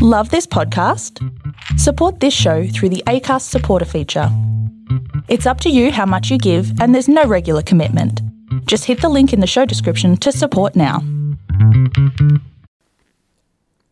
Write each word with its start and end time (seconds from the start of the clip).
Love 0.00 0.30
this 0.30 0.46
podcast? 0.46 1.18
Support 1.76 2.20
this 2.20 2.32
show 2.32 2.68
through 2.68 2.90
the 2.90 3.02
ACAST 3.08 3.42
supporter 3.42 3.84
feature. 3.84 4.28
It's 5.26 5.44
up 5.44 5.60
to 5.62 5.70
you 5.70 5.90
how 5.90 6.06
much 6.06 6.30
you 6.30 6.38
give, 6.38 6.80
and 6.80 6.94
there's 6.94 7.08
no 7.08 7.24
regular 7.24 7.62
commitment. 7.62 8.22
Just 8.66 8.84
hit 8.84 9.00
the 9.00 9.08
link 9.08 9.32
in 9.32 9.40
the 9.40 9.46
show 9.48 9.64
description 9.64 10.16
to 10.18 10.30
support 10.30 10.76
now. 10.76 11.02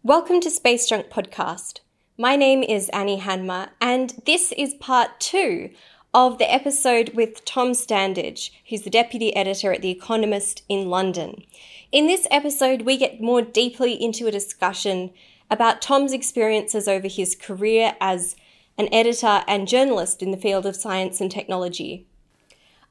Welcome 0.04 0.40
to 0.42 0.48
Space 0.48 0.88
Junk 0.88 1.11
Podcast. 1.11 1.80
My 2.16 2.36
name 2.36 2.62
is 2.62 2.88
Annie 2.91 3.18
Handmer, 3.18 3.70
and 3.80 4.14
this 4.27 4.52
is 4.52 4.75
part 4.75 5.18
two 5.18 5.70
of 6.14 6.38
the 6.38 6.48
episode 6.48 7.14
with 7.14 7.45
Tom 7.45 7.73
Standage, 7.73 8.52
who's 8.68 8.82
the 8.82 8.91
deputy 8.91 9.34
editor 9.34 9.73
at 9.73 9.82
The 9.82 9.91
Economist 9.91 10.62
in 10.68 10.88
London. 10.88 11.43
In 11.91 12.07
this 12.07 12.29
episode, 12.30 12.82
we 12.82 12.96
get 12.96 13.20
more 13.20 13.43
deeply 13.43 14.00
into 14.00 14.29
a 14.29 14.30
discussion 14.30 15.11
about 15.51 15.83
Tom's 15.83 16.13
experiences 16.13 16.89
over 16.89 17.09
his 17.09 17.35
career 17.35 17.96
as 18.00 18.37
an 18.79 18.89
editor 18.93 19.43
and 19.46 19.68
journalist 19.68 20.23
in 20.23 20.31
the 20.31 20.37
field 20.37 20.67
of 20.67 20.77
science 20.77 21.21
and 21.21 21.31
technology. 21.31 22.07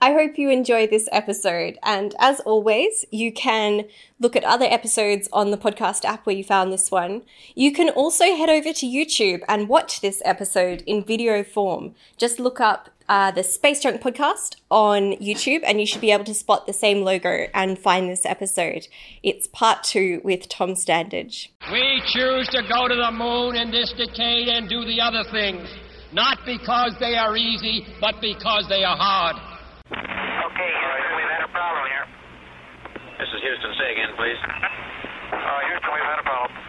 I 0.01 0.11
hope 0.13 0.37
you 0.37 0.49
enjoy 0.49 0.87
this 0.87 1.07
episode. 1.11 1.77
And 1.81 2.13
as 2.19 2.39
always, 2.41 3.05
you 3.11 3.31
can 3.31 3.85
look 4.19 4.35
at 4.35 4.43
other 4.43 4.65
episodes 4.65 5.29
on 5.31 5.51
the 5.51 5.57
podcast 5.57 6.03
app 6.03 6.25
where 6.25 6.35
you 6.35 6.43
found 6.43 6.71
this 6.71 6.91
one. 6.91 7.21
You 7.55 7.71
can 7.71 7.89
also 7.89 8.25
head 8.35 8.49
over 8.49 8.73
to 8.73 8.85
YouTube 8.85 9.41
and 9.47 9.69
watch 9.69 10.01
this 10.01 10.21
episode 10.25 10.83
in 10.85 11.03
video 11.03 11.43
form. 11.43 11.95
Just 12.17 12.39
look 12.39 12.59
up 12.59 12.89
uh, 13.07 13.31
the 13.31 13.43
Space 13.43 13.81
Junk 13.81 14.01
podcast 14.01 14.55
on 14.69 15.13
YouTube, 15.13 15.61
and 15.65 15.79
you 15.79 15.85
should 15.85 16.01
be 16.01 16.11
able 16.11 16.25
to 16.25 16.33
spot 16.33 16.65
the 16.65 16.73
same 16.73 17.03
logo 17.03 17.47
and 17.53 17.77
find 17.77 18.09
this 18.09 18.25
episode. 18.25 18.87
It's 19.23 19.47
part 19.47 19.83
two 19.83 20.21
with 20.23 20.49
Tom 20.49 20.71
Standage. 20.71 21.49
We 21.71 22.01
choose 22.13 22.47
to 22.49 22.61
go 22.67 22.87
to 22.87 22.95
the 22.95 23.11
moon 23.11 23.55
in 23.55 23.71
this 23.71 23.93
decade 23.97 24.47
and 24.47 24.67
do 24.69 24.85
the 24.85 25.01
other 25.01 25.23
things, 25.31 25.67
not 26.13 26.39
because 26.45 26.95
they 26.99 27.15
are 27.15 27.35
easy, 27.37 27.85
but 28.01 28.21
because 28.21 28.67
they 28.69 28.83
are 28.83 28.97
hard. 28.97 29.35
Okay, 29.85 30.71
Houston, 30.81 31.15
we've 31.15 31.29
had 31.29 31.43
a 31.43 31.51
problem 31.51 31.85
here. 31.89 32.05
This 33.19 33.29
is 33.33 33.41
Houston. 33.41 33.71
Say 33.77 33.91
again, 33.91 34.11
please. 34.17 34.41
Uh, 35.31 35.59
Houston, 35.69 35.91
we've 35.93 36.03
had 36.03 36.19
a 36.19 36.23
problem. 36.23 36.65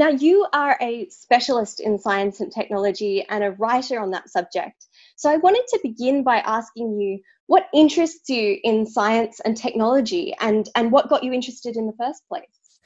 Now, 0.00 0.08
you 0.08 0.46
are 0.54 0.78
a 0.80 1.10
specialist 1.10 1.78
in 1.78 1.98
science 1.98 2.40
and 2.40 2.50
technology 2.50 3.22
and 3.28 3.44
a 3.44 3.50
writer 3.50 4.00
on 4.00 4.12
that 4.12 4.30
subject. 4.30 4.86
So, 5.16 5.30
I 5.30 5.36
wanted 5.36 5.64
to 5.68 5.80
begin 5.82 6.24
by 6.24 6.38
asking 6.38 6.98
you 6.98 7.18
what 7.48 7.66
interests 7.74 8.30
you 8.30 8.58
in 8.64 8.86
science 8.86 9.40
and 9.44 9.58
technology 9.58 10.34
and, 10.40 10.66
and 10.74 10.90
what 10.90 11.10
got 11.10 11.22
you 11.22 11.34
interested 11.34 11.76
in 11.76 11.86
the 11.86 11.92
first 11.98 12.22
place? 12.30 12.80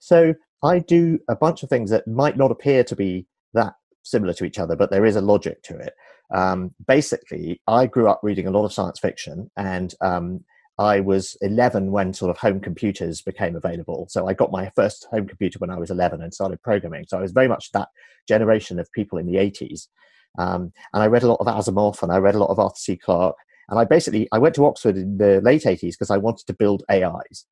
So, 0.00 0.34
I 0.60 0.80
do 0.80 1.20
a 1.28 1.36
bunch 1.36 1.62
of 1.62 1.68
things 1.68 1.90
that 1.90 2.08
might 2.08 2.36
not 2.36 2.50
appear 2.50 2.82
to 2.82 2.96
be 2.96 3.26
that 3.54 3.74
similar 4.02 4.32
to 4.32 4.44
each 4.44 4.58
other, 4.58 4.74
but 4.74 4.90
there 4.90 5.06
is 5.06 5.14
a 5.14 5.20
logic 5.20 5.62
to 5.62 5.78
it. 5.78 5.94
Um, 6.34 6.74
basically, 6.84 7.62
I 7.68 7.86
grew 7.86 8.08
up 8.08 8.18
reading 8.24 8.48
a 8.48 8.50
lot 8.50 8.64
of 8.64 8.72
science 8.72 8.98
fiction 8.98 9.52
and 9.56 9.94
um, 10.00 10.44
I 10.78 11.00
was 11.00 11.36
11 11.40 11.90
when 11.90 12.12
sort 12.12 12.30
of 12.30 12.36
home 12.36 12.60
computers 12.60 13.22
became 13.22 13.56
available. 13.56 14.06
So 14.10 14.28
I 14.28 14.34
got 14.34 14.52
my 14.52 14.70
first 14.76 15.06
home 15.10 15.26
computer 15.26 15.58
when 15.58 15.70
I 15.70 15.78
was 15.78 15.90
11 15.90 16.20
and 16.20 16.34
started 16.34 16.62
programming. 16.62 17.06
So 17.08 17.18
I 17.18 17.22
was 17.22 17.32
very 17.32 17.48
much 17.48 17.72
that 17.72 17.88
generation 18.28 18.78
of 18.78 18.92
people 18.92 19.18
in 19.18 19.26
the 19.26 19.36
80s. 19.36 19.88
Um, 20.38 20.72
and 20.92 21.02
I 21.02 21.06
read 21.06 21.22
a 21.22 21.28
lot 21.28 21.40
of 21.40 21.46
Asimov 21.46 22.02
and 22.02 22.12
I 22.12 22.18
read 22.18 22.34
a 22.34 22.38
lot 22.38 22.50
of 22.50 22.58
Arthur 22.58 22.76
C. 22.76 22.96
Clarke. 22.96 23.36
And 23.68 23.80
I 23.80 23.84
basically 23.84 24.28
I 24.32 24.38
went 24.38 24.54
to 24.56 24.66
Oxford 24.66 24.96
in 24.96 25.16
the 25.16 25.40
late 25.40 25.62
80s 25.62 25.92
because 25.92 26.10
I 26.10 26.18
wanted 26.18 26.46
to 26.46 26.54
build 26.54 26.84
AIs. 26.90 27.46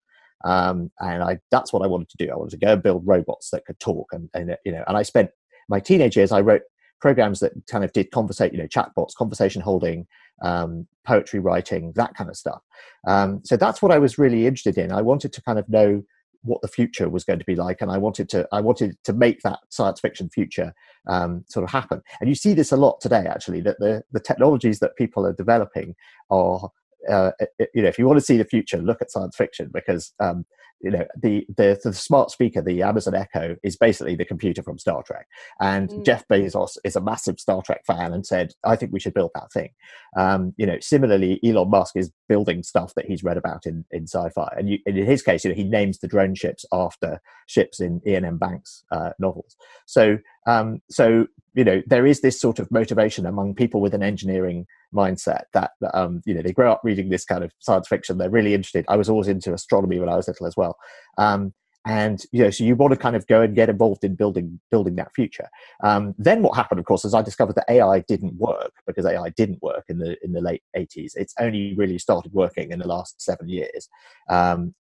Um, 0.45 0.91
and 1.01 1.23
I 1.23 1.39
that's 1.51 1.73
what 1.73 1.83
I 1.83 1.87
wanted 1.87 2.11
to 2.11 2.19
do. 2.19 2.31
I 2.31 2.37
wanted 2.37 2.51
to 2.51 2.67
go 2.67 2.75
and 2.75 2.83
build 2.83 3.07
robots 3.07 3.51
that 3.51 3.65
could 3.65 3.81
talk. 3.81 4.13
And, 4.13 4.29
and 4.35 4.57
you 4.67 4.73
know, 4.73 4.85
and 4.87 4.99
I 4.99 5.03
spent 5.03 5.31
my 5.69 5.81
teenage 5.81 6.17
years. 6.17 6.31
I 6.31 6.43
wrote 6.43 6.63
programs 7.01 7.41
that 7.41 7.53
kind 7.71 7.85
of 7.85 7.93
did 7.93 8.11
conversation, 8.11 8.55
you 8.55 8.63
know, 8.63 8.69
chatbots, 8.69 9.15
conversation 9.15 9.63
holding, 9.63 10.07
um, 10.45 10.87
poetry 11.05 11.41
writing, 11.41 11.93
that 11.97 12.15
kind 12.15 12.31
of 12.31 12.37
stuff. 12.37 12.63
Um, 13.07 13.41
so 13.45 13.57
that's 13.57 13.83
what 13.83 13.91
I 13.91 13.99
was 13.99 14.19
really 14.19 14.47
interested 14.47 14.79
in. 14.79 14.93
I 14.93 15.03
wanted 15.03 15.33
to 15.33 15.43
kind 15.43 15.59
of 15.59 15.69
know 15.69 16.03
what 16.43 16.61
the 16.61 16.69
future 16.69 17.09
was 17.09 17.25
going 17.25 17.39
to 17.39 17.45
be 17.45 17.57
like, 17.57 17.81
and 17.81 17.91
I 17.91 17.99
wanted 17.99 18.29
to 18.31 18.47
I 18.53 18.61
wanted 18.61 18.97
to 19.05 19.13
make 19.13 19.41
that 19.43 19.61
science 19.71 20.01
fiction 20.01 20.29
future 20.29 20.75
um, 21.09 21.45
sort 21.49 21.65
of 21.65 21.71
happen. 21.71 22.03
And 22.21 22.29
you 22.29 22.35
see 22.35 22.53
this 22.53 22.71
a 22.71 22.77
lot 22.77 23.01
today, 23.01 23.25
actually, 23.27 23.63
that 23.63 23.79
the 23.81 24.03
the 24.13 24.21
technologies 24.21 24.79
that 24.81 24.97
people 24.97 25.27
are 25.27 25.33
developing 25.33 25.95
are 26.31 26.71
uh, 27.09 27.33
you 27.75 27.83
know, 27.83 27.89
if 27.89 27.99
you 27.99 28.07
want 28.07 28.19
to 28.19 28.25
see 28.25 28.37
the 28.37 28.45
future, 28.45 28.79
look 28.79 29.03
at 29.03 29.11
science 29.11 29.37
fiction 29.37 29.71
because 29.73 30.13
um, 30.21 30.47
you 30.85 30.91
know 30.91 31.07
the, 31.21 31.47
the, 31.57 31.81
the 31.83 31.93
smart 31.93 32.31
speaker, 32.31 32.63
the 32.63 32.83
Amazon 32.83 33.15
Echo, 33.15 33.57
is 33.63 33.77
basically 33.77 34.15
the 34.15 34.25
computer 34.25 34.63
from 34.63 34.79
Star 34.79 35.03
Trek. 35.03 35.27
And 35.61 35.89
mm. 35.89 36.05
Jeff 36.05 36.27
Bezos 36.29 36.77
is 36.85 36.97
a 36.97 37.01
massive 37.01 37.41
Star 37.41 37.63
Trek 37.63 37.83
fan 37.87 38.13
and 38.13 38.27
said, 38.27 38.53
"I 38.65 38.77
think 38.77 38.93
we 38.93 39.01
should 39.01 39.15
build 39.15 39.31
that 39.35 39.51
thing." 39.53 39.71
Um, 40.17 40.55
you 40.57 40.67
know, 40.67 40.79
similarly, 40.81 41.41
Elon 41.45 41.71
Musk 41.71 41.97
is 41.97 42.13
building 42.29 42.63
stuff 42.63 42.93
that 42.95 43.07
he's 43.07 43.25
read 43.25 43.37
about 43.37 43.67
in 43.67 43.85
in 43.91 44.05
sci-fi, 44.05 44.55
and, 44.57 44.69
you, 44.69 44.79
in 44.87 44.97
his 44.97 45.23
case, 45.23 45.45
you 45.45 45.51
know, 45.51 45.57
he 45.57 45.65
names 45.65 45.99
the 45.99 46.09
drone 46.09 46.35
ships 46.35 46.65
after 46.73 47.21
ships 47.47 47.81
in 47.81 48.01
Iain 48.07 48.25
M. 48.25 48.39
Banks' 48.39 48.85
uh, 48.93 49.11
novels. 49.19 49.57
So, 49.87 50.19
um, 50.47 50.81
so 50.91 51.27
you 51.55 51.63
know, 51.63 51.83
there 51.87 52.05
is 52.05 52.21
this 52.21 52.41
sort 52.41 52.59
of 52.59 52.71
motivation 52.71 53.27
among 53.27 53.55
people 53.55 53.81
with 53.81 53.95
an 53.95 54.03
engineering 54.03 54.67
mindset 54.93 55.45
that 55.53 55.71
um, 55.95 56.21
you 56.25 56.35
know 56.35 56.43
they 56.43 56.53
grow 56.53 56.73
up 56.73 56.81
reading 56.85 57.09
this 57.09 57.25
kind 57.25 57.45
of 57.45 57.53
science 57.61 57.89
fiction. 57.89 58.19
They're 58.19 58.31
really 58.31 58.55
interested. 58.55 58.85
I 58.89 58.97
was 58.97 59.09
always 59.09 59.29
into 59.29 59.55
astronomy 59.55 60.01
when 60.01 60.09
I 60.09 60.17
was 60.17 60.29
little 60.29 60.47
as 60.47 60.57
well. 60.57 60.77
Um, 61.17 61.55
and 61.87 62.23
you 62.33 62.43
know, 62.43 62.51
so 62.51 62.65
you 62.65 62.75
want 62.75 62.93
to 62.93 62.99
kind 62.99 63.15
of 63.15 63.27
go 63.27 63.43
and 63.43 63.55
get 63.55 63.69
involved 63.69 64.05
in 64.05 64.17
building 64.17 64.59
building 64.71 64.97
that 64.97 65.15
future. 65.15 65.49
Um, 65.83 66.15
then 66.19 66.43
what 66.43 66.57
happened, 66.57 66.81
of 66.81 66.87
course, 66.87 67.05
is 67.05 67.15
I 67.15 67.23
discovered 67.23 67.57
that 67.57 67.71
AI 67.71 68.01
didn't 68.01 68.35
work 68.35 68.73
because 68.87 69.07
AI 69.07 69.29
didn't 69.31 69.63
work 69.63 69.85
in 69.89 69.99
the 69.99 70.17
in 70.25 70.33
the 70.33 70.41
late 70.41 70.63
80s. 70.77 71.13
It's 71.15 71.35
only 71.39 71.75
really 71.77 71.99
started 71.99 72.33
working 72.33 72.73
in 72.73 72.81
the 72.81 72.89
last 72.89 73.21
seven 73.23 73.49
years. 73.49 73.89
Um, 74.29 74.75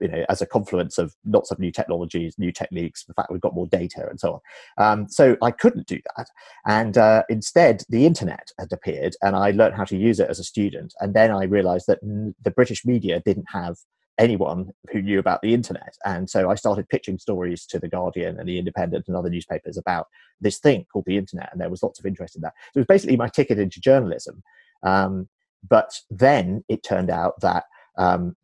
you 0.00 0.08
know, 0.08 0.24
as 0.28 0.40
a 0.40 0.46
confluence 0.46 0.98
of 0.98 1.14
lots 1.26 1.50
of 1.50 1.58
new 1.58 1.70
technologies, 1.70 2.34
new 2.38 2.52
techniques, 2.52 3.04
the 3.04 3.14
fact 3.14 3.30
we've 3.30 3.40
got 3.40 3.54
more 3.54 3.66
data 3.66 4.06
and 4.08 4.18
so 4.18 4.40
on. 4.78 4.84
Um, 4.84 5.08
so 5.08 5.36
I 5.42 5.50
couldn't 5.50 5.86
do 5.86 6.00
that. 6.16 6.28
And 6.66 6.96
uh, 6.96 7.24
instead, 7.28 7.84
the 7.88 8.06
internet 8.06 8.50
had 8.58 8.72
appeared 8.72 9.14
and 9.22 9.36
I 9.36 9.50
learned 9.50 9.74
how 9.74 9.84
to 9.84 9.96
use 9.96 10.18
it 10.18 10.30
as 10.30 10.38
a 10.38 10.44
student. 10.44 10.94
And 11.00 11.14
then 11.14 11.30
I 11.30 11.44
realized 11.44 11.86
that 11.88 12.00
the 12.00 12.50
British 12.50 12.84
media 12.84 13.20
didn't 13.20 13.46
have 13.52 13.76
anyone 14.18 14.70
who 14.92 15.00
knew 15.00 15.18
about 15.18 15.40
the 15.42 15.54
internet. 15.54 15.96
And 16.04 16.28
so 16.28 16.50
I 16.50 16.54
started 16.54 16.88
pitching 16.88 17.18
stories 17.18 17.64
to 17.66 17.78
The 17.78 17.88
Guardian 17.88 18.38
and 18.38 18.48
The 18.48 18.58
Independent 18.58 19.06
and 19.08 19.16
other 19.16 19.30
newspapers 19.30 19.78
about 19.78 20.08
this 20.40 20.58
thing 20.58 20.86
called 20.92 21.06
the 21.06 21.16
internet. 21.16 21.48
And 21.52 21.60
there 21.60 21.70
was 21.70 21.82
lots 21.82 21.98
of 21.98 22.06
interest 22.06 22.36
in 22.36 22.42
that. 22.42 22.52
So 22.72 22.78
it 22.78 22.80
was 22.80 22.86
basically 22.86 23.16
my 23.16 23.28
ticket 23.28 23.58
into 23.58 23.80
journalism. 23.80 24.42
Um, 24.82 25.28
but 25.68 25.92
then 26.10 26.64
it 26.68 26.82
turned 26.82 27.10
out 27.10 27.40
that 27.40 27.64
um, 27.98 28.36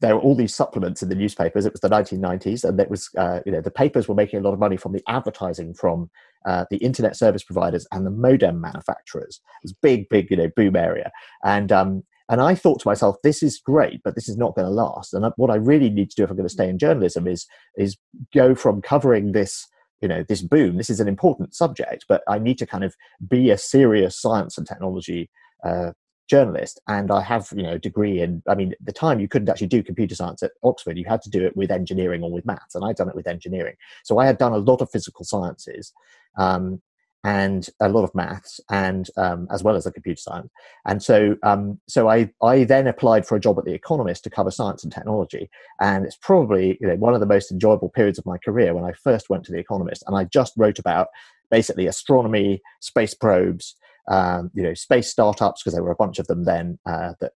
there 0.00 0.14
were 0.14 0.20
all 0.20 0.34
these 0.34 0.54
supplements 0.54 1.02
in 1.02 1.08
the 1.08 1.14
newspapers. 1.14 1.64
It 1.64 1.72
was 1.72 1.80
the 1.80 1.88
1990s, 1.88 2.64
and 2.64 2.78
it 2.78 2.90
was 2.90 3.08
uh, 3.16 3.40
you 3.46 3.52
know 3.52 3.60
the 3.60 3.70
papers 3.70 4.08
were 4.08 4.14
making 4.14 4.38
a 4.38 4.42
lot 4.42 4.52
of 4.52 4.58
money 4.58 4.76
from 4.76 4.92
the 4.92 5.02
advertising 5.08 5.74
from 5.74 6.10
uh, 6.46 6.64
the 6.70 6.76
internet 6.78 7.16
service 7.16 7.42
providers 7.42 7.86
and 7.92 8.04
the 8.04 8.10
modem 8.10 8.60
manufacturers. 8.60 9.40
It 9.62 9.64
was 9.64 9.72
big, 9.72 10.08
big 10.08 10.30
you 10.30 10.36
know 10.36 10.50
boom 10.54 10.76
area, 10.76 11.10
and 11.44 11.72
um, 11.72 12.04
and 12.28 12.40
I 12.40 12.54
thought 12.54 12.80
to 12.80 12.88
myself, 12.88 13.16
this 13.22 13.42
is 13.42 13.58
great, 13.58 14.00
but 14.02 14.14
this 14.14 14.28
is 14.28 14.36
not 14.36 14.54
going 14.54 14.66
to 14.66 14.72
last. 14.72 15.14
And 15.14 15.24
what 15.36 15.50
I 15.50 15.56
really 15.56 15.90
need 15.90 16.10
to 16.10 16.16
do 16.16 16.24
if 16.24 16.30
I'm 16.30 16.36
going 16.36 16.48
to 16.48 16.52
stay 16.52 16.68
in 16.68 16.78
journalism 16.78 17.26
is 17.26 17.46
is 17.76 17.96
go 18.34 18.54
from 18.54 18.82
covering 18.82 19.32
this 19.32 19.66
you 20.02 20.08
know 20.08 20.24
this 20.28 20.42
boom. 20.42 20.76
This 20.76 20.90
is 20.90 21.00
an 21.00 21.08
important 21.08 21.54
subject, 21.54 22.04
but 22.08 22.22
I 22.28 22.38
need 22.38 22.58
to 22.58 22.66
kind 22.66 22.84
of 22.84 22.94
be 23.26 23.50
a 23.50 23.58
serious 23.58 24.20
science 24.20 24.58
and 24.58 24.66
technology 24.66 25.30
uh, 25.64 25.92
journalist 26.28 26.80
and 26.88 27.10
i 27.10 27.20
have 27.20 27.48
you 27.54 27.62
know 27.62 27.78
degree 27.78 28.20
in 28.20 28.42
i 28.48 28.54
mean 28.54 28.72
at 28.72 28.84
the 28.84 28.92
time 28.92 29.20
you 29.20 29.28
couldn't 29.28 29.48
actually 29.48 29.66
do 29.66 29.82
computer 29.82 30.14
science 30.14 30.42
at 30.42 30.52
oxford. 30.62 30.98
You 30.98 31.04
had 31.06 31.22
to 31.22 31.30
do 31.30 31.44
it 31.44 31.56
with 31.56 31.70
engineering 31.70 32.22
or 32.22 32.30
with 32.30 32.46
maths 32.46 32.74
and 32.74 32.84
i'd 32.84 32.96
done 32.96 33.08
it 33.08 33.14
with 33.14 33.26
engineering. 33.26 33.74
So 34.04 34.18
i 34.18 34.26
had 34.26 34.38
done 34.38 34.52
a 34.52 34.58
lot 34.58 34.80
of 34.80 34.90
physical 34.90 35.24
sciences 35.24 35.92
um, 36.38 36.80
and 37.24 37.68
a 37.80 37.88
lot 37.88 38.04
of 38.04 38.14
maths 38.14 38.60
and 38.70 39.08
um, 39.16 39.48
as 39.50 39.64
well 39.64 39.74
as 39.74 39.82
the 39.82 39.90
computer 39.90 40.20
science. 40.20 40.48
And 40.84 41.02
so 41.02 41.36
um, 41.42 41.80
so 41.88 42.08
I, 42.08 42.30
I 42.40 42.62
then 42.62 42.86
applied 42.86 43.26
for 43.26 43.34
a 43.34 43.40
job 43.40 43.58
at 43.58 43.64
the 43.64 43.74
economist 43.74 44.22
to 44.24 44.30
cover 44.30 44.52
science 44.52 44.84
and 44.84 44.92
technology. 44.92 45.50
And 45.80 46.04
it's 46.04 46.16
probably 46.16 46.78
you 46.80 46.86
know, 46.86 46.94
one 46.94 47.14
of 47.14 47.20
the 47.20 47.26
most 47.26 47.50
enjoyable 47.50 47.88
periods 47.88 48.18
of 48.18 48.26
my 48.26 48.38
career 48.38 48.74
when 48.74 48.84
i 48.84 48.92
first 48.92 49.28
went 49.28 49.44
to 49.44 49.52
the 49.52 49.58
economist 49.58 50.04
and 50.06 50.16
i 50.16 50.24
just 50.24 50.52
wrote 50.56 50.78
about 50.78 51.08
basically 51.50 51.86
astronomy 51.86 52.60
space 52.80 53.14
probes 53.14 53.76
um, 54.08 54.50
you 54.54 54.62
know, 54.62 54.74
space 54.74 55.08
startups, 55.08 55.62
because 55.62 55.74
there 55.74 55.82
were 55.82 55.90
a 55.90 55.96
bunch 55.96 56.18
of 56.18 56.26
them 56.26 56.44
then 56.44 56.78
uh, 56.86 57.12
that 57.20 57.32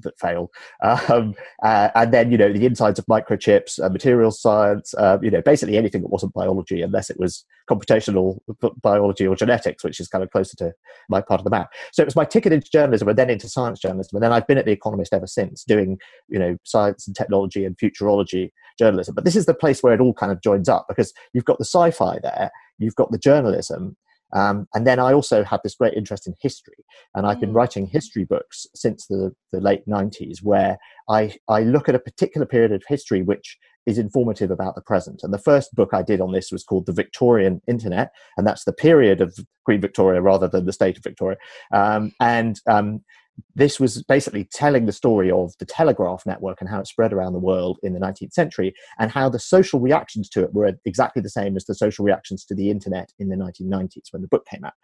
that 0.00 0.18
failed. 0.18 0.50
Um, 1.08 1.34
uh, 1.62 1.90
and 1.94 2.12
then, 2.12 2.30
you 2.30 2.38
know, 2.38 2.52
the 2.52 2.66
insides 2.66 2.98
of 2.98 3.06
microchips, 3.06 3.82
uh, 3.82 3.88
materials 3.88 4.40
science, 4.40 4.94
uh, 4.94 5.18
you 5.22 5.30
know, 5.30 5.42
basically 5.42 5.76
anything 5.76 6.02
that 6.02 6.08
wasn't 6.08 6.32
biology, 6.32 6.82
unless 6.82 7.10
it 7.10 7.18
was 7.18 7.44
computational 7.70 8.38
biology 8.82 9.26
or 9.26 9.34
genetics, 9.34 9.82
which 9.82 10.00
is 10.00 10.08
kind 10.08 10.22
of 10.22 10.30
closer 10.30 10.56
to 10.56 10.72
my 11.08 11.20
part 11.20 11.40
of 11.40 11.44
the 11.44 11.50
map. 11.50 11.70
So 11.92 12.02
it 12.02 12.06
was 12.06 12.16
my 12.16 12.24
ticket 12.24 12.52
into 12.52 12.70
journalism 12.70 13.08
and 13.08 13.18
then 13.18 13.30
into 13.30 13.48
science 13.48 13.80
journalism. 13.80 14.16
And 14.16 14.22
then 14.22 14.32
I've 14.32 14.46
been 14.46 14.58
at 14.58 14.66
The 14.66 14.72
Economist 14.72 15.12
ever 15.12 15.26
since, 15.26 15.64
doing, 15.64 15.98
you 16.28 16.38
know, 16.38 16.56
science 16.64 17.06
and 17.06 17.16
technology 17.16 17.64
and 17.64 17.76
futurology 17.76 18.50
journalism. 18.78 19.14
But 19.14 19.24
this 19.24 19.36
is 19.36 19.46
the 19.46 19.54
place 19.54 19.82
where 19.82 19.94
it 19.94 20.00
all 20.00 20.14
kind 20.14 20.32
of 20.32 20.42
joins 20.42 20.68
up 20.68 20.86
because 20.88 21.12
you've 21.32 21.44
got 21.44 21.58
the 21.58 21.64
sci 21.64 21.90
fi 21.90 22.18
there, 22.22 22.50
you've 22.78 22.96
got 22.96 23.10
the 23.10 23.18
journalism, 23.18 23.96
um, 24.32 24.66
and 24.74 24.86
then 24.86 24.98
I 24.98 25.12
also 25.12 25.44
had 25.44 25.60
this 25.62 25.74
great 25.74 25.94
interest 25.94 26.26
in 26.26 26.34
history, 26.40 26.84
and 27.14 27.26
I've 27.26 27.40
been 27.40 27.52
mm. 27.52 27.56
writing 27.56 27.86
history 27.86 28.24
books 28.24 28.66
since 28.74 29.06
the, 29.06 29.32
the 29.52 29.60
late 29.60 29.86
90s, 29.86 30.42
where 30.42 30.78
I, 31.08 31.34
I 31.48 31.60
look 31.60 31.88
at 31.88 31.94
a 31.94 32.00
particular 32.00 32.46
period 32.46 32.72
of 32.72 32.82
history 32.88 33.22
which 33.22 33.58
is 33.86 33.98
informative 33.98 34.50
about 34.50 34.74
the 34.74 34.80
present. 34.80 35.20
And 35.22 35.32
the 35.32 35.38
first 35.38 35.74
book 35.74 35.90
I 35.92 36.02
did 36.02 36.20
on 36.20 36.32
this 36.32 36.50
was 36.50 36.64
called 36.64 36.86
The 36.86 36.92
Victorian 36.92 37.60
Internet, 37.68 38.12
and 38.36 38.46
that's 38.46 38.64
the 38.64 38.72
period 38.72 39.20
of 39.20 39.36
Queen 39.64 39.80
Victoria 39.80 40.20
rather 40.20 40.48
than 40.48 40.66
the 40.66 40.72
state 40.72 40.96
of 40.96 41.04
Victoria. 41.04 41.36
Um, 41.72 42.12
and 42.20 42.60
um, 42.66 43.04
this 43.54 43.80
was 43.80 44.02
basically 44.02 44.44
telling 44.52 44.86
the 44.86 44.92
story 44.92 45.30
of 45.30 45.52
the 45.58 45.64
telegraph 45.64 46.24
network 46.26 46.60
and 46.60 46.68
how 46.68 46.80
it 46.80 46.86
spread 46.86 47.12
around 47.12 47.32
the 47.32 47.38
world 47.38 47.78
in 47.82 47.92
the 47.92 48.00
19th 48.00 48.32
century 48.32 48.74
and 48.98 49.10
how 49.10 49.28
the 49.28 49.38
social 49.38 49.80
reactions 49.80 50.28
to 50.28 50.42
it 50.42 50.52
were 50.52 50.72
exactly 50.84 51.22
the 51.22 51.30
same 51.30 51.56
as 51.56 51.64
the 51.64 51.74
social 51.74 52.04
reactions 52.04 52.44
to 52.44 52.54
the 52.54 52.70
internet 52.70 53.12
in 53.18 53.28
the 53.28 53.36
1990s 53.36 54.12
when 54.12 54.22
the 54.22 54.28
book 54.28 54.46
came 54.46 54.64
out. 54.64 54.74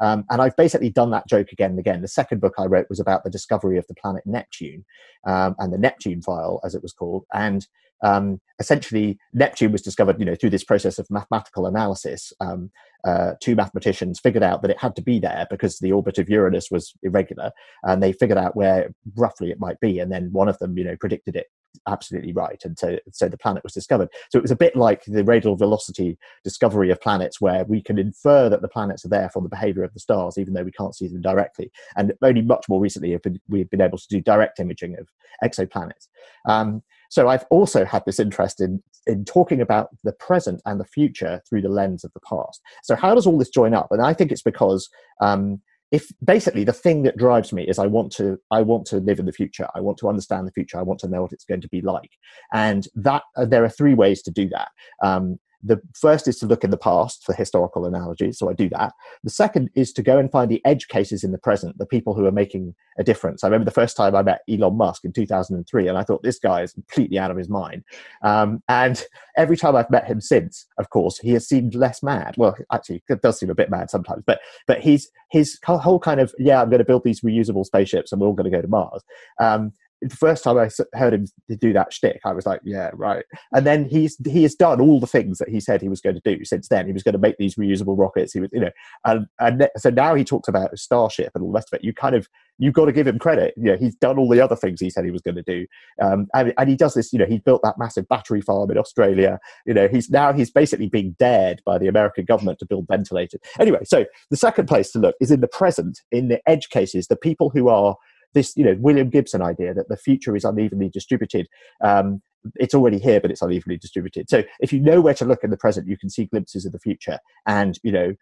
Um, 0.00 0.24
and 0.30 0.40
I've 0.40 0.56
basically 0.56 0.90
done 0.90 1.10
that 1.10 1.28
joke 1.28 1.52
again 1.52 1.70
and 1.70 1.78
again. 1.78 2.02
The 2.02 2.08
second 2.08 2.40
book 2.40 2.54
I 2.58 2.66
wrote 2.66 2.86
was 2.88 3.00
about 3.00 3.24
the 3.24 3.30
discovery 3.30 3.78
of 3.78 3.86
the 3.86 3.94
planet 3.94 4.24
Neptune 4.26 4.84
um, 5.26 5.54
and 5.58 5.72
the 5.72 5.78
Neptune 5.78 6.22
file, 6.22 6.60
as 6.64 6.74
it 6.74 6.82
was 6.82 6.92
called. 6.92 7.24
And 7.32 7.66
um, 8.02 8.40
essentially 8.58 9.18
Neptune 9.32 9.72
was 9.72 9.82
discovered, 9.82 10.18
you 10.18 10.24
know, 10.24 10.34
through 10.34 10.50
this 10.50 10.64
process 10.64 10.98
of 10.98 11.10
mathematical 11.10 11.66
analysis. 11.66 12.32
Um, 12.40 12.70
uh, 13.04 13.34
two 13.40 13.54
mathematicians 13.54 14.18
figured 14.18 14.42
out 14.42 14.60
that 14.62 14.70
it 14.70 14.80
had 14.80 14.96
to 14.96 15.02
be 15.02 15.18
there 15.20 15.46
because 15.50 15.78
the 15.78 15.92
orbit 15.92 16.18
of 16.18 16.28
Uranus 16.28 16.70
was 16.70 16.92
irregular, 17.02 17.52
and 17.84 18.02
they 18.02 18.12
figured 18.12 18.38
out 18.38 18.56
where 18.56 18.90
roughly 19.16 19.50
it 19.50 19.60
might 19.60 19.78
be. 19.80 20.00
And 20.00 20.10
then 20.10 20.30
one 20.32 20.48
of 20.48 20.58
them, 20.58 20.76
you 20.76 20.84
know, 20.84 20.96
predicted 20.96 21.36
it 21.36 21.46
absolutely 21.86 22.32
right, 22.32 22.60
and 22.64 22.76
so 22.76 22.98
so 23.12 23.28
the 23.28 23.38
planet 23.38 23.62
was 23.62 23.72
discovered. 23.72 24.08
So 24.30 24.38
it 24.38 24.42
was 24.42 24.50
a 24.50 24.56
bit 24.56 24.74
like 24.74 25.04
the 25.04 25.22
radial 25.22 25.54
velocity 25.54 26.18
discovery 26.42 26.90
of 26.90 27.00
planets, 27.00 27.40
where 27.40 27.64
we 27.64 27.80
can 27.80 27.98
infer 27.98 28.48
that 28.48 28.62
the 28.62 28.68
planets 28.68 29.04
are 29.04 29.10
there 29.10 29.30
from 29.30 29.44
the 29.44 29.48
behavior 29.48 29.84
of 29.84 29.94
the 29.94 30.00
stars, 30.00 30.36
even 30.36 30.54
though 30.54 30.64
we 30.64 30.72
can't 30.72 30.96
see 30.96 31.06
them 31.06 31.22
directly. 31.22 31.70
And 31.96 32.14
only 32.20 32.42
much 32.42 32.68
more 32.68 32.80
recently 32.80 33.16
we've 33.48 33.70
been 33.70 33.80
able 33.80 33.98
to 33.98 34.08
do 34.08 34.20
direct 34.20 34.58
imaging 34.58 34.98
of 34.98 35.08
exoplanets. 35.44 36.08
Um, 36.46 36.82
so 37.08 37.28
I've 37.28 37.44
also 37.50 37.84
had 37.84 38.04
this 38.04 38.20
interest 38.20 38.60
in, 38.60 38.82
in 39.06 39.24
talking 39.24 39.60
about 39.60 39.88
the 40.04 40.12
present 40.12 40.60
and 40.66 40.78
the 40.78 40.84
future 40.84 41.42
through 41.48 41.62
the 41.62 41.68
lens 41.68 42.04
of 42.04 42.12
the 42.12 42.20
past. 42.20 42.60
So 42.82 42.94
how 42.94 43.14
does 43.14 43.26
all 43.26 43.38
this 43.38 43.50
join 43.50 43.74
up? 43.74 43.88
And 43.90 44.02
I 44.02 44.12
think 44.12 44.30
it's 44.30 44.42
because 44.42 44.88
um, 45.20 45.60
if 45.90 46.10
basically 46.22 46.64
the 46.64 46.72
thing 46.72 47.02
that 47.04 47.16
drives 47.16 47.52
me 47.52 47.66
is 47.66 47.78
I 47.78 47.86
want 47.86 48.12
to 48.12 48.38
I 48.50 48.60
want 48.60 48.86
to 48.86 48.98
live 48.98 49.18
in 49.18 49.26
the 49.26 49.32
future. 49.32 49.68
I 49.74 49.80
want 49.80 49.98
to 49.98 50.08
understand 50.08 50.46
the 50.46 50.52
future. 50.52 50.78
I 50.78 50.82
want 50.82 51.00
to 51.00 51.08
know 51.08 51.22
what 51.22 51.32
it's 51.32 51.44
going 51.44 51.62
to 51.62 51.68
be 51.68 51.80
like. 51.80 52.10
And 52.52 52.86
that 52.94 53.22
uh, 53.36 53.46
there 53.46 53.64
are 53.64 53.70
three 53.70 53.94
ways 53.94 54.22
to 54.22 54.30
do 54.30 54.48
that. 54.50 54.68
Um, 55.02 55.38
the 55.62 55.80
first 55.94 56.28
is 56.28 56.38
to 56.38 56.46
look 56.46 56.62
in 56.62 56.70
the 56.70 56.76
past 56.76 57.24
for 57.24 57.34
historical 57.34 57.84
analogies, 57.84 58.38
so 58.38 58.48
I 58.48 58.52
do 58.52 58.68
that. 58.70 58.92
The 59.24 59.30
second 59.30 59.70
is 59.74 59.92
to 59.94 60.02
go 60.02 60.18
and 60.18 60.30
find 60.30 60.50
the 60.50 60.64
edge 60.64 60.88
cases 60.88 61.24
in 61.24 61.32
the 61.32 61.38
present, 61.38 61.78
the 61.78 61.86
people 61.86 62.14
who 62.14 62.26
are 62.26 62.32
making 62.32 62.74
a 62.98 63.04
difference. 63.04 63.42
I 63.42 63.48
remember 63.48 63.64
the 63.64 63.70
first 63.70 63.96
time 63.96 64.14
I 64.14 64.22
met 64.22 64.42
Elon 64.48 64.76
Musk 64.76 65.04
in 65.04 65.12
2003, 65.12 65.88
and 65.88 65.98
I 65.98 66.04
thought 66.04 66.22
this 66.22 66.38
guy 66.38 66.62
is 66.62 66.72
completely 66.72 67.18
out 67.18 67.30
of 67.30 67.36
his 67.36 67.48
mind. 67.48 67.82
Um, 68.22 68.62
and 68.68 69.04
every 69.36 69.56
time 69.56 69.74
I've 69.74 69.90
met 69.90 70.06
him 70.06 70.20
since, 70.20 70.66
of 70.78 70.90
course, 70.90 71.18
he 71.18 71.32
has 71.32 71.48
seemed 71.48 71.74
less 71.74 72.02
mad. 72.02 72.34
Well, 72.36 72.56
actually, 72.72 73.02
it 73.08 73.22
does 73.22 73.38
seem 73.38 73.50
a 73.50 73.54
bit 73.54 73.70
mad 73.70 73.90
sometimes, 73.90 74.22
but 74.26 74.40
but 74.66 74.80
he's 74.80 75.10
his 75.30 75.58
whole 75.64 75.98
kind 75.98 76.20
of 76.20 76.32
yeah, 76.38 76.62
I'm 76.62 76.70
going 76.70 76.78
to 76.78 76.84
build 76.84 77.04
these 77.04 77.20
reusable 77.22 77.64
spaceships, 77.64 78.12
and 78.12 78.20
we're 78.20 78.28
all 78.28 78.34
going 78.34 78.50
to 78.50 78.56
go 78.56 78.62
to 78.62 78.68
Mars. 78.68 79.02
Um, 79.40 79.72
the 80.00 80.16
first 80.16 80.44
time 80.44 80.58
I 80.58 80.68
heard 80.96 81.14
him 81.14 81.26
do 81.58 81.72
that 81.72 81.92
shtick, 81.92 82.20
I 82.24 82.32
was 82.32 82.46
like, 82.46 82.60
yeah, 82.64 82.90
right. 82.94 83.24
And 83.52 83.66
then 83.66 83.88
he's 83.88 84.16
he 84.26 84.42
has 84.44 84.54
done 84.54 84.80
all 84.80 85.00
the 85.00 85.06
things 85.06 85.38
that 85.38 85.48
he 85.48 85.60
said 85.60 85.80
he 85.80 85.88
was 85.88 86.00
going 86.00 86.20
to 86.20 86.36
do 86.36 86.44
since 86.44 86.68
then. 86.68 86.86
He 86.86 86.92
was 86.92 87.02
going 87.02 87.14
to 87.14 87.18
make 87.18 87.36
these 87.38 87.56
reusable 87.56 87.98
rockets. 87.98 88.32
He 88.32 88.40
was, 88.40 88.50
you 88.52 88.60
know, 88.60 88.70
and 89.04 89.26
and 89.40 89.68
so 89.76 89.90
now 89.90 90.14
he 90.14 90.24
talks 90.24 90.48
about 90.48 90.76
Starship 90.78 91.32
and 91.34 91.42
all 91.42 91.50
the 91.50 91.54
rest 91.54 91.72
of 91.72 91.78
it. 91.78 91.84
You 91.84 91.92
kind 91.92 92.14
of 92.14 92.28
you've 92.58 92.74
got 92.74 92.86
to 92.86 92.92
give 92.92 93.06
him 93.06 93.18
credit. 93.18 93.54
You 93.56 93.72
know, 93.72 93.76
he's 93.76 93.94
done 93.96 94.18
all 94.18 94.28
the 94.28 94.40
other 94.40 94.56
things 94.56 94.80
he 94.80 94.90
said 94.90 95.04
he 95.04 95.10
was 95.10 95.22
going 95.22 95.36
to 95.36 95.42
do, 95.42 95.66
um, 96.00 96.28
and, 96.34 96.52
and 96.56 96.68
he 96.68 96.76
does 96.76 96.94
this. 96.94 97.12
You 97.12 97.18
know, 97.18 97.26
he 97.26 97.38
built 97.38 97.62
that 97.64 97.78
massive 97.78 98.08
battery 98.08 98.40
farm 98.40 98.70
in 98.70 98.78
Australia. 98.78 99.38
You 99.66 99.74
know, 99.74 99.88
he's 99.88 100.10
now 100.10 100.32
he's 100.32 100.50
basically 100.50 100.88
being 100.88 101.16
dared 101.18 101.62
by 101.64 101.78
the 101.78 101.88
American 101.88 102.24
government 102.24 102.58
to 102.60 102.66
build 102.66 102.86
ventilators. 102.88 103.40
Anyway, 103.58 103.80
so 103.84 104.04
the 104.30 104.36
second 104.36 104.66
place 104.66 104.92
to 104.92 104.98
look 104.98 105.16
is 105.20 105.30
in 105.30 105.40
the 105.40 105.48
present, 105.48 106.02
in 106.12 106.28
the 106.28 106.40
edge 106.48 106.68
cases, 106.68 107.08
the 107.08 107.16
people 107.16 107.50
who 107.50 107.68
are 107.68 107.96
this 108.34 108.56
you 108.56 108.64
know 108.64 108.76
William 108.78 109.10
Gibson 109.10 109.42
idea 109.42 109.74
that 109.74 109.88
the 109.88 109.96
future 109.96 110.36
is 110.36 110.44
unevenly 110.44 110.88
distributed. 110.88 111.48
Um, 111.82 112.22
it's 112.56 112.74
already 112.74 112.98
here, 112.98 113.20
but 113.20 113.30
it's 113.30 113.42
unevenly 113.42 113.78
distributed. 113.78 114.30
So 114.30 114.44
if 114.60 114.72
you 114.72 114.80
know 114.80 115.00
where 115.00 115.14
to 115.14 115.24
look 115.24 115.42
in 115.42 115.50
the 115.50 115.56
present, 115.56 115.88
you 115.88 115.98
can 115.98 116.08
see 116.08 116.26
glimpses 116.26 116.64
of 116.64 116.72
the 116.72 116.78
future. 116.78 117.18
And 117.46 117.78
you 117.82 117.92
know, 117.92 118.14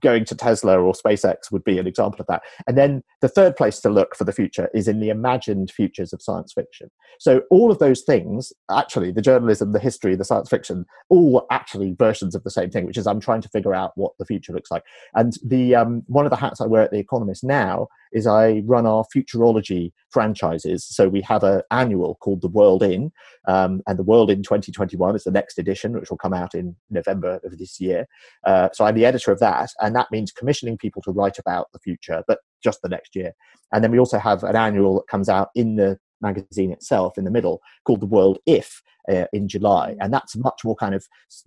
going 0.00 0.24
to 0.24 0.34
Tesla 0.34 0.78
or 0.78 0.92
SpaceX 0.94 1.50
would 1.50 1.64
be 1.64 1.78
an 1.78 1.86
example 1.86 2.20
of 2.20 2.26
that. 2.28 2.42
And 2.66 2.76
then 2.76 3.02
the 3.20 3.28
third 3.28 3.56
place 3.56 3.80
to 3.80 3.90
look 3.90 4.16
for 4.16 4.24
the 4.24 4.32
future 4.32 4.70
is 4.74 4.88
in 4.88 5.00
the 5.00 5.10
imagined 5.10 5.70
futures 5.70 6.12
of 6.12 6.22
science 6.22 6.52
fiction. 6.52 6.90
So 7.18 7.42
all 7.50 7.70
of 7.70 7.78
those 7.78 8.02
things, 8.02 8.52
actually, 8.70 9.12
the 9.12 9.22
journalism, 9.22 9.72
the 9.72 9.78
history, 9.78 10.16
the 10.16 10.24
science 10.24 10.48
fiction, 10.48 10.86
all 11.08 11.46
actually 11.50 11.94
versions 11.98 12.34
of 12.34 12.42
the 12.44 12.50
same 12.50 12.70
thing, 12.70 12.86
which 12.86 12.96
is 12.96 13.06
I'm 13.06 13.20
trying 13.20 13.42
to 13.42 13.48
figure 13.48 13.74
out 13.74 13.92
what 13.96 14.12
the 14.18 14.26
future 14.26 14.52
looks 14.52 14.70
like. 14.70 14.84
And 15.14 15.34
the 15.44 15.74
um, 15.74 16.02
one 16.06 16.24
of 16.24 16.30
the 16.30 16.36
hats 16.36 16.60
I 16.60 16.66
wear 16.66 16.82
at 16.82 16.90
The 16.90 16.98
Economist 16.98 17.44
now 17.44 17.88
is 18.12 18.26
I 18.26 18.62
run 18.64 18.86
our 18.86 19.04
futurology 19.14 19.92
franchises. 20.10 20.84
So 20.84 21.08
we 21.08 21.22
have 21.22 21.42
an 21.42 21.62
annual 21.70 22.16
called 22.16 22.42
The 22.42 22.48
World 22.48 22.82
In, 22.82 23.10
um, 23.48 23.82
and 23.86 23.98
The 23.98 24.04
World 24.04 24.30
In 24.30 24.42
2021 24.42 25.16
is 25.16 25.24
the 25.24 25.30
next 25.30 25.58
edition, 25.58 25.94
which 25.94 26.10
will 26.10 26.18
come 26.18 26.34
out 26.34 26.54
in 26.54 26.76
November 26.90 27.40
of 27.44 27.58
this 27.58 27.80
year. 27.80 28.06
Uh, 28.46 28.68
so 28.72 28.84
I'm 28.84 28.94
the 28.94 29.06
editor 29.06 29.32
of 29.32 29.40
that, 29.40 29.70
and 29.80 29.96
that 29.96 30.10
means 30.10 30.32
commissioning 30.32 30.78
people 30.78 31.02
to 31.02 31.10
write 31.10 31.38
about 31.38 31.68
the 31.72 31.78
future, 31.78 32.22
but 32.28 32.38
just 32.62 32.82
the 32.82 32.88
next 32.88 33.16
year. 33.16 33.32
And 33.72 33.82
then 33.82 33.90
we 33.90 33.98
also 33.98 34.18
have 34.18 34.44
an 34.44 34.56
annual 34.56 34.96
that 34.96 35.08
comes 35.08 35.28
out 35.28 35.48
in 35.54 35.76
the 35.76 35.98
magazine 36.20 36.70
itself 36.70 37.18
in 37.18 37.24
the 37.24 37.30
middle 37.30 37.60
called 37.84 38.00
The 38.00 38.06
World 38.06 38.38
If. 38.46 38.82
Uh, 39.10 39.24
in 39.32 39.48
July, 39.48 39.96
and 39.98 40.14
that's 40.14 40.36
much 40.36 40.60
more 40.64 40.76
kind 40.76 40.94
of 40.94 41.04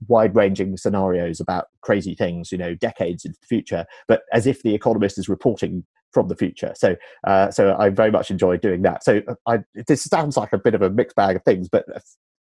wide-ranging 0.10 0.76
scenarios 0.76 1.40
about 1.40 1.68
crazy 1.80 2.14
things, 2.14 2.52
you 2.52 2.58
know, 2.58 2.76
decades 2.76 3.24
into 3.24 3.38
the 3.40 3.48
future. 3.48 3.86
But 4.10 4.24
as 4.34 4.46
if 4.46 4.62
the 4.62 4.76
Economist 4.76 5.18
is 5.18 5.30
reporting 5.30 5.86
from 6.16 6.30
the 6.30 6.36
future. 6.36 6.72
So, 6.76 6.96
uh, 7.28 7.52
so 7.52 7.76
I 7.78 7.90
very 7.90 8.10
much 8.10 8.32
enjoy 8.32 8.56
doing 8.58 8.82
that. 8.84 9.04
So, 9.04 9.22
uh, 9.28 9.36
I, 9.46 9.60
this 9.86 10.06
sounds 10.06 10.38
like 10.38 10.54
a 10.54 10.58
bit 10.58 10.74
of 10.74 10.82
a 10.82 10.90
mixed 10.90 11.18
bag 11.18 11.36
of 11.36 11.44
things, 11.44 11.68
but 11.70 11.86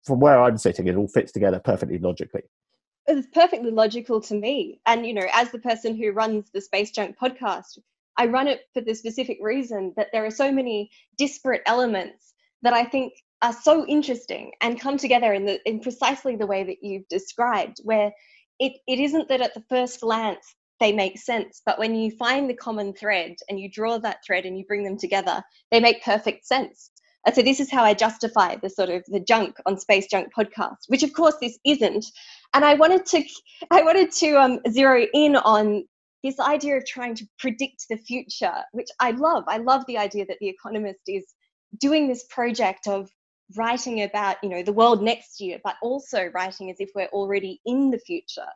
from 0.05 0.21
where 0.21 0.41
I'm 0.41 0.59
sitting, 0.59 0.87
it 0.87 0.94
all 0.94 1.09
fits 1.09 1.32
together 1.32 1.59
perfectly 1.59 1.99
logically. 1.99 2.43
It's 3.09 3.26
perfectly 3.35 3.73
logical 3.73 4.21
to 4.23 4.35
me. 4.35 4.81
And 4.87 5.04
you 5.04 5.12
know, 5.12 5.26
as 5.33 5.50
the 5.50 5.59
person 5.59 5.97
who 5.97 6.12
runs 6.12 6.50
the 6.54 6.61
Space 6.61 6.93
Junk 6.93 7.16
podcast, 7.21 7.78
I 8.16 8.26
run 8.26 8.47
it 8.47 8.61
for 8.73 8.81
the 8.81 8.95
specific 8.95 9.38
reason 9.40 9.93
that 9.97 10.09
there 10.12 10.25
are 10.25 10.31
so 10.31 10.52
many 10.52 10.90
disparate 11.19 11.62
elements 11.66 12.33
that 12.62 12.73
I 12.73 12.85
think 12.85 13.12
are 13.43 13.52
so 13.52 13.85
interesting 13.87 14.52
and 14.61 14.81
come 14.81 14.99
together 14.99 15.33
in 15.33 15.47
the 15.47 15.61
in 15.69 15.81
precisely 15.81 16.37
the 16.37 16.47
way 16.47 16.62
that 16.62 16.78
you've 16.81 17.09
described, 17.09 17.81
where 17.83 18.12
it, 18.61 18.75
it 18.87 19.00
isn't 19.00 19.28
that 19.28 19.40
at 19.40 19.54
the 19.54 19.64
first 19.69 20.00
glance 20.00 20.54
they 20.81 20.93
make 20.93 21.19
sense. 21.19 21.62
But 21.64 21.78
when 21.78 21.95
you 21.95 22.11
find 22.12 22.49
the 22.49 22.54
common 22.54 22.93
thread 22.93 23.37
and 23.49 23.59
you 23.59 23.71
draw 23.71 23.99
that 23.99 24.25
thread 24.26 24.45
and 24.45 24.59
you 24.59 24.64
bring 24.64 24.85
them 24.85 24.99
together, 24.99 25.43
they 25.71 25.81
make 25.81 26.04
perfect 26.04 26.47
sense. 26.47 26.90
And 27.26 27.35
so 27.35 27.43
this 27.43 27.61
is 27.61 27.71
how 27.71 27.85
I 27.85 27.95
justify 27.95 28.57
the 28.57 28.69
sort 28.69 28.90
of 28.90 29.02
the 29.07 29.21
junk 29.21 29.57
on 29.66 29.78
Space 29.78 30.07
Junk 30.07 30.28
podcast, 30.37 30.88
which 30.88 31.02
of 31.02 31.12
course 31.12 31.37
this 31.40 31.59
isn't. 31.64 32.04
And 32.52 32.64
I 32.64 32.75
wanted 32.75 33.07
to 33.07 33.25
I 33.71 33.83
wanted 33.83 34.12
to 34.12 34.40
um, 34.40 34.61
zero 34.71 35.07
in 35.14 35.37
on 35.37 35.85
this 36.23 36.38
idea 36.40 36.76
of 36.76 36.87
trying 36.87 37.14
to 37.14 37.26
predict 37.38 37.87
the 37.88 37.97
future, 37.97 38.54
which 38.73 38.88
I 39.00 39.12
love. 39.12 39.45
I 39.47 39.59
love 39.59 39.85
the 39.87 39.99
idea 39.99 40.26
that 40.26 40.38
The 40.40 40.49
Economist 40.49 41.00
is 41.07 41.25
doing 41.78 42.09
this 42.09 42.25
project 42.25 42.87
of 42.88 43.11
writing 43.57 44.02
about 44.02 44.37
you 44.43 44.49
know 44.49 44.62
the 44.62 44.73
world 44.73 45.02
next 45.02 45.40
year, 45.40 45.59
but 45.64 45.76
also 45.83 46.31
writing 46.35 46.71
as 46.71 46.76
if 46.78 46.90
we're 46.95 47.07
already 47.07 47.61
in 47.64 47.90
the 47.90 47.99
future. 47.99 48.49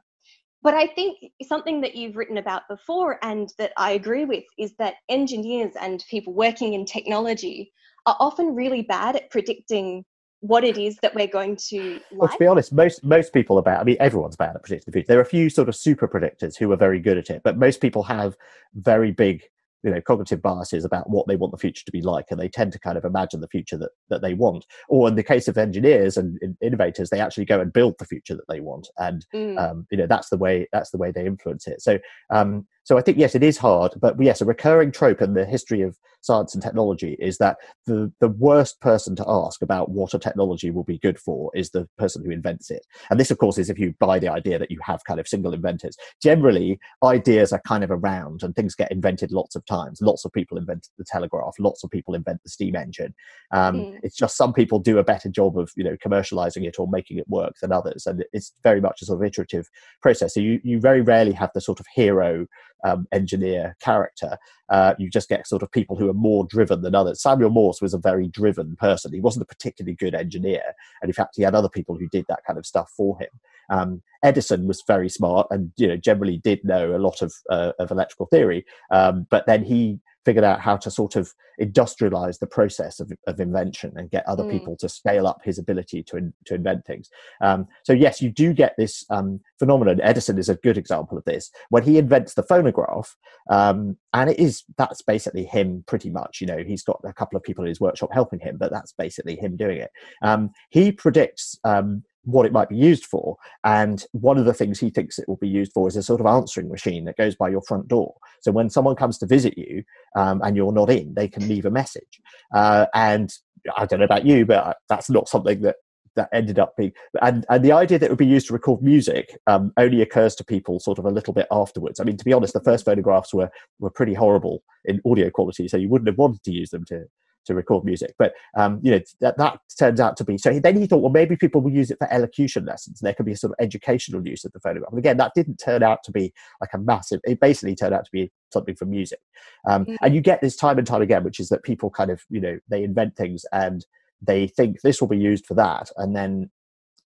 But 0.62 0.74
I 0.74 0.86
think 0.88 1.18
something 1.42 1.80
that 1.82 1.94
you've 1.94 2.16
written 2.16 2.38
about 2.38 2.62
before 2.68 3.18
and 3.22 3.52
that 3.58 3.72
I 3.76 3.92
agree 3.92 4.24
with 4.24 4.44
is 4.58 4.74
that 4.78 4.94
engineers 5.08 5.74
and 5.80 6.04
people 6.10 6.34
working 6.34 6.74
in 6.74 6.84
technology 6.84 7.72
are 8.06 8.16
often 8.18 8.54
really 8.54 8.82
bad 8.82 9.16
at 9.16 9.30
predicting 9.30 10.04
what 10.40 10.64
it 10.64 10.78
is 10.78 10.96
that 11.02 11.14
we're 11.14 11.26
going 11.26 11.56
to 11.68 11.94
like. 11.94 12.02
Well, 12.12 12.28
to 12.28 12.38
be 12.38 12.46
honest, 12.46 12.72
most 12.72 13.04
most 13.04 13.32
people 13.32 13.58
are 13.58 13.62
bad. 13.62 13.80
I 13.80 13.84
mean, 13.84 13.96
everyone's 14.00 14.36
bad 14.36 14.54
at 14.54 14.62
predicting 14.62 14.84
the 14.86 14.92
future. 14.92 15.08
There 15.08 15.18
are 15.18 15.22
a 15.22 15.26
few 15.26 15.50
sort 15.50 15.68
of 15.68 15.76
super 15.76 16.06
predictors 16.06 16.56
who 16.56 16.70
are 16.72 16.76
very 16.76 17.00
good 17.00 17.18
at 17.18 17.30
it, 17.30 17.42
but 17.42 17.58
most 17.58 17.80
people 17.80 18.02
have 18.04 18.36
very 18.74 19.10
big 19.10 19.42
you 19.82 19.90
know 19.90 20.00
cognitive 20.00 20.42
biases 20.42 20.84
about 20.84 21.08
what 21.08 21.26
they 21.26 21.36
want 21.36 21.52
the 21.52 21.58
future 21.58 21.84
to 21.84 21.92
be 21.92 22.02
like 22.02 22.26
and 22.30 22.40
they 22.40 22.48
tend 22.48 22.72
to 22.72 22.80
kind 22.80 22.98
of 22.98 23.04
imagine 23.04 23.40
the 23.40 23.48
future 23.48 23.76
that, 23.76 23.90
that 24.08 24.22
they 24.22 24.34
want. 24.34 24.66
Or 24.88 25.08
in 25.08 25.14
the 25.14 25.22
case 25.22 25.48
of 25.48 25.58
engineers 25.58 26.16
and 26.16 26.38
innovators 26.60 27.10
they 27.10 27.20
actually 27.20 27.44
go 27.44 27.60
and 27.60 27.72
build 27.72 27.94
the 27.98 28.04
future 28.04 28.34
that 28.34 28.48
they 28.48 28.60
want. 28.60 28.88
And 28.98 29.26
mm. 29.34 29.58
um, 29.58 29.86
you 29.90 29.98
know 29.98 30.06
that's 30.06 30.30
the 30.30 30.38
way 30.38 30.66
that's 30.72 30.90
the 30.90 30.98
way 30.98 31.10
they 31.10 31.26
influence 31.26 31.66
it. 31.66 31.80
So 31.80 31.98
um, 32.30 32.66
so 32.88 32.96
I 32.96 33.02
think 33.02 33.18
yes, 33.18 33.34
it 33.34 33.42
is 33.42 33.58
hard, 33.58 33.92
but 34.00 34.16
yes, 34.18 34.40
a 34.40 34.46
recurring 34.46 34.92
trope 34.92 35.20
in 35.20 35.34
the 35.34 35.44
history 35.44 35.82
of 35.82 35.98
science 36.22 36.54
and 36.54 36.62
technology 36.62 37.18
is 37.20 37.36
that 37.36 37.58
the 37.84 38.10
the 38.18 38.30
worst 38.30 38.80
person 38.80 39.14
to 39.16 39.24
ask 39.28 39.60
about 39.60 39.90
what 39.90 40.14
a 40.14 40.18
technology 40.18 40.70
will 40.70 40.84
be 40.84 40.96
good 40.96 41.18
for 41.18 41.50
is 41.54 41.68
the 41.68 41.86
person 41.98 42.24
who 42.24 42.30
invents 42.30 42.70
it. 42.70 42.86
And 43.10 43.20
this, 43.20 43.30
of 43.30 43.36
course, 43.36 43.58
is 43.58 43.68
if 43.68 43.78
you 43.78 43.94
buy 44.00 44.18
the 44.18 44.30
idea 44.30 44.58
that 44.58 44.70
you 44.70 44.78
have 44.82 45.04
kind 45.04 45.20
of 45.20 45.28
single 45.28 45.52
inventors. 45.52 45.98
Generally, 46.22 46.80
ideas 47.04 47.52
are 47.52 47.60
kind 47.68 47.84
of 47.84 47.90
around, 47.90 48.42
and 48.42 48.56
things 48.56 48.74
get 48.74 48.90
invented 48.90 49.32
lots 49.32 49.54
of 49.54 49.66
times. 49.66 50.00
Lots 50.00 50.24
of 50.24 50.32
people 50.32 50.56
invented 50.56 50.90
the 50.96 51.04
telegraph. 51.04 51.56
Lots 51.58 51.84
of 51.84 51.90
people 51.90 52.14
invent 52.14 52.42
the 52.42 52.48
steam 52.48 52.74
engine. 52.74 53.14
Um, 53.52 53.74
mm. 53.76 54.00
It's 54.02 54.16
just 54.16 54.38
some 54.38 54.54
people 54.54 54.78
do 54.78 54.96
a 54.96 55.04
better 55.04 55.28
job 55.28 55.58
of 55.58 55.70
you 55.76 55.84
know 55.84 55.98
commercializing 56.02 56.66
it 56.66 56.78
or 56.78 56.88
making 56.88 57.18
it 57.18 57.28
work 57.28 57.52
than 57.60 57.70
others, 57.70 58.06
and 58.06 58.24
it's 58.32 58.54
very 58.62 58.80
much 58.80 59.02
a 59.02 59.04
sort 59.04 59.20
of 59.20 59.26
iterative 59.26 59.68
process. 60.00 60.32
So 60.32 60.40
you 60.40 60.58
you 60.64 60.80
very 60.80 61.02
rarely 61.02 61.32
have 61.32 61.50
the 61.52 61.60
sort 61.60 61.80
of 61.80 61.86
hero 61.94 62.46
um, 62.84 63.06
engineer 63.12 63.76
character. 63.80 64.36
Uh, 64.68 64.94
you 64.98 65.08
just 65.08 65.28
get 65.28 65.46
sort 65.46 65.62
of 65.62 65.72
people 65.72 65.96
who 65.96 66.08
are 66.08 66.14
more 66.14 66.44
driven 66.44 66.82
than 66.82 66.94
others. 66.94 67.22
Samuel 67.22 67.50
Morse 67.50 67.80
was 67.80 67.94
a 67.94 67.98
very 67.98 68.28
driven 68.28 68.76
person. 68.76 69.12
He 69.12 69.20
wasn't 69.20 69.44
a 69.44 69.46
particularly 69.46 69.94
good 69.94 70.14
engineer, 70.14 70.62
and 71.02 71.08
in 71.08 71.14
fact, 71.14 71.34
he 71.36 71.42
had 71.42 71.54
other 71.54 71.68
people 71.68 71.96
who 71.96 72.08
did 72.08 72.26
that 72.28 72.44
kind 72.46 72.58
of 72.58 72.66
stuff 72.66 72.90
for 72.96 73.18
him. 73.18 73.28
Um, 73.70 74.02
Edison 74.22 74.66
was 74.66 74.82
very 74.86 75.08
smart 75.08 75.46
and 75.50 75.70
you 75.76 75.86
know 75.86 75.96
generally 75.96 76.38
did 76.38 76.64
know 76.64 76.96
a 76.96 76.98
lot 76.98 77.22
of 77.22 77.32
uh, 77.50 77.72
of 77.78 77.90
electrical 77.90 78.26
theory, 78.26 78.64
um, 78.90 79.26
but 79.30 79.46
then 79.46 79.64
he 79.64 80.00
figured 80.28 80.44
out 80.44 80.60
how 80.60 80.76
to 80.76 80.90
sort 80.90 81.16
of 81.16 81.32
industrialize 81.58 82.38
the 82.38 82.46
process 82.46 83.00
of, 83.00 83.10
of 83.26 83.40
invention 83.40 83.90
and 83.96 84.10
get 84.10 84.28
other 84.28 84.44
mm. 84.44 84.50
people 84.50 84.76
to 84.76 84.86
scale 84.86 85.26
up 85.26 85.40
his 85.42 85.58
ability 85.58 86.02
to, 86.02 86.18
in, 86.18 86.34
to 86.44 86.54
invent 86.54 86.84
things. 86.84 87.08
Um, 87.40 87.66
so, 87.82 87.94
yes, 87.94 88.20
you 88.20 88.30
do 88.30 88.52
get 88.52 88.74
this 88.76 89.06
um, 89.08 89.40
phenomenon. 89.58 90.02
Edison 90.02 90.36
is 90.36 90.50
a 90.50 90.56
good 90.56 90.76
example 90.76 91.16
of 91.16 91.24
this. 91.24 91.50
When 91.70 91.82
he 91.82 91.96
invents 91.96 92.34
the 92.34 92.42
phonograph, 92.42 93.16
um, 93.48 93.96
and 94.12 94.28
it 94.28 94.38
is 94.38 94.64
that's 94.76 95.00
basically 95.00 95.46
him 95.46 95.82
pretty 95.86 96.10
much. 96.10 96.42
You 96.42 96.46
know, 96.46 96.58
he's 96.58 96.82
got 96.82 97.00
a 97.04 97.14
couple 97.14 97.38
of 97.38 97.42
people 97.42 97.64
in 97.64 97.70
his 97.70 97.80
workshop 97.80 98.10
helping 98.12 98.40
him, 98.40 98.58
but 98.58 98.70
that's 98.70 98.92
basically 98.92 99.36
him 99.36 99.56
doing 99.56 99.78
it. 99.78 99.90
Um, 100.20 100.50
he 100.68 100.92
predicts 100.92 101.58
um, 101.64 102.02
what 102.24 102.46
it 102.46 102.52
might 102.52 102.68
be 102.68 102.76
used 102.76 103.06
for. 103.06 103.36
And 103.64 104.04
one 104.12 104.38
of 104.38 104.44
the 104.44 104.54
things 104.54 104.78
he 104.78 104.90
thinks 104.90 105.18
it 105.18 105.28
will 105.28 105.36
be 105.36 105.48
used 105.48 105.72
for 105.72 105.88
is 105.88 105.96
a 105.96 106.02
sort 106.02 106.20
of 106.20 106.26
answering 106.26 106.68
machine 106.68 107.04
that 107.04 107.16
goes 107.16 107.34
by 107.34 107.48
your 107.48 107.62
front 107.62 107.88
door. 107.88 108.14
So 108.42 108.52
when 108.52 108.70
someone 108.70 108.96
comes 108.96 109.18
to 109.18 109.26
visit 109.26 109.56
you 109.56 109.82
um, 110.16 110.40
and 110.42 110.56
you're 110.56 110.72
not 110.72 110.90
in, 110.90 111.14
they 111.14 111.28
can 111.28 111.48
leave 111.48 111.64
a 111.64 111.70
message. 111.70 112.20
Uh, 112.54 112.86
and 112.94 113.30
I 113.76 113.86
don't 113.86 113.98
know 113.98 114.04
about 114.04 114.26
you, 114.26 114.44
but 114.46 114.76
that's 114.88 115.10
not 115.10 115.28
something 115.28 115.62
that 115.62 115.76
that 116.16 116.28
ended 116.32 116.58
up 116.58 116.76
being 116.76 116.92
and, 117.22 117.46
and 117.48 117.64
the 117.64 117.70
idea 117.70 117.96
that 117.96 118.06
it 118.06 118.10
would 118.10 118.18
be 118.18 118.26
used 118.26 118.48
to 118.48 118.52
record 118.52 118.82
music 118.82 119.38
um, 119.46 119.72
only 119.76 120.02
occurs 120.02 120.34
to 120.34 120.44
people 120.44 120.80
sort 120.80 120.98
of 120.98 121.04
a 121.04 121.10
little 121.10 121.32
bit 121.32 121.46
afterwards 121.52 122.00
i 122.00 122.02
mean 122.02 122.16
to 122.16 122.24
be 122.24 122.32
honest 122.32 122.54
the 122.54 122.60
first 122.60 122.84
phonographs 122.84 123.32
were 123.32 123.48
were 123.78 123.90
pretty 123.90 124.14
horrible 124.14 124.64
in 124.84 125.00
audio 125.06 125.30
quality 125.30 125.68
so 125.68 125.76
you 125.76 125.88
wouldn't 125.88 126.08
have 126.08 126.18
wanted 126.18 126.42
to 126.42 126.50
use 126.50 126.70
them 126.70 126.84
to 126.84 127.04
to 127.48 127.54
record 127.54 127.84
music. 127.84 128.14
But 128.18 128.34
um, 128.56 128.78
you 128.82 128.92
know 128.92 129.00
that 129.20 129.36
that 129.38 129.58
turns 129.78 130.00
out 130.00 130.16
to 130.18 130.24
be 130.24 130.38
so. 130.38 130.58
Then 130.58 130.76
he 130.76 130.86
thought, 130.86 130.98
well, 131.02 131.10
maybe 131.10 131.36
people 131.36 131.60
will 131.60 131.72
use 131.72 131.90
it 131.90 131.98
for 131.98 132.12
elocution 132.12 132.64
lessons. 132.64 133.00
There 133.00 133.12
could 133.12 133.26
be 133.26 133.32
a 133.32 133.36
sort 133.36 133.52
of 133.52 133.56
educational 133.62 134.26
use 134.26 134.44
of 134.44 134.52
the 134.52 134.60
phonograph. 134.60 134.92
And 134.92 134.98
again, 134.98 135.16
that 135.16 135.32
didn't 135.34 135.56
turn 135.56 135.82
out 135.82 136.04
to 136.04 136.12
be 136.12 136.32
like 136.60 136.70
a 136.72 136.78
massive. 136.78 137.20
It 137.24 137.40
basically 137.40 137.74
turned 137.74 137.94
out 137.94 138.04
to 138.04 138.10
be 138.12 138.30
something 138.52 138.76
for 138.76 138.84
music. 138.84 139.20
Um, 139.68 139.84
mm-hmm. 139.84 139.96
And 140.02 140.14
you 140.14 140.20
get 140.20 140.40
this 140.40 140.56
time 140.56 140.78
and 140.78 140.86
time 140.86 141.02
again, 141.02 141.24
which 141.24 141.40
is 141.40 141.48
that 141.48 141.64
people 141.64 141.90
kind 141.90 142.10
of 142.10 142.22
you 142.30 142.40
know 142.40 142.58
they 142.68 142.84
invent 142.84 143.16
things 143.16 143.44
and 143.52 143.84
they 144.22 144.48
think 144.48 144.80
this 144.82 145.00
will 145.00 145.08
be 145.08 145.18
used 145.18 145.46
for 145.46 145.54
that, 145.54 145.90
and 145.96 146.14
then 146.14 146.50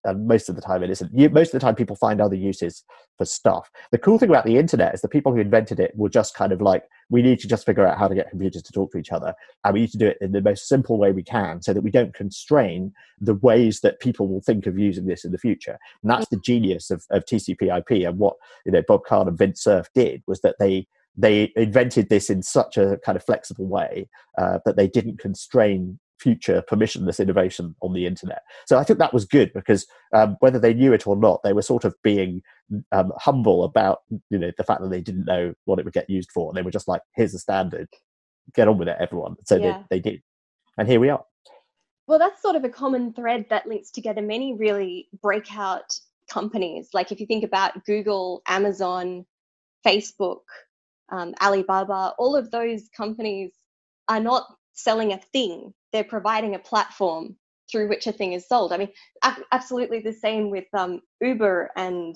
and 0.03 0.27
most 0.27 0.49
of 0.49 0.55
the 0.55 0.61
time 0.61 0.83
it 0.83 0.89
isn't. 0.89 1.11
You, 1.17 1.29
most 1.29 1.53
of 1.53 1.59
the 1.59 1.65
time, 1.65 1.75
people 1.75 1.95
find 1.95 2.21
other 2.21 2.35
uses 2.35 2.83
for 3.17 3.25
stuff. 3.25 3.69
The 3.91 3.97
cool 3.97 4.17
thing 4.17 4.29
about 4.29 4.45
the 4.45 4.57
internet 4.57 4.93
is 4.93 5.01
the 5.01 5.07
people 5.07 5.33
who 5.33 5.39
invented 5.39 5.79
it 5.79 5.93
were 5.95 6.09
just 6.09 6.35
kind 6.35 6.51
of 6.51 6.61
like, 6.61 6.83
we 7.09 7.21
need 7.21 7.39
to 7.39 7.47
just 7.47 7.65
figure 7.65 7.85
out 7.85 7.97
how 7.97 8.07
to 8.07 8.15
get 8.15 8.29
computers 8.29 8.63
to 8.63 8.71
talk 8.71 8.91
to 8.91 8.97
each 8.97 9.11
other, 9.11 9.33
and 9.63 9.73
we 9.73 9.81
need 9.81 9.91
to 9.91 9.97
do 9.97 10.07
it 10.07 10.17
in 10.21 10.31
the 10.31 10.41
most 10.41 10.67
simple 10.67 10.97
way 10.97 11.11
we 11.11 11.23
can, 11.23 11.61
so 11.61 11.73
that 11.73 11.81
we 11.81 11.91
don't 11.91 12.13
constrain 12.13 12.93
the 13.19 13.35
ways 13.35 13.81
that 13.81 13.99
people 13.99 14.27
will 14.27 14.41
think 14.41 14.65
of 14.65 14.77
using 14.77 15.05
this 15.05 15.25
in 15.25 15.31
the 15.31 15.37
future. 15.37 15.77
And 16.01 16.11
that's 16.11 16.29
the 16.29 16.39
genius 16.39 16.89
of, 16.91 17.05
of 17.11 17.25
TCP/IP. 17.25 18.07
And 18.07 18.17
what 18.17 18.35
you 18.65 18.71
know, 18.71 18.83
Bob 18.87 19.05
Kahn 19.05 19.27
and 19.27 19.37
Vint 19.37 19.57
Cerf 19.57 19.87
did 19.93 20.23
was 20.27 20.41
that 20.41 20.55
they 20.59 20.87
they 21.15 21.51
invented 21.55 22.09
this 22.09 22.29
in 22.29 22.41
such 22.41 22.77
a 22.77 22.97
kind 23.05 23.15
of 23.15 23.23
flexible 23.23 23.67
way 23.67 24.09
uh, 24.37 24.59
that 24.65 24.77
they 24.77 24.87
didn't 24.87 25.19
constrain 25.19 25.99
future 26.23 26.63
permissionless 26.71 27.19
innovation 27.19 27.75
on 27.81 27.93
the 27.93 28.05
internet. 28.05 28.41
So 28.65 28.77
I 28.77 28.85
think 28.85 28.97
that 28.99 29.13
was 29.13 29.25
good 29.25 29.51
because 29.53 29.85
um, 30.15 30.37
whether 30.39 30.57
they 30.57 30.73
knew 30.73 30.93
it 30.93 31.05
or 31.05 31.17
not, 31.17 31.41
they 31.43 31.51
were 31.51 31.61
sort 31.61 31.83
of 31.83 31.93
being 32.01 32.41
um, 32.93 33.11
humble 33.17 33.65
about 33.65 33.99
you 34.29 34.39
know 34.39 34.51
the 34.57 34.63
fact 34.63 34.81
that 34.81 34.89
they 34.89 35.01
didn't 35.01 35.25
know 35.25 35.53
what 35.65 35.79
it 35.79 35.85
would 35.85 35.93
get 35.93 36.09
used 36.09 36.31
for. 36.33 36.49
And 36.49 36.57
they 36.57 36.61
were 36.61 36.71
just 36.71 36.87
like, 36.87 37.01
"Here's 37.15 37.33
the 37.33 37.39
standard, 37.39 37.89
get 38.55 38.69
on 38.69 38.77
with 38.77 38.87
it, 38.87 38.97
everyone." 38.99 39.35
So 39.45 39.57
yeah. 39.57 39.83
they, 39.89 39.97
they 39.97 40.11
did, 40.11 40.21
and 40.77 40.87
here 40.87 41.01
we 41.01 41.09
are. 41.09 41.23
Well, 42.07 42.19
that's 42.19 42.41
sort 42.41 42.55
of 42.55 42.63
a 42.63 42.69
common 42.69 43.13
thread 43.13 43.45
that 43.49 43.67
links 43.67 43.91
together 43.91 44.21
many 44.21 44.53
really 44.53 45.09
breakout 45.21 45.93
companies. 46.29 46.89
Like 46.93 47.11
if 47.11 47.19
you 47.19 47.25
think 47.25 47.43
about 47.43 47.85
Google, 47.85 48.41
Amazon, 48.47 49.25
Facebook, 49.85 50.41
um, 51.11 51.33
Alibaba, 51.41 52.13
all 52.17 52.35
of 52.35 52.51
those 52.51 52.89
companies 52.95 53.51
are 54.07 54.19
not 54.19 54.45
selling 54.73 55.13
a 55.13 55.17
thing 55.17 55.73
they're 55.93 56.03
providing 56.03 56.55
a 56.55 56.59
platform 56.59 57.37
through 57.71 57.87
which 57.87 58.07
a 58.07 58.11
thing 58.11 58.33
is 58.33 58.47
sold. 58.47 58.73
I 58.73 58.77
mean, 58.77 58.89
absolutely 59.51 59.99
the 59.99 60.11
same 60.11 60.49
with 60.49 60.65
um, 60.73 61.01
Uber 61.21 61.71
and 61.77 62.15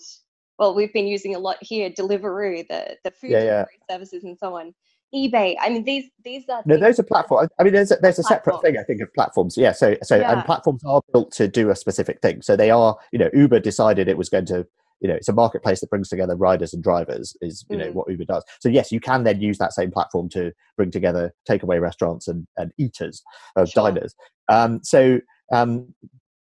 well, 0.60 0.74
we've 0.74 0.94
been 0.94 1.08
using 1.08 1.36
a 1.36 1.40
lot 1.40 1.58
here 1.62 1.90
Deliveroo, 1.90 2.68
the 2.68 2.98
the 3.04 3.12
food 3.12 3.32
yeah, 3.32 3.44
yeah. 3.44 3.66
services 3.90 4.24
and 4.24 4.38
so 4.40 4.56
on. 4.56 4.74
eBay. 5.14 5.56
I 5.62 5.70
mean, 5.70 5.84
these 5.84 6.06
these 6.24 6.44
are 6.50 6.64
no, 6.66 6.78
those 6.78 7.00
are 7.00 7.04
platforms. 7.04 7.50
I 7.60 7.64
mean, 7.64 7.74
there's 7.74 7.92
a, 7.92 7.98
there's 8.02 8.20
a 8.20 8.24
separate 8.24 8.62
thing 8.62 8.78
I 8.78 8.84
think 8.84 9.02
of 9.02 9.14
platforms. 9.14 9.56
Yeah, 9.56 9.72
so 9.72 9.96
so 10.02 10.16
yeah. 10.16 10.32
and 10.34 10.44
platforms 10.46 10.84
are 10.86 11.02
built 11.14 11.32
to 11.34 11.48
do 11.48 11.70
a 11.70 11.76
specific 11.76 12.22
thing. 12.22 12.42
So 12.42 12.56
they 12.56 12.72
are, 12.72 12.98
you 13.12 13.20
know, 13.20 13.30
Uber 13.34 13.60
decided 13.60 14.08
it 14.08 14.18
was 14.18 14.30
going 14.30 14.46
to 14.48 14.68
you 15.00 15.08
know 15.08 15.16
it's 15.16 15.30
a 15.30 15.34
marketplace 15.34 15.80
that 15.80 15.90
brings 15.90 16.10
together 16.10 16.36
riders 16.36 16.74
and 16.74 16.84
drivers 16.84 17.36
is 17.42 17.66
you 17.70 17.78
know 17.78 17.88
mm. 17.88 17.94
what 17.94 18.10
uber 18.10 18.26
does 18.26 18.44
so 18.60 18.70
yes 18.70 18.92
you 18.92 19.00
can 19.00 19.24
then 19.24 19.42
use 19.42 19.58
that 19.58 19.74
same 19.74 19.92
platform 19.92 20.30
to 20.30 20.52
bring 20.76 20.92
together 20.92 21.34
takeaway 21.50 21.80
restaurants 21.80 22.28
and, 22.28 22.48
and 22.58 22.72
eaters 22.78 23.24
uh, 23.56 23.66
sure. 23.66 23.92
diners 23.92 24.16
um, 24.50 24.80
so 24.84 25.20
um, 25.52 25.94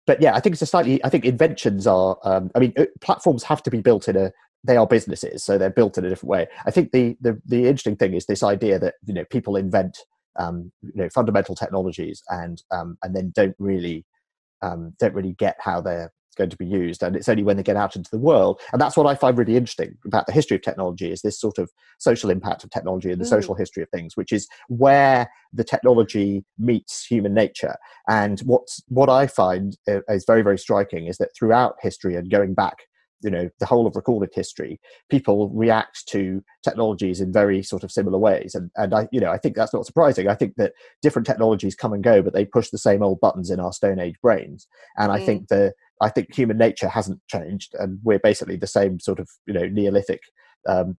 but 0.05 0.21
yeah 0.21 0.35
i 0.35 0.39
think 0.39 0.53
it's 0.53 0.61
a 0.61 0.65
slightly 0.65 1.03
i 1.03 1.09
think 1.09 1.25
inventions 1.25 1.87
are 1.87 2.17
um, 2.23 2.49
i 2.55 2.59
mean 2.59 2.73
uh, 2.77 2.85
platforms 3.01 3.43
have 3.43 3.61
to 3.63 3.71
be 3.71 3.81
built 3.81 4.07
in 4.07 4.15
a 4.15 4.31
they 4.63 4.77
are 4.77 4.87
businesses 4.87 5.43
so 5.43 5.57
they're 5.57 5.69
built 5.69 5.97
in 5.97 6.05
a 6.05 6.09
different 6.09 6.29
way 6.29 6.47
i 6.65 6.71
think 6.71 6.91
the 6.91 7.15
the, 7.21 7.39
the 7.45 7.67
interesting 7.67 7.95
thing 7.95 8.13
is 8.13 8.25
this 8.25 8.43
idea 8.43 8.79
that 8.79 8.95
you 9.05 9.13
know 9.13 9.25
people 9.25 9.55
invent 9.55 9.99
um, 10.39 10.71
you 10.81 11.03
know 11.03 11.09
fundamental 11.09 11.55
technologies 11.55 12.21
and 12.29 12.61
um, 12.71 12.97
and 13.03 13.15
then 13.15 13.31
don't 13.35 13.55
really 13.59 14.05
um, 14.61 14.93
don't 14.99 15.13
really 15.13 15.33
get 15.33 15.55
how 15.59 15.81
they're 15.81 16.11
going 16.37 16.49
to 16.49 16.57
be 16.57 16.65
used 16.65 17.03
and 17.03 17.15
it's 17.15 17.29
only 17.29 17.43
when 17.43 17.57
they 17.57 17.63
get 17.63 17.75
out 17.75 17.95
into 17.95 18.09
the 18.11 18.17
world. 18.17 18.61
And 18.71 18.81
that's 18.81 18.95
what 18.95 19.07
i 19.07 19.15
find 19.15 19.37
really 19.37 19.57
interesting 19.57 19.97
about 20.05 20.25
the 20.27 20.33
history 20.33 20.55
of 20.55 20.61
technology 20.61 21.11
is 21.11 21.21
this 21.21 21.39
sort 21.39 21.57
of 21.57 21.71
social 21.97 22.29
impact 22.29 22.63
of 22.63 22.69
technology 22.69 23.11
and 23.11 23.19
the 23.19 23.25
mm. 23.25 23.29
social 23.29 23.55
history 23.55 23.83
of 23.83 23.89
things 23.89 24.15
which 24.15 24.31
is 24.31 24.47
where 24.69 25.29
the 25.53 25.63
technology 25.63 26.45
meets 26.57 27.05
human 27.05 27.33
nature. 27.33 27.75
And 28.07 28.39
what's 28.41 28.81
what 28.87 29.09
i 29.09 29.27
find 29.27 29.77
uh, 29.87 30.01
is 30.09 30.25
very 30.25 30.41
very 30.41 30.57
striking 30.57 31.07
is 31.07 31.17
that 31.17 31.35
throughout 31.37 31.75
history 31.81 32.15
and 32.15 32.29
going 32.29 32.53
back 32.53 32.77
you 33.23 33.29
know 33.29 33.49
the 33.59 33.65
whole 33.65 33.87
of 33.87 33.95
recorded 33.95 34.29
history 34.33 34.79
people 35.09 35.49
react 35.49 36.07
to 36.07 36.43
technologies 36.63 37.19
in 37.19 37.31
very 37.33 37.63
sort 37.63 37.83
of 37.83 37.91
similar 37.91 38.17
ways. 38.17 38.55
And 38.55 38.69
and 38.75 38.93
i 38.93 39.07
you 39.11 39.19
know 39.19 39.31
i 39.31 39.37
think 39.37 39.55
that's 39.55 39.73
not 39.73 39.85
surprising. 39.85 40.27
I 40.27 40.35
think 40.35 40.55
that 40.57 40.73
different 41.01 41.25
technologies 41.25 41.75
come 41.75 41.93
and 41.93 42.03
go 42.03 42.21
but 42.21 42.33
they 42.33 42.45
push 42.45 42.69
the 42.69 42.77
same 42.77 43.01
old 43.03 43.19
buttons 43.19 43.49
in 43.49 43.59
our 43.59 43.73
stone 43.73 43.99
age 43.99 44.15
brains. 44.21 44.67
And 44.97 45.11
mm. 45.11 45.15
i 45.15 45.25
think 45.25 45.47
the 45.47 45.73
I 46.01 46.09
think 46.09 46.33
human 46.33 46.57
nature 46.57 46.89
hasn't 46.89 47.21
changed, 47.27 47.73
and 47.75 47.99
we're 48.03 48.19
basically 48.19 48.57
the 48.57 48.67
same 48.67 48.99
sort 48.99 49.19
of 49.19 49.29
you 49.45 49.53
know 49.53 49.67
Neolithic. 49.67 50.21
Um, 50.67 50.97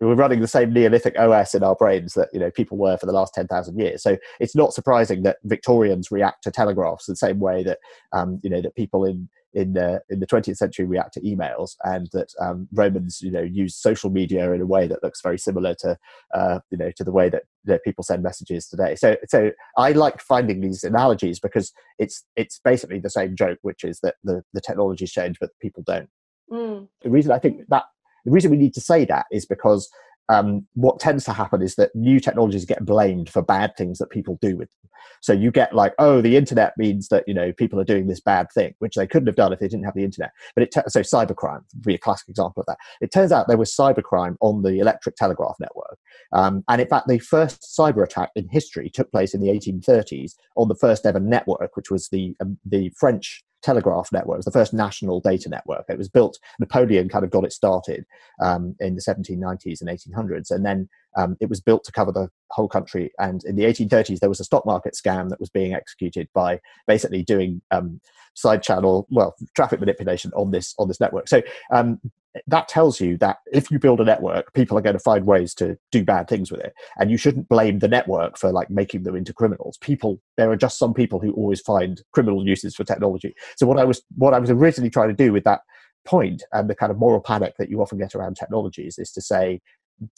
we're 0.00 0.14
running 0.14 0.40
the 0.40 0.48
same 0.48 0.72
Neolithic 0.72 1.18
OS 1.18 1.54
in 1.54 1.64
our 1.64 1.74
brains 1.74 2.14
that 2.14 2.28
you 2.32 2.40
know 2.40 2.50
people 2.50 2.78
were 2.78 2.96
for 2.96 3.06
the 3.06 3.12
last 3.12 3.34
ten 3.34 3.46
thousand 3.46 3.78
years. 3.78 4.02
So 4.02 4.16
it's 4.40 4.54
not 4.54 4.74
surprising 4.74 5.22
that 5.22 5.38
Victorians 5.44 6.10
react 6.10 6.42
to 6.44 6.50
telegraphs 6.50 7.06
the 7.06 7.16
same 7.16 7.40
way 7.40 7.62
that 7.64 7.78
um, 8.12 8.40
you 8.42 8.50
know 8.50 8.60
that 8.62 8.74
people 8.76 9.04
in 9.04 9.28
in 9.56 9.72
the 9.72 10.02
in 10.10 10.20
the 10.20 10.26
20th 10.26 10.58
century 10.58 10.84
react 10.84 11.14
to 11.14 11.20
emails, 11.22 11.76
and 11.82 12.08
that 12.12 12.28
um, 12.40 12.68
Romans, 12.72 13.20
you 13.22 13.30
know, 13.30 13.40
use 13.40 13.74
social 13.74 14.10
media 14.10 14.52
in 14.52 14.60
a 14.60 14.66
way 14.66 14.86
that 14.86 15.02
looks 15.02 15.22
very 15.22 15.38
similar 15.38 15.74
to, 15.80 15.96
uh, 16.34 16.60
you 16.70 16.76
know, 16.76 16.90
to 16.94 17.02
the 17.02 17.10
way 17.10 17.30
that, 17.30 17.44
that 17.64 17.82
people 17.82 18.04
send 18.04 18.22
messages 18.22 18.68
today. 18.68 18.94
So, 18.94 19.16
so 19.28 19.52
I 19.78 19.92
like 19.92 20.20
finding 20.20 20.60
these 20.60 20.84
analogies 20.84 21.40
because 21.40 21.72
it's 21.98 22.22
it's 22.36 22.60
basically 22.62 23.00
the 23.00 23.08
same 23.08 23.34
joke, 23.34 23.58
which 23.62 23.82
is 23.82 24.00
that 24.00 24.16
the 24.22 24.42
the 24.52 24.60
technologies 24.60 25.10
change, 25.10 25.38
but 25.40 25.50
people 25.60 25.82
don't. 25.86 26.10
Mm. 26.52 26.88
The 27.02 27.10
reason 27.10 27.32
I 27.32 27.38
think 27.38 27.62
that 27.68 27.84
the 28.26 28.32
reason 28.32 28.50
we 28.50 28.58
need 28.58 28.74
to 28.74 28.80
say 28.82 29.06
that 29.06 29.24
is 29.32 29.46
because 29.46 29.88
um, 30.28 30.66
what 30.74 30.98
tends 30.98 31.24
to 31.24 31.32
happen 31.32 31.62
is 31.62 31.76
that 31.76 31.94
new 31.94 32.20
technologies 32.20 32.64
get 32.64 32.84
blamed 32.84 33.30
for 33.30 33.42
bad 33.42 33.76
things 33.76 33.98
that 33.98 34.10
people 34.10 34.38
do 34.40 34.56
with 34.56 34.68
them. 34.68 34.90
So 35.20 35.32
you 35.32 35.50
get 35.50 35.74
like, 35.74 35.94
oh, 35.98 36.20
the 36.20 36.36
internet 36.36 36.74
means 36.76 37.08
that 37.08 37.24
you 37.26 37.34
know 37.34 37.52
people 37.52 37.80
are 37.80 37.84
doing 37.84 38.06
this 38.06 38.20
bad 38.20 38.48
thing, 38.52 38.74
which 38.78 38.94
they 38.94 39.06
couldn't 39.06 39.26
have 39.26 39.36
done 39.36 39.52
if 39.52 39.58
they 39.58 39.68
didn't 39.68 39.84
have 39.84 39.94
the 39.94 40.04
internet. 40.04 40.30
But 40.54 40.64
it 40.64 40.74
so 40.88 41.00
cybercrime 41.00 41.62
would 41.74 41.82
be 41.84 41.94
a 41.94 41.98
classic 41.98 42.28
example 42.28 42.60
of 42.60 42.66
that. 42.66 42.78
It 43.00 43.12
turns 43.12 43.32
out 43.32 43.48
there 43.48 43.56
was 43.56 43.74
cybercrime 43.74 44.36
on 44.40 44.62
the 44.62 44.78
electric 44.78 45.16
telegraph 45.16 45.56
network, 45.60 45.98
um, 46.32 46.64
and 46.68 46.80
in 46.80 46.88
fact, 46.88 47.08
the 47.08 47.18
first 47.18 47.62
cyber 47.78 48.04
attack 48.04 48.30
in 48.36 48.48
history 48.48 48.90
took 48.90 49.10
place 49.10 49.34
in 49.34 49.40
the 49.40 49.48
1830s 49.48 50.32
on 50.56 50.68
the 50.68 50.74
first 50.74 51.06
ever 51.06 51.20
network, 51.20 51.76
which 51.76 51.90
was 51.90 52.08
the 52.08 52.34
um, 52.40 52.58
the 52.64 52.90
French 52.96 53.42
telegraph 53.66 54.12
network. 54.12 54.40
The 54.42 54.52
first 54.52 54.72
national 54.72 55.20
data 55.20 55.48
network. 55.48 55.86
It 55.88 55.98
was 55.98 56.08
built, 56.08 56.38
Napoleon 56.60 57.08
kind 57.08 57.24
of 57.24 57.32
got 57.32 57.44
it 57.44 57.52
started 57.52 58.06
um, 58.40 58.76
in 58.78 58.94
the 58.94 59.00
1790s 59.02 59.80
and 59.80 59.90
1800s. 59.90 60.52
And 60.52 60.64
then 60.64 60.88
um, 61.16 61.36
it 61.40 61.48
was 61.48 61.60
built 61.60 61.82
to 61.84 61.92
cover 61.92 62.12
the 62.12 62.28
whole 62.52 62.68
country. 62.68 63.10
And 63.18 63.42
in 63.44 63.56
the 63.56 63.64
1830s, 63.64 64.20
there 64.20 64.28
was 64.28 64.38
a 64.38 64.44
stock 64.44 64.64
market 64.64 64.94
scam 64.94 65.30
that 65.30 65.40
was 65.40 65.50
being 65.50 65.74
executed 65.74 66.28
by 66.32 66.60
basically 66.86 67.24
doing 67.24 67.60
um, 67.72 68.00
side 68.34 68.62
channel, 68.62 69.08
well, 69.10 69.34
traffic 69.56 69.80
manipulation 69.80 70.30
on 70.36 70.52
this 70.52 70.72
on 70.78 70.86
this 70.86 71.00
network. 71.00 71.26
So 71.26 71.42
um, 71.72 72.00
that 72.46 72.68
tells 72.68 73.00
you 73.00 73.16
that 73.18 73.38
if 73.52 73.70
you 73.70 73.78
build 73.78 74.00
a 74.00 74.04
network, 74.04 74.52
people 74.54 74.76
are 74.78 74.82
going 74.82 74.96
to 74.96 75.00
find 75.00 75.26
ways 75.26 75.54
to 75.54 75.78
do 75.92 76.04
bad 76.04 76.28
things 76.28 76.50
with 76.50 76.60
it, 76.60 76.74
and 76.98 77.10
you 77.10 77.16
shouldn't 77.16 77.48
blame 77.48 77.78
the 77.78 77.88
network 77.88 78.38
for 78.38 78.52
like 78.52 78.70
making 78.70 79.02
them 79.02 79.16
into 79.16 79.32
criminals. 79.32 79.78
People, 79.78 80.20
there 80.36 80.50
are 80.50 80.56
just 80.56 80.78
some 80.78 80.94
people 80.94 81.20
who 81.20 81.32
always 81.32 81.60
find 81.60 82.02
criminal 82.12 82.46
uses 82.46 82.74
for 82.74 82.84
technology. 82.84 83.34
So 83.56 83.66
what 83.66 83.78
I 83.78 83.84
was 83.84 84.02
what 84.16 84.34
I 84.34 84.38
was 84.38 84.50
originally 84.50 84.90
trying 84.90 85.08
to 85.08 85.14
do 85.14 85.32
with 85.32 85.44
that 85.44 85.60
point 86.06 86.42
and 86.52 86.70
the 86.70 86.74
kind 86.74 86.90
of 86.90 86.98
moral 86.98 87.20
panic 87.20 87.54
that 87.58 87.68
you 87.68 87.82
often 87.82 87.98
get 87.98 88.14
around 88.14 88.36
technologies 88.36 88.98
is 88.98 89.10
to 89.12 89.20
say 89.20 89.60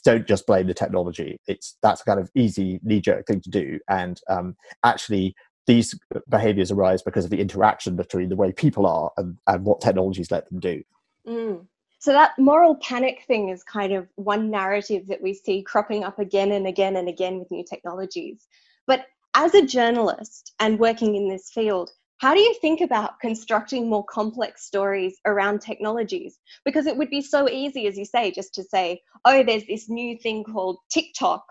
don't 0.03 0.27
just 0.27 0.45
blame 0.45 0.67
the 0.67 0.73
technology 0.73 1.39
it's 1.47 1.77
that's 1.81 2.03
kind 2.03 2.19
of 2.19 2.29
easy 2.35 2.79
knee-jerk 2.83 3.25
thing 3.25 3.41
to 3.41 3.49
do 3.49 3.79
and 3.89 4.21
um, 4.29 4.55
actually 4.83 5.35
these 5.67 5.97
behaviors 6.29 6.71
arise 6.71 7.01
because 7.01 7.25
of 7.25 7.31
the 7.31 7.39
interaction 7.39 7.95
between 7.95 8.29
the 8.29 8.35
way 8.35 8.51
people 8.51 8.85
are 8.85 9.11
and, 9.17 9.37
and 9.47 9.65
what 9.65 9.81
technologies 9.81 10.31
let 10.31 10.49
them 10.49 10.59
do 10.59 10.81
mm. 11.27 11.65
So 11.99 12.13
that 12.13 12.31
moral 12.39 12.75
panic 12.75 13.23
thing 13.27 13.49
is 13.49 13.63
kind 13.63 13.93
of 13.93 14.07
one 14.15 14.49
narrative 14.49 15.07
that 15.07 15.21
we 15.21 15.33
see 15.33 15.63
cropping 15.63 16.03
up 16.03 16.17
again 16.17 16.53
and 16.53 16.65
again 16.65 16.95
and 16.95 17.09
again 17.09 17.39
with 17.39 17.51
new 17.51 17.63
technologies. 17.63 18.47
But 18.87 19.05
as 19.35 19.53
a 19.53 19.65
journalist 19.65 20.53
and 20.59 20.79
working 20.79 21.15
in 21.15 21.27
this 21.27 21.51
field, 21.53 21.91
how 22.19 22.33
do 22.33 22.39
you 22.39 22.53
think 22.61 22.81
about 22.81 23.19
constructing 23.19 23.89
more 23.89 24.03
complex 24.05 24.65
stories 24.65 25.17
around 25.25 25.59
technologies? 25.59 26.39
Because 26.65 26.85
it 26.85 26.95
would 26.95 27.09
be 27.09 27.21
so 27.21 27.49
easy, 27.49 27.87
as 27.87 27.97
you 27.97 28.05
say, 28.05 28.31
just 28.31 28.53
to 28.55 28.63
say, 28.63 29.01
oh, 29.25 29.43
there's 29.43 29.65
this 29.67 29.89
new 29.89 30.17
thing 30.17 30.43
called 30.43 30.77
TikTok, 30.89 31.43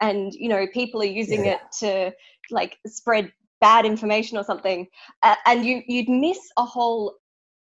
and 0.00 0.32
you 0.34 0.48
know, 0.48 0.66
people 0.72 1.00
are 1.02 1.04
using 1.04 1.46
yeah. 1.46 1.52
it 1.54 1.60
to 1.78 2.12
like 2.50 2.76
spread 2.86 3.32
bad 3.60 3.86
information 3.86 4.36
or 4.36 4.44
something, 4.44 4.88
uh, 5.22 5.36
and 5.46 5.64
you 5.64 5.82
you'd 5.86 6.08
miss 6.08 6.38
a 6.56 6.64
whole 6.64 7.14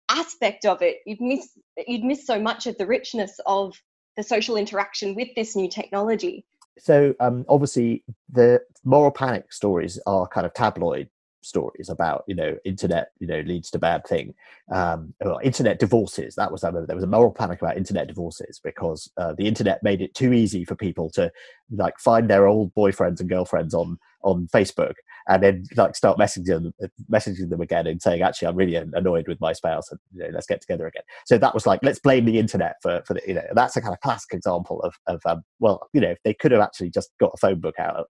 aspect 0.10 0.66
of 0.66 0.82
it 0.82 0.98
you'd 1.06 1.22
miss 1.22 1.58
you'd 1.88 2.04
miss 2.04 2.26
so 2.26 2.40
much 2.40 2.68
of 2.68 2.78
the 2.78 2.86
richness 2.86 3.40
of 3.46 3.74
the 4.18 4.24
social 4.24 4.56
interaction 4.58 5.16
with 5.16 5.30
this 5.36 5.56
new 5.56 5.68
technology. 5.68 6.46
So 6.78 7.14
um, 7.20 7.46
obviously 7.50 8.04
the 8.32 8.62
moral 8.84 9.12
panic 9.12 9.52
stories 9.52 10.00
are 10.06 10.28
kind 10.28 10.46
of 10.46 10.54
tabloid 10.54 11.10
stories 11.46 11.90
about 11.90 12.24
you 12.28 12.36
know 12.36 12.56
internet 12.66 13.12
you 13.20 13.28
know 13.28 13.42
leads 13.42 13.70
to 13.72 13.80
bad 13.80 14.06
thing 14.06 14.34
um 14.72 15.14
well, 15.22 15.40
internet 15.44 15.80
divorces. 15.80 16.36
That 16.36 16.52
was 16.52 16.62
there 16.62 16.96
was 16.96 17.04
a 17.04 17.08
moral 17.08 17.32
panic 17.32 17.62
about 17.62 17.78
internet 17.78 18.08
divorces 18.08 18.60
because 18.64 19.12
uh, 19.18 19.34
the 19.38 19.48
internet 19.48 19.84
made 19.84 20.02
it 20.02 20.14
too 20.14 20.34
easy 20.34 20.64
for 20.66 20.76
people 20.76 21.10
to 21.12 21.32
like 21.72 22.00
find 22.00 22.30
their 22.30 22.48
old 22.48 22.74
boyfriends 22.76 23.20
and 23.20 23.30
girlfriends 23.30 23.74
on 23.74 23.98
on 24.24 24.48
facebook 24.54 24.94
and 25.28 25.44
then 25.44 25.64
like 25.76 25.96
start 25.96 26.18
messaging 26.18 26.46
them 26.46 26.74
messaging 27.12 27.50
them 27.50 27.62
again 27.62 27.88
and 27.88 28.02
saying 28.02 28.22
actually 28.22 28.48
i'm 28.48 28.56
really 28.56 28.76
annoyed 28.76 29.28
with 29.28 29.40
my 29.42 29.52
spouse 29.54 29.90
and 29.92 30.00
you 30.14 30.24
know, 30.24 30.30
let's 30.34 30.48
get 30.48 30.62
together 30.62 30.88
again. 30.88 31.04
So 31.26 31.38
that 31.38 31.54
was 31.54 31.66
like 31.66 31.80
let's 31.84 32.00
blame 32.00 32.26
the 32.26 32.40
internet 32.40 32.76
for 32.82 33.02
for 33.06 33.16
the 33.16 33.22
you 33.28 33.34
know 33.34 33.44
that's 33.54 33.76
a 33.76 33.82
kind 33.82 33.94
of 33.94 34.02
classic 34.02 34.34
example 34.34 34.82
of 34.82 34.96
of 35.08 35.22
um, 35.26 35.44
well 35.60 35.90
you 35.94 36.02
know 36.02 36.12
if 36.12 36.20
they 36.24 36.34
could 36.34 36.52
have 36.52 36.62
actually 36.62 36.90
just 36.90 37.12
got 37.20 37.32
a 37.34 37.38
phone 37.38 37.60
book 37.60 37.76
out 37.80 38.08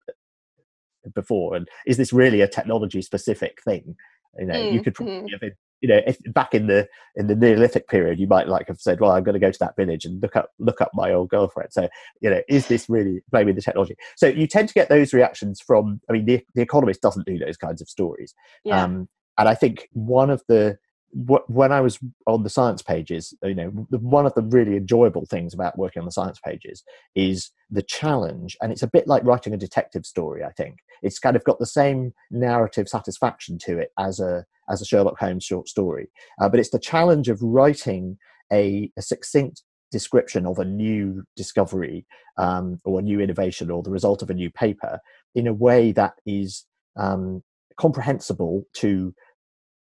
before? 1.13 1.55
And 1.55 1.67
is 1.85 1.97
this 1.97 2.13
really 2.13 2.41
a 2.41 2.47
technology 2.47 3.01
specific 3.01 3.61
thing? 3.63 3.95
You 4.39 4.45
know 4.45 4.53
mm, 4.53 4.73
you 4.73 4.81
could 4.81 4.95
probably 4.95 5.21
mm. 5.21 5.31
have 5.31 5.51
you 5.81 5.89
know 5.89 5.99
if 6.07 6.17
back 6.33 6.53
in 6.53 6.67
the 6.67 6.87
in 7.15 7.27
the 7.27 7.35
neolithic 7.35 7.89
period 7.89 8.19
you 8.19 8.27
might 8.27 8.47
like 8.47 8.67
have 8.67 8.79
said 8.79 9.01
well 9.01 9.11
i'm 9.11 9.23
going 9.23 9.33
to 9.33 9.39
go 9.39 9.51
to 9.51 9.59
that 9.59 9.75
village 9.75 10.05
and 10.05 10.21
look 10.21 10.35
up 10.35 10.51
look 10.57 10.79
up 10.79 10.91
my 10.93 11.11
old 11.11 11.29
girlfriend. 11.29 11.73
So 11.73 11.89
you 12.21 12.29
know 12.29 12.41
is 12.47 12.67
this 12.67 12.87
really 12.87 13.21
blaming 13.29 13.55
the 13.55 13.61
technology? 13.61 13.95
So 14.15 14.27
you 14.27 14.47
tend 14.47 14.69
to 14.69 14.73
get 14.73 14.89
those 14.89 15.13
reactions 15.13 15.59
from 15.59 15.99
i 16.09 16.13
mean 16.13 16.25
the, 16.25 16.41
the 16.55 16.61
economist 16.61 17.01
doesn't 17.01 17.25
do 17.25 17.37
those 17.37 17.57
kinds 17.57 17.81
of 17.81 17.89
stories. 17.89 18.33
Yeah. 18.63 18.81
um, 18.81 19.09
and 19.37 19.49
i 19.49 19.55
think 19.55 19.89
one 19.91 20.29
of 20.29 20.43
the 20.47 20.77
when 21.13 21.71
I 21.71 21.81
was 21.81 21.99
on 22.25 22.43
the 22.43 22.49
science 22.49 22.81
pages, 22.81 23.33
you 23.43 23.55
know, 23.55 23.67
one 23.89 24.25
of 24.25 24.33
the 24.33 24.43
really 24.43 24.77
enjoyable 24.77 25.25
things 25.25 25.53
about 25.53 25.77
working 25.77 26.01
on 26.01 26.05
the 26.05 26.11
science 26.11 26.39
pages 26.43 26.83
is 27.15 27.51
the 27.69 27.81
challenge, 27.81 28.57
and 28.61 28.71
it's 28.71 28.83
a 28.83 28.87
bit 28.87 29.07
like 29.07 29.23
writing 29.23 29.53
a 29.53 29.57
detective 29.57 30.05
story. 30.05 30.43
I 30.43 30.51
think 30.51 30.77
it's 31.01 31.19
kind 31.19 31.35
of 31.35 31.43
got 31.43 31.59
the 31.59 31.65
same 31.65 32.13
narrative 32.29 32.87
satisfaction 32.87 33.57
to 33.65 33.77
it 33.77 33.89
as 33.99 34.19
a 34.19 34.45
as 34.69 34.81
a 34.81 34.85
Sherlock 34.85 35.19
Holmes 35.19 35.43
short 35.43 35.67
story, 35.67 36.09
uh, 36.41 36.47
but 36.47 36.59
it's 36.59 36.69
the 36.69 36.79
challenge 36.79 37.27
of 37.29 37.41
writing 37.41 38.17
a, 38.51 38.91
a 38.97 39.01
succinct 39.01 39.63
description 39.91 40.45
of 40.45 40.57
a 40.59 40.65
new 40.65 41.23
discovery 41.35 42.05
um, 42.37 42.79
or 42.85 42.99
a 42.99 43.03
new 43.03 43.19
innovation 43.19 43.69
or 43.69 43.83
the 43.83 43.91
result 43.91 44.21
of 44.21 44.29
a 44.29 44.33
new 44.33 44.49
paper 44.49 44.99
in 45.35 45.47
a 45.47 45.53
way 45.53 45.91
that 45.91 46.13
is 46.25 46.65
um, 46.97 47.43
comprehensible 47.77 48.63
to 48.73 49.13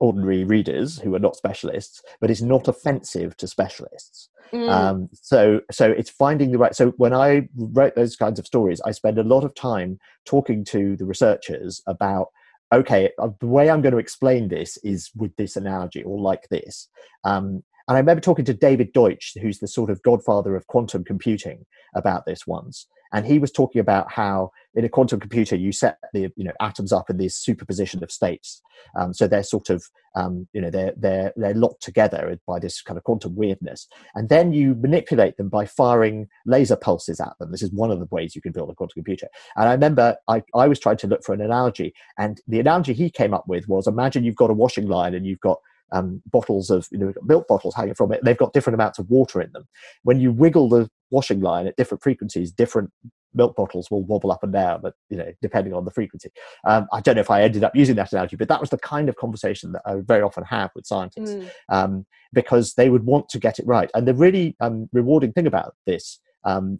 ordinary 0.04 0.44
readers 0.44 1.00
who 1.00 1.16
are 1.16 1.20
not 1.20 1.38
specialists, 1.38 2.04
but 2.20 2.30
it's 2.30 2.42
not 2.42 2.68
offensive 2.68 3.38
to 3.38 3.48
specialists. 3.48 4.28
Mm. 4.52 4.70
Um, 4.70 5.10
so, 5.14 5.62
so 5.72 5.90
it's 5.90 6.10
finding 6.10 6.52
the 6.52 6.58
right. 6.58 6.76
So 6.76 6.90
when 6.98 7.14
I 7.14 7.48
wrote 7.56 7.96
those 7.96 8.18
kinds 8.18 8.38
of 8.38 8.46
stories, 8.46 8.82
I 8.82 8.92
spend 8.92 9.18
a 9.18 9.24
lot 9.24 9.46
of 9.46 9.56
time 9.56 10.00
talking 10.26 10.66
to 10.66 10.98
the 10.98 11.06
researchers 11.06 11.82
about. 11.88 12.28
Okay, 12.74 13.12
uh, 13.20 13.30
the 13.40 13.48
way 13.48 13.70
I'm 13.70 13.84
going 13.84 13.94
to 13.94 14.00
explain 14.00 14.48
this 14.48 14.78
is 14.84 15.12
with 15.16 15.36
this 15.36 15.56
analogy 15.56 16.02
or 16.04 16.20
like 16.20 16.50
this. 16.50 16.90
Um, 17.24 17.64
and 17.88 17.98
I 17.98 18.00
remember 18.00 18.22
talking 18.22 18.46
to 18.46 18.54
David 18.54 18.94
Deutsch, 18.94 19.36
who's 19.42 19.60
the 19.60 19.68
sort 19.68 19.90
of 19.90 20.02
godfather 20.04 20.56
of 20.56 20.68
quantum 20.68 21.04
computing, 21.04 21.66
about 21.96 22.26
this 22.26 22.48
once. 22.48 22.88
And 23.12 23.28
he 23.28 23.38
was 23.38 23.52
talking 23.52 23.80
about 23.80 24.12
how 24.12 24.50
in 24.74 24.84
a 24.86 24.90
quantum 24.90 25.20
computer 25.20 25.56
you 25.56 25.72
set 25.72 26.00
the 26.14 26.32
you 26.36 26.44
know 26.44 26.54
atoms 26.60 26.92
up 26.92 27.12
in 27.12 27.18
this 27.18 27.38
superposition 27.38 28.04
of 28.04 28.12
states. 28.12 28.60
Um, 28.98 29.14
so 29.14 29.28
they're 29.28 29.44
sort 29.44 29.70
of 29.70 29.84
um, 30.16 30.48
you 30.52 30.60
know 30.60 30.72
they're 30.72 30.94
they're 30.98 31.32
they're 31.36 31.54
locked 31.54 31.84
together 31.84 32.40
by 32.48 32.58
this 32.58 32.82
kind 32.82 32.98
of 32.98 33.04
quantum 33.04 33.36
weirdness. 33.36 33.88
And 34.16 34.30
then 34.30 34.52
you 34.52 34.74
manipulate 34.74 35.38
them 35.38 35.50
by 35.50 35.68
firing 35.68 36.28
laser 36.48 36.76
pulses 36.76 37.20
at 37.20 37.34
them. 37.40 37.52
This 37.52 37.62
is 37.62 37.72
one 37.72 37.92
of 37.92 38.00
the 38.00 38.08
ways 38.10 38.36
you 38.36 38.42
can 38.42 38.52
build 38.52 38.72
a 38.72 38.74
quantum 38.74 38.96
computer. 38.96 39.28
And 39.58 39.70
i 39.70 39.74
remember 39.74 40.16
i, 40.28 40.42
I 40.56 40.68
was 40.68 40.80
trying 40.80 40.98
to 40.98 41.08
look 41.08 41.24
for 41.24 41.34
an 41.34 41.42
analogy 41.42 41.94
and 42.18 42.42
the 42.48 42.60
analogy 42.60 42.94
he 42.94 43.12
came 43.12 43.34
up 43.34 43.48
with 43.48 43.68
was 43.68 43.86
imagine 43.86 44.24
you've 44.24 44.36
got 44.36 44.50
a 44.50 44.54
washing 44.54 44.88
line 44.88 45.14
and 45.14 45.28
you've 45.28 45.40
got 45.40 45.60
um, 45.92 46.22
bottles 46.32 46.70
of 46.70 46.88
you 46.92 46.98
know 46.98 47.14
milk 47.24 47.48
bottles 47.48 47.76
hanging 47.76 47.96
from 47.96 48.12
it. 48.12 48.24
They've 48.24 48.38
got 48.38 48.54
different 48.54 48.76
amounts 48.76 49.00
of 49.00 49.10
water 49.10 49.42
in 49.42 49.52
them. 49.52 49.68
When 50.04 50.20
you 50.20 50.32
wiggle 50.32 50.70
the 50.70 50.90
washing 51.12 51.42
line 51.42 51.68
at 51.68 51.76
different 51.76 52.02
frequencies, 52.02 52.52
different 52.52 52.92
milk 53.36 53.56
bottles 53.56 53.90
will 53.90 54.04
wobble 54.04 54.32
up 54.32 54.44
and 54.44 54.54
down, 54.54 54.82
but 54.82 54.94
you 55.10 55.18
know, 55.18 55.32
depending 55.42 55.74
on 55.74 55.86
the 55.86 55.92
frequency. 55.92 56.30
Um, 56.66 56.88
I 56.94 57.02
don't 57.02 57.16
know 57.16 57.22
if 57.22 57.32
I 57.32 57.42
ended 57.42 57.64
up 57.64 57.76
using 57.76 57.96
that 57.96 58.12
analogy, 58.12 58.36
but 58.36 58.48
that 58.48 58.62
was 58.62 58.70
the 58.70 58.78
kind 58.78 59.10
of 59.10 59.16
conversation 59.16 59.72
that 59.74 59.82
I 59.86 59.96
very 60.02 60.22
often 60.22 60.44
have 60.46 60.72
with 60.76 60.86
scientists 60.86 61.32
mm. 61.32 61.50
um, 61.70 62.06
because 62.32 62.74
they 62.76 62.90
would 62.90 63.06
want 63.06 63.30
to 63.30 63.40
get 63.40 63.60
it 63.60 63.66
right. 63.68 63.90
And 63.94 64.08
the 64.08 64.14
really 64.14 64.56
um, 64.60 64.90
rewarding 64.94 65.34
thing 65.34 65.48
about 65.48 65.76
this. 65.86 66.20
Um, 66.44 66.80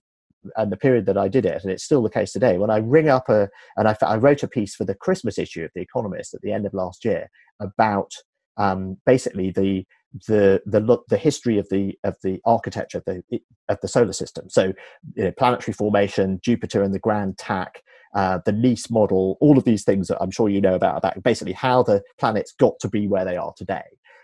and 0.58 0.74
the 0.74 0.78
period 0.78 1.06
that 1.06 1.18
I 1.18 1.30
did 1.30 1.46
it, 1.46 1.64
and 1.64 1.72
it's 1.72 1.86
still 1.86 2.04
the 2.04 2.10
case 2.10 2.34
today. 2.34 2.58
When 2.58 2.70
I 2.70 2.76
ring 2.80 3.08
up 3.08 3.30
a, 3.30 3.48
and 3.78 3.88
I, 3.88 3.96
I 4.02 4.18
wrote 4.18 4.44
a 4.44 4.48
piece 4.50 4.76
for 4.76 4.84
the 4.84 4.94
Christmas 4.94 5.38
issue 5.38 5.64
of 5.64 5.72
The 5.74 5.80
Economist 5.80 6.34
at 6.34 6.42
the 6.42 6.52
end 6.52 6.66
of 6.66 6.74
last 6.74 7.06
year 7.06 7.30
about 7.62 8.12
um, 8.58 8.98
basically 9.06 9.52
the 9.52 9.86
the 10.28 10.62
the 10.66 11.00
the 11.10 11.18
history 11.18 11.58
of 11.58 11.68
the 11.70 11.98
of 12.04 12.16
the 12.24 12.40
architecture 12.46 13.00
of 13.00 13.06
the 13.06 13.24
of 13.70 13.80
the 13.82 13.88
solar 13.88 14.14
system. 14.14 14.50
So, 14.50 14.74
you 15.16 15.24
know, 15.24 15.32
planetary 15.38 15.74
formation, 15.74 16.40
Jupiter 16.44 16.84
and 16.84 16.94
the 16.94 17.00
grand 17.00 17.38
tack, 17.38 17.82
uh, 18.16 18.40
the 18.46 18.52
Nice 18.52 18.90
model, 18.90 19.38
all 19.42 19.58
of 19.58 19.64
these 19.64 19.84
things 19.84 20.08
that 20.08 20.22
I'm 20.22 20.32
sure 20.32 20.50
you 20.50 20.62
know 20.62 20.76
about 20.76 20.98
about 20.98 21.22
basically 21.24 21.54
how 21.54 21.84
the 21.84 22.04
planets 22.20 22.54
got 22.60 22.80
to 22.82 22.90
be 22.90 23.08
where 23.08 23.26
they 23.26 23.38
are 23.38 23.54
today. 23.58 23.84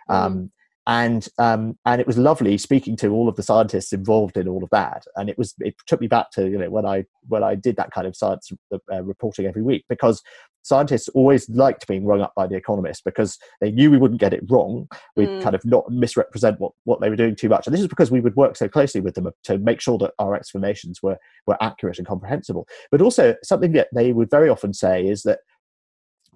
Mm. 0.09 0.15
Um, 0.15 0.51
and 0.87 1.27
um, 1.37 1.77
and 1.85 2.01
it 2.01 2.07
was 2.07 2.17
lovely 2.17 2.57
speaking 2.57 2.95
to 2.97 3.09
all 3.09 3.29
of 3.29 3.35
the 3.35 3.43
scientists 3.43 3.93
involved 3.93 4.37
in 4.37 4.47
all 4.47 4.63
of 4.63 4.69
that. 4.71 5.03
And 5.15 5.29
it 5.29 5.37
was 5.37 5.53
it 5.59 5.75
took 5.85 6.01
me 6.01 6.07
back 6.07 6.31
to 6.31 6.49
you 6.49 6.57
know 6.57 6.69
when 6.69 6.85
I 6.85 7.05
when 7.27 7.43
I 7.43 7.55
did 7.55 7.75
that 7.77 7.91
kind 7.91 8.07
of 8.07 8.15
science 8.15 8.51
uh, 8.73 9.03
reporting 9.03 9.45
every 9.45 9.61
week 9.61 9.85
because 9.87 10.21
scientists 10.61 11.09
always 11.09 11.49
liked 11.49 11.87
being 11.87 12.05
rung 12.05 12.21
up 12.21 12.33
by 12.35 12.47
the 12.47 12.55
economists 12.55 13.01
because 13.01 13.37
they 13.61 13.71
knew 13.71 13.89
we 13.89 13.97
wouldn't 13.97 14.19
get 14.19 14.33
it 14.33 14.43
wrong. 14.49 14.87
We'd 15.15 15.29
Mm. 15.29 15.41
kind 15.41 15.55
of 15.55 15.63
not 15.65 15.89
misrepresent 15.89 16.59
what, 16.59 16.73
what 16.83 17.01
they 17.01 17.09
were 17.09 17.15
doing 17.15 17.35
too 17.35 17.49
much. 17.49 17.65
And 17.65 17.73
this 17.73 17.81
is 17.81 17.87
because 17.87 18.11
we 18.11 18.21
would 18.21 18.35
work 18.35 18.55
so 18.55 18.67
closely 18.67 19.01
with 19.01 19.15
them 19.15 19.29
to 19.43 19.57
make 19.57 19.81
sure 19.81 19.97
that 19.99 20.13
our 20.19 20.35
explanations 20.35 21.01
were, 21.01 21.17
were 21.47 21.57
accurate 21.61 21.97
and 21.97 22.07
comprehensible. 22.07 22.67
But 22.91 23.01
also, 23.01 23.35
something 23.43 23.71
that 23.73 23.89
they 23.93 24.13
would 24.13 24.29
very 24.29 24.49
often 24.49 24.73
say 24.73 25.05
is 25.05 25.23
that 25.23 25.39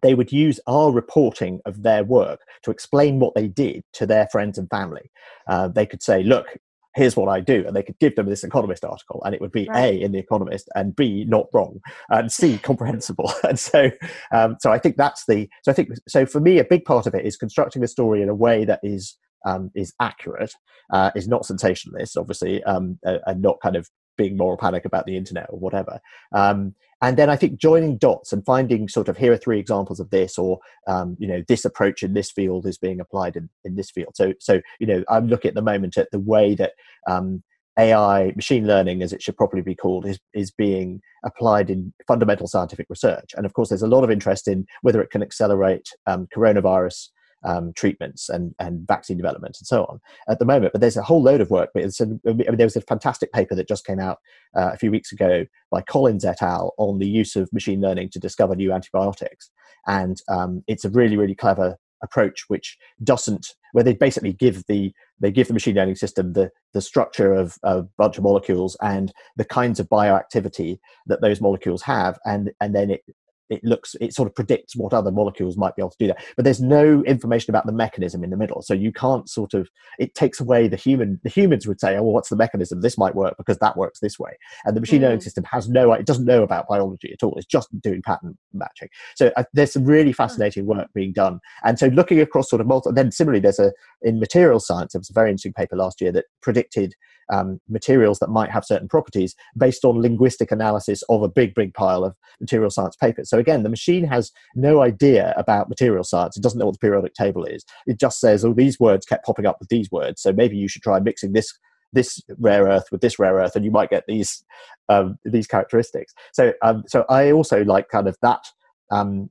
they 0.01 0.13
would 0.13 0.31
use 0.31 0.59
our 0.67 0.91
reporting 0.91 1.61
of 1.65 1.81
their 1.83 2.03
work 2.03 2.41
to 2.63 2.71
explain 2.71 3.19
what 3.19 3.33
they 3.35 3.47
did 3.47 3.83
to 3.93 4.05
their 4.05 4.27
friends 4.31 4.57
and 4.57 4.69
family. 4.69 5.09
Uh, 5.47 5.69
they 5.69 5.85
could 5.85 6.03
say, 6.03 6.23
look, 6.23 6.57
here's 6.95 7.15
what 7.15 7.29
I 7.29 7.39
do. 7.39 7.63
And 7.65 7.75
they 7.75 7.83
could 7.83 7.99
give 7.99 8.15
them 8.15 8.27
this 8.27 8.43
Economist 8.43 8.85
article, 8.85 9.21
and 9.25 9.33
it 9.33 9.41
would 9.41 9.51
be 9.51 9.67
Right. 9.67 9.93
A 9.93 10.01
in 10.01 10.11
the 10.11 10.19
Economist 10.19 10.69
and 10.75 10.95
B 10.95 11.25
not 11.27 11.47
wrong 11.53 11.79
and 12.09 12.31
C 12.31 12.57
comprehensible. 12.63 13.31
and 13.43 13.59
so, 13.59 13.91
um, 14.31 14.57
so 14.59 14.71
I 14.71 14.79
think 14.79 14.97
that's 14.97 15.25
the. 15.25 15.49
So 15.63 15.71
I 15.71 15.75
think 15.75 15.89
so 16.07 16.25
for 16.25 16.39
me, 16.39 16.59
a 16.59 16.63
big 16.63 16.85
part 16.85 17.07
of 17.07 17.15
it 17.15 17.25
is 17.25 17.37
constructing 17.37 17.81
the 17.81 17.87
story 17.87 18.21
in 18.21 18.29
a 18.29 18.35
way 18.35 18.65
that 18.65 18.79
is 18.83 19.17
um, 19.45 19.71
is 19.75 19.93
accurate, 19.99 20.53
uh, 20.91 21.11
is 21.15 21.27
not 21.27 21.45
sensationalist, 21.45 22.17
obviously, 22.17 22.63
um, 22.63 22.99
and 23.03 23.41
not 23.41 23.59
kind 23.61 23.75
of 23.75 23.89
being 24.17 24.37
moral 24.37 24.57
panic 24.57 24.85
about 24.85 25.05
the 25.05 25.17
internet 25.17 25.47
or 25.49 25.59
whatever. 25.59 25.99
Um, 26.33 26.75
and 27.03 27.17
then 27.17 27.29
I 27.29 27.35
think 27.35 27.59
joining 27.59 27.97
dots 27.97 28.31
and 28.31 28.45
finding 28.45 28.87
sort 28.87 29.09
of 29.09 29.17
here 29.17 29.33
are 29.33 29.37
three 29.37 29.59
examples 29.59 29.99
of 29.99 30.09
this, 30.09 30.37
or 30.37 30.59
um, 30.87 31.17
you 31.19 31.27
know 31.27 31.43
this 31.49 31.65
approach 31.65 32.01
in 32.01 32.13
this 32.13 32.31
field 32.31 32.65
is 32.65 32.77
being 32.77 33.01
applied 33.01 33.35
in, 33.35 33.49
in 33.65 33.75
this 33.75 33.91
field. 33.91 34.15
So 34.15 34.33
so 34.39 34.61
you 34.79 34.87
know 34.87 35.03
I'm 35.09 35.27
looking 35.27 35.49
at 35.49 35.55
the 35.55 35.61
moment 35.61 35.97
at 35.97 36.09
the 36.11 36.19
way 36.19 36.55
that 36.55 36.71
um, 37.05 37.43
AI, 37.77 38.31
machine 38.37 38.65
learning, 38.65 39.03
as 39.03 39.11
it 39.11 39.21
should 39.21 39.35
probably 39.35 39.61
be 39.61 39.75
called, 39.75 40.05
is 40.05 40.17
is 40.33 40.51
being 40.51 41.01
applied 41.25 41.69
in 41.69 41.93
fundamental 42.07 42.47
scientific 42.47 42.87
research. 42.89 43.31
And 43.35 43.45
of 43.45 43.51
course, 43.51 43.67
there's 43.67 43.81
a 43.81 43.87
lot 43.87 44.05
of 44.05 44.11
interest 44.11 44.47
in 44.47 44.65
whether 44.81 45.01
it 45.01 45.11
can 45.11 45.21
accelerate 45.21 45.89
um, 46.07 46.29
coronavirus 46.33 47.09
um, 47.43 47.73
treatments 47.73 48.29
and, 48.29 48.53
and 48.59 48.87
vaccine 48.87 49.17
development 49.17 49.57
and 49.59 49.67
so 49.67 49.85
on 49.85 49.99
at 50.27 50.39
the 50.39 50.45
moment. 50.45 50.73
But 50.73 50.81
there's 50.81 50.97
a 50.97 51.03
whole 51.03 51.21
load 51.21 51.41
of 51.41 51.49
work. 51.49 51.69
But 51.73 51.83
a, 51.83 52.19
I 52.27 52.33
mean, 52.33 52.57
there 52.57 52.65
was 52.65 52.75
a 52.75 52.81
fantastic 52.81 53.31
paper 53.31 53.55
that 53.55 53.67
just 53.67 53.85
came 53.85 53.99
out 53.99 54.19
uh, 54.55 54.71
a 54.73 54.77
few 54.77 54.91
weeks 54.91 55.11
ago 55.11 55.45
by 55.71 55.81
Collins 55.81 56.25
et 56.25 56.41
al. 56.41 56.73
on 56.77 56.99
the 56.99 57.07
use 57.07 57.35
of 57.35 57.51
machine 57.53 57.81
learning 57.81 58.09
to 58.09 58.19
discover 58.19 58.55
new 58.55 58.71
antibiotics. 58.71 59.49
And 59.87 60.17
um, 60.29 60.63
it's 60.67 60.85
a 60.85 60.89
really, 60.89 61.17
really 61.17 61.35
clever 61.35 61.77
approach 62.03 62.43
which 62.49 62.77
doesn't 63.03 63.55
where 63.71 63.83
they 63.83 63.93
basically 63.93 64.33
give 64.33 64.63
the 64.67 64.93
they 65.19 65.31
give 65.31 65.47
the 65.47 65.53
machine 65.53 65.75
learning 65.75 65.95
system 65.95 66.33
the 66.33 66.51
the 66.73 66.81
structure 66.81 67.33
of 67.33 67.57
a 67.63 67.81
bunch 67.97 68.17
of 68.17 68.23
molecules 68.23 68.75
and 68.81 69.13
the 69.37 69.45
kinds 69.45 69.79
of 69.79 69.87
bioactivity 69.87 70.77
that 71.07 71.21
those 71.21 71.39
molecules 71.39 71.81
have 71.81 72.19
and 72.25 72.51
and 72.59 72.75
then 72.75 72.91
it 72.91 73.03
it 73.49 73.63
looks 73.63 73.95
it 74.01 74.13
sort 74.13 74.27
of 74.27 74.35
predicts 74.35 74.75
what 74.75 74.93
other 74.93 75.11
molecules 75.11 75.57
might 75.57 75.75
be 75.75 75.81
able 75.81 75.91
to 75.91 75.97
do 75.99 76.07
that. 76.07 76.23
But 76.35 76.45
there's 76.45 76.61
no 76.61 77.03
information 77.03 77.51
about 77.51 77.65
the 77.65 77.71
mechanism 77.71 78.23
in 78.23 78.29
the 78.29 78.37
middle. 78.37 78.61
So 78.61 78.73
you 78.73 78.91
can't 78.91 79.29
sort 79.29 79.53
of 79.53 79.69
it 79.99 80.15
takes 80.15 80.39
away 80.39 80.67
the 80.67 80.75
human 80.77 81.19
the 81.23 81.29
humans 81.29 81.67
would 81.67 81.79
say 81.79 81.95
oh 81.97 82.03
well 82.03 82.13
what's 82.13 82.29
the 82.29 82.35
mechanism? 82.35 82.81
This 82.81 82.97
might 82.97 83.15
work 83.15 83.35
because 83.37 83.57
that 83.59 83.77
works 83.77 83.99
this 83.99 84.17
way. 84.17 84.37
And 84.65 84.75
the 84.75 84.81
machine 84.81 85.01
learning 85.01 85.19
Mm. 85.19 85.23
system 85.23 85.43
has 85.51 85.69
no 85.69 85.91
it 85.93 86.05
doesn't 86.05 86.25
know 86.25 86.43
about 86.43 86.67
biology 86.67 87.11
at 87.11 87.23
all. 87.23 87.33
It's 87.37 87.45
just 87.45 87.69
doing 87.81 88.01
pattern 88.01 88.37
matching. 88.53 88.89
So 89.15 89.31
uh, 89.37 89.43
there's 89.53 89.73
some 89.73 89.85
really 89.85 90.13
fascinating 90.13 90.65
work 90.65 90.87
being 90.93 91.13
done. 91.13 91.39
And 91.63 91.77
so 91.77 91.87
looking 91.87 92.19
across 92.19 92.49
sort 92.49 92.61
of 92.61 92.67
multiple 92.67 92.93
then 92.93 93.11
similarly 93.11 93.39
there's 93.41 93.59
a 93.59 93.71
in 94.01 94.19
material 94.19 94.59
science 94.59 94.93
there 94.93 94.99
was 94.99 95.09
a 95.09 95.13
very 95.13 95.29
interesting 95.29 95.53
paper 95.53 95.75
last 95.75 96.01
year 96.01 96.11
that 96.13 96.25
predicted 96.41 96.95
um, 97.31 97.59
materials 97.69 98.19
that 98.19 98.29
might 98.29 98.51
have 98.51 98.65
certain 98.65 98.87
properties 98.87 99.35
based 99.57 99.85
on 99.85 100.01
linguistic 100.01 100.51
analysis 100.51 101.03
of 101.09 101.23
a 101.23 101.29
big, 101.29 101.53
big 101.55 101.73
pile 101.73 102.03
of 102.03 102.15
material 102.39 102.69
science 102.69 102.95
papers. 102.95 103.29
So 103.29 103.37
again, 103.37 103.63
the 103.63 103.69
machine 103.69 104.05
has 104.05 104.31
no 104.55 104.81
idea 104.81 105.33
about 105.37 105.69
material 105.69 106.03
science. 106.03 106.35
It 106.35 106.43
doesn't 106.43 106.59
know 106.59 106.65
what 106.65 106.73
the 106.73 106.79
periodic 106.79 107.13
table 107.13 107.45
is. 107.45 107.63
It 107.85 107.99
just 107.99 108.19
says, 108.19 108.43
oh, 108.43 108.53
these 108.53 108.79
words 108.79 109.05
kept 109.05 109.25
popping 109.25 109.45
up 109.45 109.57
with 109.59 109.69
these 109.69 109.89
words. 109.91 110.21
So 110.21 110.33
maybe 110.33 110.57
you 110.57 110.67
should 110.67 110.81
try 110.83 110.99
mixing 110.99 111.33
this 111.33 111.57
this 111.95 112.19
rare 112.39 112.63
earth 112.63 112.85
with 112.91 113.01
this 113.01 113.19
rare 113.19 113.35
earth, 113.35 113.55
and 113.55 113.63
you 113.63 113.69
might 113.69 113.91
get 113.91 114.03
these 114.07 114.43
um, 114.89 115.17
these 115.23 115.45
characteristics. 115.45 116.13
So 116.33 116.53
um, 116.63 116.83
so 116.87 117.05
I 117.07 117.31
also 117.31 117.63
like 117.63 117.89
kind 117.89 118.07
of 118.07 118.17
that. 118.23 118.43
Um, 118.91 119.29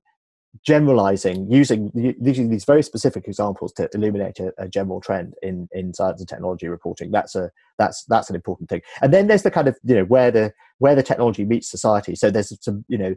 generalizing 0.65 1.51
using 1.51 1.91
using 2.21 2.51
these 2.51 2.65
very 2.65 2.83
specific 2.83 3.27
examples 3.27 3.73
to 3.73 3.89
illuminate 3.95 4.39
a, 4.39 4.53
a, 4.59 4.69
general 4.69 5.01
trend 5.01 5.35
in 5.43 5.67
in 5.73 5.95
science 5.95 6.21
and 6.21 6.29
technology 6.29 6.69
reporting. 6.69 7.11
That's 7.11 7.35
a 7.35 7.51
that's 7.79 8.05
that's 8.05 8.29
an 8.29 8.37
important 8.37 8.69
thing. 8.69 8.83
And 9.01 9.13
then 9.15 9.29
there's 9.29 9.43
the 9.43 9.51
kind 9.51 9.67
of 9.67 9.79
you 9.83 9.95
know 9.95 10.05
where 10.05 10.31
the 10.31 10.53
where 10.79 10.95
the 10.95 11.03
technology 11.03 11.45
meets 11.45 11.71
society. 11.71 12.15
So 12.15 12.31
there's 12.31 12.53
some 12.63 12.85
you 12.89 12.99
know 12.99 13.15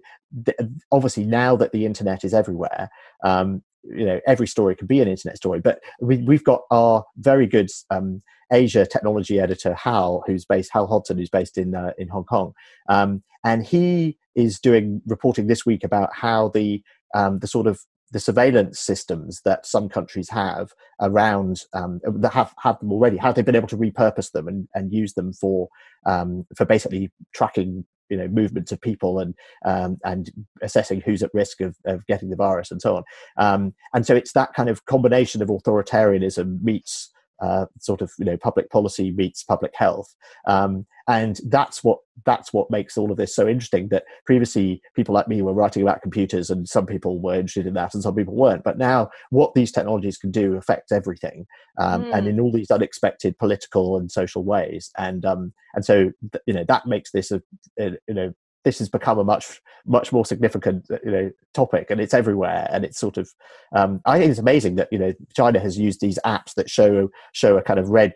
obviously 0.91 1.25
now 1.25 1.55
that 1.57 1.73
the 1.73 1.85
internet 1.85 2.23
is 2.23 2.33
everywhere 2.33 2.89
um 3.23 3.61
you 3.83 4.05
know 4.05 4.19
every 4.25 4.47
story 4.47 4.75
can 4.75 4.87
be 4.87 5.01
an 5.01 5.07
internet 5.07 5.37
story. 5.37 5.59
But 5.59 5.79
we, 5.99 6.17
we've 6.17 6.43
got 6.43 6.61
our 6.71 7.03
very 7.17 7.47
good 7.47 7.69
um, 7.89 8.21
asia 8.53 8.85
technology 8.85 9.39
editor 9.39 9.73
hal 9.73 10.23
who's 10.25 10.45
based 10.45 10.71
hal 10.71 10.87
hodson 10.87 11.17
who's 11.17 11.29
based 11.29 11.57
in 11.57 11.75
uh, 11.75 11.91
in 11.97 12.07
hong 12.07 12.25
kong. 12.25 12.53
Um, 12.87 13.23
and 13.43 13.65
he 13.65 14.17
is 14.35 14.59
doing 14.59 15.01
reporting 15.05 15.47
this 15.47 15.65
week 15.65 15.83
about 15.83 16.09
how 16.13 16.49
the 16.49 16.81
um, 17.15 17.39
the 17.39 17.47
sort 17.47 17.65
of 17.65 17.79
the 18.11 18.19
surveillance 18.19 18.79
systems 18.79 19.41
that 19.45 19.65
some 19.65 19.89
countries 19.89 20.29
have 20.29 20.71
around 21.01 21.61
um, 21.73 21.99
that 22.05 22.33
have 22.33 22.53
have 22.61 22.79
them 22.79 22.91
already, 22.91 23.17
how 23.17 23.31
they've 23.31 23.45
been 23.45 23.55
able 23.55 23.67
to 23.67 23.77
repurpose 23.77 24.31
them 24.31 24.47
and, 24.47 24.67
and 24.75 24.93
use 24.93 25.13
them 25.15 25.33
for 25.33 25.67
um, 26.05 26.45
for 26.55 26.65
basically 26.65 27.11
tracking 27.33 27.83
you 28.09 28.17
know 28.17 28.27
movements 28.27 28.71
of 28.71 28.79
people 28.79 29.19
and 29.19 29.33
um, 29.65 29.97
and 30.03 30.31
assessing 30.61 31.01
who's 31.01 31.23
at 31.23 31.33
risk 31.33 31.61
of, 31.61 31.75
of 31.85 32.05
getting 32.05 32.29
the 32.29 32.35
virus 32.35 32.69
and 32.69 32.81
so 32.81 32.97
on. 32.97 33.03
Um, 33.37 33.73
and 33.93 34.05
so 34.05 34.15
it's 34.15 34.33
that 34.33 34.53
kind 34.53 34.69
of 34.69 34.85
combination 34.85 35.41
of 35.41 35.49
authoritarianism 35.49 36.61
meets 36.61 37.09
uh, 37.41 37.65
sort 37.79 38.01
of 38.01 38.11
you 38.17 38.25
know 38.25 38.37
public 38.37 38.69
policy 38.69 39.11
meets 39.11 39.43
public 39.43 39.73
health. 39.75 40.13
Um, 40.47 40.85
and 41.07 41.39
that's 41.49 41.83
what 41.83 41.99
that's 42.25 42.51
what 42.51 42.71
makes 42.71 42.97
all 42.97 43.11
of 43.11 43.17
this 43.17 43.35
so 43.35 43.47
interesting 43.47 43.89
that 43.89 44.05
previously 44.25 44.81
people 44.95 45.13
like 45.13 45.27
me 45.27 45.41
were 45.43 45.53
writing 45.53 45.83
about 45.83 46.01
computers 46.01 46.49
and 46.49 46.67
some 46.67 46.87
people 46.87 47.21
were 47.21 47.35
interested 47.35 47.67
in 47.67 47.75
that 47.75 47.93
and 47.93 48.01
some 48.01 48.15
people 48.15 48.35
weren't. 48.35 48.63
But 48.63 48.79
now 48.79 49.09
what 49.29 49.53
these 49.53 49.71
technologies 49.71 50.17
can 50.17 50.31
do 50.31 50.55
affects 50.55 50.91
everything 50.91 51.45
um, 51.77 52.05
Mm. 52.05 52.17
and 52.17 52.27
in 52.27 52.39
all 52.39 52.51
these 52.51 52.71
unexpected 52.71 53.37
political 53.37 53.97
and 53.97 54.11
social 54.11 54.43
ways. 54.43 54.89
And 54.97 55.25
um, 55.25 55.53
and 55.75 55.85
so 55.85 56.11
th- 56.31 56.43
you 56.47 56.53
know 56.53 56.65
that 56.67 56.87
makes 56.87 57.11
this 57.11 57.31
a, 57.31 57.41
a 57.79 57.91
you 58.07 58.13
know 58.13 58.33
this 58.65 58.79
has 58.79 58.89
become 58.89 59.17
a 59.17 59.23
much 59.23 59.61
much 59.85 60.11
more 60.11 60.25
significant 60.25 60.85
you 61.05 61.11
know 61.11 61.31
topic 61.53 61.89
and 61.89 62.01
it's 62.01 62.13
everywhere 62.13 62.67
and 62.71 62.83
it's 62.83 62.99
sort 62.99 63.17
of 63.17 63.29
um, 63.73 64.01
i 64.05 64.19
think 64.19 64.29
it's 64.29 64.39
amazing 64.39 64.75
that 64.75 64.89
you 64.91 64.99
know 64.99 65.13
china 65.33 65.59
has 65.59 65.77
used 65.77 66.01
these 66.01 66.19
apps 66.25 66.53
that 66.55 66.69
show 66.69 67.07
show 67.31 67.57
a 67.57 67.61
kind 67.61 67.79
of 67.79 67.89
red 67.89 68.13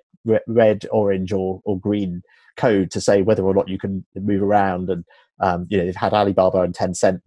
red 0.47 0.85
orange 0.91 1.31
or, 1.31 1.62
or 1.63 1.79
green 1.79 2.21
code 2.57 2.91
to 2.91 2.99
say 2.99 3.21
whether 3.21 3.43
or 3.43 3.53
not 3.53 3.69
you 3.69 3.77
can 3.77 4.03
move 4.15 4.43
around 4.43 4.89
and 4.89 5.05
um, 5.41 5.65
you 5.69 5.78
know 5.78 5.86
they've 5.86 5.95
had 5.95 6.13
alibaba 6.13 6.62
and 6.62 6.73
tencent 6.73 7.21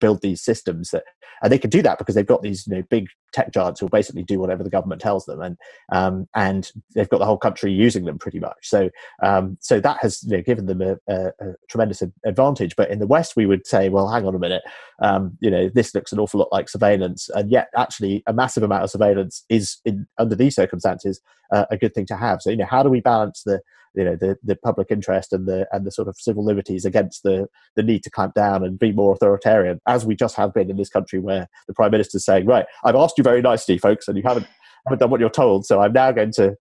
build 0.00 0.20
these 0.22 0.42
systems 0.42 0.90
that 0.90 1.04
and 1.42 1.50
they 1.50 1.58
can 1.58 1.70
do 1.70 1.82
that 1.82 1.98
because 1.98 2.14
they've 2.14 2.26
got 2.26 2.42
these 2.42 2.66
you 2.66 2.76
know 2.76 2.82
big 2.90 3.06
tech 3.32 3.52
giants 3.52 3.80
who 3.80 3.88
basically 3.88 4.22
do 4.22 4.38
whatever 4.38 4.62
the 4.62 4.70
government 4.70 5.00
tells 5.00 5.24
them 5.24 5.40
and 5.40 5.56
um, 5.92 6.26
and 6.34 6.70
they've 6.94 7.08
got 7.08 7.18
the 7.18 7.26
whole 7.26 7.38
country 7.38 7.72
using 7.72 8.04
them 8.04 8.18
pretty 8.18 8.38
much 8.38 8.58
so 8.62 8.88
um, 9.22 9.56
so 9.60 9.80
that 9.80 9.98
has 10.00 10.22
you 10.22 10.36
know, 10.36 10.42
given 10.42 10.66
them 10.66 10.80
a, 10.80 10.96
a, 11.08 11.26
a, 11.40 11.54
tremendous 11.68 12.02
advantage. 12.24 12.76
But 12.76 12.90
in 12.90 12.98
the 12.98 13.06
West, 13.06 13.36
we 13.36 13.46
would 13.46 13.66
say, 13.66 13.88
well, 13.88 14.08
hang 14.08 14.26
on 14.26 14.34
a 14.34 14.38
minute, 14.38 14.62
um, 15.02 15.36
you 15.40 15.50
know, 15.50 15.68
this 15.68 15.94
looks 15.94 16.12
an 16.12 16.18
awful 16.18 16.40
lot 16.40 16.52
like 16.52 16.68
surveillance, 16.68 17.28
and 17.30 17.50
yet 17.50 17.68
actually 17.76 18.22
a 18.26 18.32
massive 18.32 18.62
amount 18.62 18.84
of 18.84 18.90
surveillance 18.90 19.44
is, 19.48 19.78
in, 19.84 20.06
under 20.18 20.34
these 20.34 20.54
circumstances, 20.54 21.20
uh, 21.52 21.66
a 21.70 21.76
good 21.76 21.94
thing 21.94 22.06
to 22.06 22.16
have. 22.16 22.42
So 22.42 22.50
you 22.50 22.56
know, 22.56 22.66
how 22.66 22.82
do 22.82 22.88
we 22.88 23.00
balance 23.00 23.42
the 23.44 23.60
you 23.94 24.04
know 24.04 24.16
the, 24.16 24.36
the 24.42 24.56
public 24.56 24.90
interest 24.90 25.32
and 25.32 25.46
the 25.46 25.66
and 25.72 25.86
the 25.86 25.90
sort 25.90 26.08
of 26.08 26.16
civil 26.18 26.44
liberties 26.44 26.84
against 26.84 27.22
the 27.22 27.46
the 27.76 27.82
need 27.82 28.02
to 28.04 28.10
clamp 28.10 28.34
down 28.34 28.64
and 28.64 28.78
be 28.78 28.92
more 28.92 29.12
authoritarian, 29.14 29.80
as 29.86 30.04
we 30.04 30.14
just 30.14 30.36
have 30.36 30.54
been 30.54 30.70
in 30.70 30.76
this 30.76 30.88
country, 30.88 31.18
where 31.18 31.48
the 31.66 31.74
prime 31.74 31.90
minister 31.90 32.16
is 32.16 32.24
saying, 32.24 32.46
right, 32.46 32.66
I've 32.84 32.96
asked 32.96 33.18
you 33.18 33.24
very 33.24 33.42
nicely, 33.42 33.78
folks, 33.78 34.08
and 34.08 34.16
you 34.16 34.22
haven't 34.22 34.46
haven't 34.86 34.98
done 34.98 35.10
what 35.10 35.20
you're 35.20 35.30
told, 35.30 35.66
so 35.66 35.80
I'm 35.80 35.92
now 35.92 36.12
going 36.12 36.32
to 36.32 36.56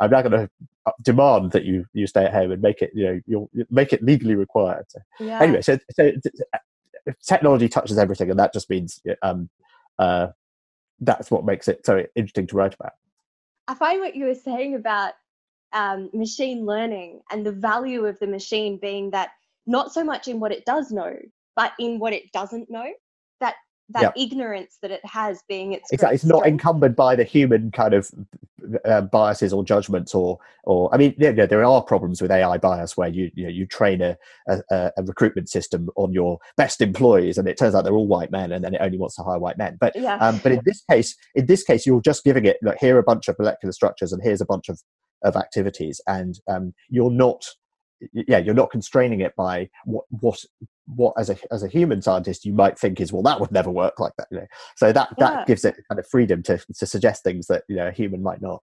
I'm 0.00 0.10
now 0.10 0.22
going 0.22 0.32
to 0.32 0.50
demand 1.02 1.52
that 1.52 1.64
you 1.64 1.86
you 1.92 2.06
stay 2.06 2.24
at 2.24 2.34
home 2.34 2.52
and 2.52 2.60
make 2.60 2.82
it 2.82 2.90
you 2.94 3.04
know 3.04 3.20
you'll 3.26 3.50
make 3.70 3.92
it 3.92 4.02
legally 4.02 4.34
required. 4.34 4.84
So, 4.88 5.00
Yeah. 5.20 5.40
Anyway, 5.40 5.62
so, 5.62 5.78
so 5.92 6.12
technology 7.26 7.68
touches 7.68 7.98
everything, 7.98 8.30
and 8.30 8.38
that 8.38 8.52
just 8.52 8.68
means 8.68 9.00
um, 9.22 9.48
uh, 9.98 10.28
that's 11.00 11.30
what 11.30 11.44
makes 11.44 11.68
it 11.68 11.84
so 11.84 12.04
interesting 12.14 12.46
to 12.48 12.56
write 12.56 12.74
about. 12.74 12.92
I 13.66 13.74
find 13.74 14.00
what 14.00 14.14
you 14.14 14.26
were 14.26 14.34
saying 14.34 14.74
about 14.74 15.14
um, 15.74 16.08
machine 16.14 16.64
learning 16.64 17.20
and 17.30 17.44
the 17.44 17.52
value 17.52 18.06
of 18.06 18.18
the 18.20 18.26
machine 18.26 18.78
being 18.78 19.10
that 19.10 19.30
not 19.66 19.92
so 19.92 20.04
much 20.04 20.28
in 20.28 20.40
what 20.40 20.52
it 20.52 20.64
does 20.64 20.90
know, 20.90 21.14
but 21.56 21.72
in 21.78 21.98
what 21.98 22.12
it 22.12 22.32
doesn't 22.32 22.70
know. 22.70 22.86
That 23.90 24.02
Yep. 24.02 24.14
ignorance 24.16 24.78
that 24.80 24.90
it 24.90 25.04
has 25.04 25.42
being 25.46 25.72
its 25.72 25.90
Exactly, 25.92 26.14
it's 26.14 26.24
not 26.24 26.38
strength. 26.38 26.54
encumbered 26.54 26.96
by 26.96 27.14
the 27.16 27.24
human 27.24 27.70
kind 27.70 27.92
of 27.92 28.10
uh, 28.86 29.02
biases 29.02 29.52
or 29.52 29.62
judgments 29.62 30.14
or 30.14 30.38
or 30.64 30.92
I 30.94 30.96
mean, 30.96 31.14
yeah, 31.18 31.30
yeah, 31.36 31.44
there 31.44 31.62
are 31.64 31.82
problems 31.82 32.22
with 32.22 32.30
AI 32.30 32.56
bias 32.56 32.96
where 32.96 33.08
you 33.08 33.30
you 33.34 33.44
know 33.44 33.50
you 33.50 33.66
train 33.66 34.00
a, 34.00 34.16
a, 34.48 34.62
a 34.96 35.02
recruitment 35.02 35.50
system 35.50 35.90
on 35.96 36.14
your 36.14 36.38
best 36.56 36.80
employees 36.80 37.36
and 37.36 37.46
it 37.46 37.58
turns 37.58 37.74
out 37.74 37.84
they're 37.84 37.92
all 37.92 38.06
white 38.06 38.30
men 38.30 38.52
and 38.52 38.64
then 38.64 38.74
it 38.74 38.80
only 38.80 38.96
wants 38.96 39.16
to 39.16 39.22
hire 39.22 39.38
white 39.38 39.58
men. 39.58 39.76
But 39.78 39.94
Yeah. 39.94 40.16
um, 40.18 40.40
but 40.42 40.52
in 40.52 40.60
this 40.64 40.82
case, 40.90 41.14
in 41.34 41.44
this 41.44 41.62
case, 41.62 41.84
you're 41.84 42.00
just 42.00 42.24
giving 42.24 42.46
it 42.46 42.56
like 42.62 42.78
here 42.80 42.96
are 42.96 43.00
a 43.00 43.02
bunch 43.04 43.28
of 43.28 43.38
molecular 43.38 43.72
structures 43.72 44.12
and 44.14 44.22
here's 44.22 44.40
a 44.40 44.46
bunch 44.46 44.70
of 44.70 44.80
of 45.22 45.36
activities, 45.36 46.00
and 46.06 46.38
um, 46.48 46.72
you're 46.88 47.10
not 47.10 47.44
yeah 48.12 48.38
you're 48.38 48.54
not 48.54 48.70
constraining 48.70 49.20
it 49.20 49.34
by 49.36 49.68
what 49.84 50.04
what 50.10 50.44
what 50.86 51.14
as 51.18 51.30
a 51.30 51.36
as 51.50 51.62
a 51.62 51.68
human 51.68 52.02
scientist 52.02 52.44
you 52.44 52.52
might 52.52 52.78
think 52.78 53.00
is 53.00 53.12
well 53.12 53.22
that 53.22 53.40
would 53.40 53.52
never 53.52 53.70
work 53.70 53.98
like 54.00 54.12
that 54.18 54.28
you 54.30 54.38
know 54.38 54.46
so 54.76 54.92
that 54.92 55.08
Yeah. 55.18 55.30
that 55.30 55.46
gives 55.46 55.64
it 55.64 55.76
kind 55.88 55.98
of 55.98 56.06
freedom 56.06 56.42
to 56.42 56.58
to 56.78 56.86
suggest 56.86 57.24
things 57.24 57.46
that 57.46 57.64
you 57.68 57.76
know 57.76 57.88
a 57.88 57.92
human 57.92 58.22
might 58.22 58.42
not 58.42 58.62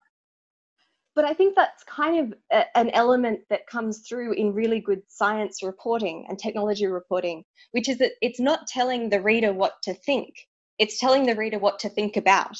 But 1.15 1.25
I 1.25 1.35
think 1.35 1.57
that's 1.57 1.83
kind 1.85 2.33
of 2.33 2.39
a, 2.53 2.79
an 2.79 2.91
element 2.91 3.41
that 3.51 3.67
comes 3.67 4.07
through 4.09 4.35
in 4.35 4.53
really 4.55 4.81
good 4.81 5.03
science 5.09 5.63
reporting 5.63 6.27
and 6.29 6.39
technology 6.39 6.87
reporting, 6.87 7.45
which 7.73 7.89
is 7.89 7.99
that 7.99 8.13
it's 8.21 8.41
not 8.41 8.67
telling 8.69 9.09
the 9.11 9.21
reader 9.23 9.53
what 9.53 9.75
to 9.85 9.95
think; 9.95 10.35
it's 10.79 11.01
telling 11.01 11.27
the 11.27 11.35
reader 11.37 11.59
what 11.59 11.79
to 11.81 11.89
think 11.89 12.17
about. 12.17 12.59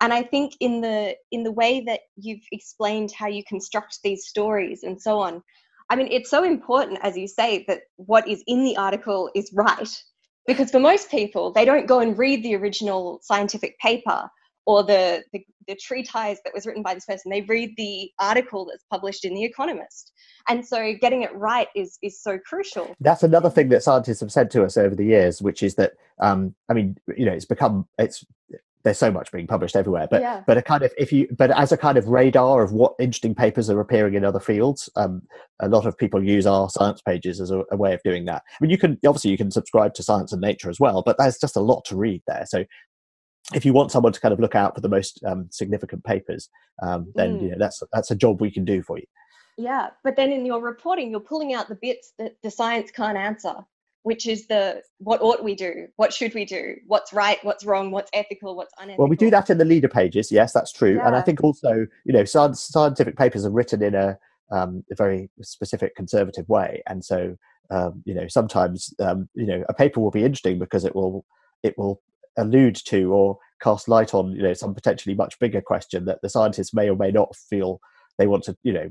And 0.00 0.12
I 0.12 0.22
think 0.22 0.54
in 0.60 0.80
the 0.80 1.16
in 1.32 1.42
the 1.42 1.52
way 1.52 1.80
that 1.86 2.02
you've 2.16 2.46
explained 2.52 3.12
how 3.12 3.26
you 3.26 3.42
construct 3.48 3.98
these 4.04 4.26
stories 4.26 4.84
and 4.84 5.00
so 5.02 5.18
on, 5.18 5.42
I 5.90 5.96
mean, 5.96 6.08
it's 6.10 6.30
so 6.30 6.44
important, 6.44 6.98
as 7.02 7.16
you 7.16 7.26
say, 7.28 7.64
that 7.68 7.82
what 7.96 8.28
is 8.28 8.42
in 8.46 8.64
the 8.64 8.76
article 8.76 9.30
is 9.34 9.50
right. 9.54 10.02
Because 10.46 10.70
for 10.70 10.80
most 10.80 11.10
people, 11.10 11.52
they 11.52 11.64
don't 11.64 11.86
go 11.86 12.00
and 12.00 12.16
read 12.16 12.42
the 12.42 12.54
original 12.56 13.20
scientific 13.22 13.78
paper 13.78 14.28
or 14.66 14.82
the, 14.82 15.22
the, 15.32 15.40
the 15.66 15.76
treatise 15.76 16.38
that 16.44 16.52
was 16.54 16.66
written 16.66 16.82
by 16.82 16.94
this 16.94 17.06
person. 17.06 17.30
They 17.30 17.42
read 17.42 17.74
the 17.76 18.10
article 18.18 18.66
that's 18.66 18.84
published 18.90 19.24
in 19.24 19.34
The 19.34 19.44
Economist. 19.44 20.12
And 20.48 20.66
so 20.66 20.94
getting 21.00 21.22
it 21.22 21.34
right 21.34 21.68
is, 21.74 21.98
is 22.02 22.22
so 22.22 22.38
crucial. 22.38 22.94
that's 23.00 23.22
another 23.22 23.50
thing 23.50 23.68
that 23.68 23.82
scientists 23.82 24.20
have 24.20 24.32
said 24.32 24.50
to 24.52 24.64
us 24.64 24.76
over 24.76 24.94
the 24.94 25.04
years 25.04 25.42
which 25.42 25.62
is 25.62 25.74
that 25.74 25.92
um 26.20 26.54
i 26.68 26.72
mean 26.72 26.96
you 27.16 27.26
know 27.26 27.32
it's 27.32 27.44
become 27.44 27.86
it's 27.98 28.24
there's 28.84 28.98
so 28.98 29.10
much 29.10 29.30
being 29.32 29.46
published 29.46 29.76
everywhere 29.76 30.06
but 30.10 30.20
Yeah. 30.20 30.42
but 30.46 30.56
a 30.56 30.62
kind 30.62 30.82
of 30.82 30.92
if 30.96 31.12
you 31.12 31.26
but 31.36 31.50
as 31.50 31.72
a 31.72 31.76
kind 31.76 31.98
of 31.98 32.08
radar 32.08 32.62
of 32.62 32.72
what 32.72 32.94
interesting 32.98 33.34
papers 33.34 33.68
are 33.70 33.80
appearing 33.80 34.14
in 34.14 34.24
other 34.24 34.40
fields 34.40 34.88
um 34.96 35.22
a 35.60 35.68
lot 35.68 35.84
of 35.86 35.96
people 35.98 36.22
use 36.24 36.46
our 36.46 36.70
science 36.70 37.00
pages 37.02 37.40
as 37.40 37.50
a, 37.50 37.64
a 37.72 37.76
way 37.76 37.92
of 37.94 38.02
doing 38.02 38.24
that 38.24 38.42
i 38.52 38.56
mean 38.60 38.70
you 38.70 38.78
can 38.78 38.98
obviously 39.06 39.30
you 39.30 39.36
can 39.36 39.50
subscribe 39.50 39.94
to 39.94 40.02
science 40.02 40.32
and 40.32 40.40
nature 40.40 40.70
as 40.70 40.78
well 40.80 41.02
but 41.04 41.16
there's 41.18 41.38
just 41.38 41.56
a 41.56 41.60
lot 41.60 41.84
to 41.84 41.96
read 41.96 42.22
there 42.26 42.44
so 42.46 42.64
if 43.54 43.64
you 43.64 43.72
want 43.72 43.90
someone 43.90 44.12
to 44.12 44.20
kind 44.20 44.32
of 44.32 44.40
look 44.40 44.54
out 44.54 44.74
for 44.74 44.80
the 44.80 44.88
most 44.88 45.20
um, 45.24 45.46
significant 45.50 46.04
papers 46.04 46.48
um, 46.82 47.10
then 47.14 47.38
Mm. 47.38 47.42
you 47.42 47.48
know 47.50 47.56
that's 47.58 47.82
that's 47.92 48.10
a 48.10 48.16
job 48.16 48.40
we 48.40 48.50
can 48.50 48.64
do 48.64 48.82
for 48.82 48.98
you 48.98 49.06
Yeah. 49.56 49.88
But 50.04 50.14
then 50.14 50.30
in 50.30 50.46
your 50.46 50.60
reporting, 50.62 51.10
you're 51.10 51.18
pulling 51.32 51.52
out 51.54 51.66
the 51.68 51.74
bits 51.74 52.12
that 52.18 52.36
the 52.44 52.50
science 52.50 52.92
can't 52.92 53.18
answer, 53.18 53.54
which 54.08 54.26
is 54.26 54.46
the 54.46 54.80
what 55.00 55.20
ought 55.20 55.44
we 55.44 55.54
do? 55.54 55.86
What 55.96 56.14
should 56.14 56.32
we 56.32 56.46
do? 56.46 56.76
What's 56.86 57.12
right? 57.12 57.36
What's 57.42 57.66
wrong? 57.66 57.90
What's 57.90 58.10
ethical? 58.14 58.56
What's 58.56 58.72
unethical? 58.78 59.04
Well, 59.04 59.10
we 59.10 59.16
do 59.16 59.28
that 59.28 59.50
in 59.50 59.58
the 59.58 59.66
leader 59.66 59.86
pages. 59.86 60.32
Yes, 60.32 60.54
that's 60.54 60.72
true. 60.72 60.98
And 61.04 61.14
I 61.14 61.20
think 61.20 61.44
also, 61.44 61.86
you 62.06 62.14
know, 62.14 62.24
scientific 62.24 63.18
papers 63.18 63.44
are 63.44 63.50
written 63.50 63.82
in 63.82 63.94
a, 63.94 64.18
um, 64.50 64.82
a 64.90 64.94
very 64.94 65.28
specific 65.42 65.94
conservative 65.94 66.48
way, 66.48 66.82
and 66.86 67.04
so 67.04 67.36
um, 67.68 68.02
you 68.06 68.14
know 68.14 68.26
sometimes 68.28 68.94
um, 68.98 69.28
you 69.34 69.44
know 69.44 69.62
a 69.68 69.74
paper 69.74 70.00
will 70.00 70.10
be 70.10 70.24
interesting 70.24 70.58
because 70.58 70.86
it 70.86 70.94
will 70.94 71.26
it 71.62 71.76
will 71.76 72.00
allude 72.38 72.76
to 72.86 73.12
or 73.12 73.36
cast 73.60 73.90
light 73.90 74.14
on 74.14 74.32
you 74.32 74.42
know 74.42 74.54
some 74.54 74.74
potentially 74.74 75.14
much 75.14 75.38
bigger 75.38 75.60
question 75.60 76.06
that 76.06 76.20
the 76.22 76.30
scientists 76.30 76.72
may 76.72 76.88
or 76.88 76.96
may 76.96 77.10
not 77.10 77.36
feel 77.36 77.78
they 78.16 78.26
want 78.26 78.42
to 78.44 78.56
you 78.62 78.72
know 78.72 78.88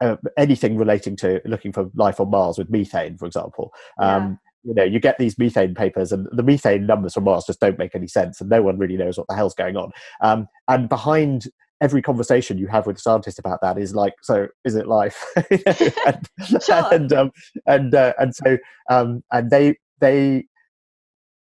uh, 0.00 0.16
anything 0.36 0.76
relating 0.76 1.16
to 1.16 1.40
looking 1.44 1.72
for 1.72 1.90
life 1.94 2.20
on 2.20 2.30
Mars 2.30 2.58
with 2.58 2.70
methane, 2.70 3.16
for 3.18 3.26
example. 3.26 3.72
Um, 4.00 4.38
You 4.66 4.72
know, 4.74 4.82
you 4.84 4.98
get 4.98 5.18
these 5.18 5.38
methane 5.38 5.74
papers, 5.74 6.10
and 6.10 6.26
the 6.32 6.42
methane 6.42 6.86
numbers 6.86 7.12
from 7.12 7.24
Mars 7.24 7.44
just 7.46 7.60
don't 7.60 7.78
make 7.78 7.94
any 7.94 8.06
sense, 8.06 8.40
and 8.40 8.48
no 8.48 8.62
one 8.62 8.78
really 8.78 8.96
knows 8.96 9.18
what 9.18 9.26
the 9.28 9.34
hell's 9.34 9.54
going 9.54 9.76
on. 9.76 9.90
Um, 10.22 10.48
and 10.68 10.88
behind 10.88 11.48
every 11.82 12.00
conversation 12.00 12.56
you 12.56 12.66
have 12.68 12.86
with 12.86 12.96
a 12.96 13.00
scientist 13.00 13.38
about 13.38 13.60
that 13.60 13.76
is 13.78 13.94
like, 13.94 14.14
so 14.22 14.46
is 14.64 14.74
it 14.74 14.86
life? 14.86 15.22
And 16.06 16.28
Sure. 16.64 16.88
and 16.94 17.12
um, 17.12 17.30
and 17.66 17.94
uh, 17.94 18.14
and 18.18 18.34
so 18.34 18.56
um, 18.90 19.22
and 19.32 19.50
they 19.50 19.76
they 20.00 20.46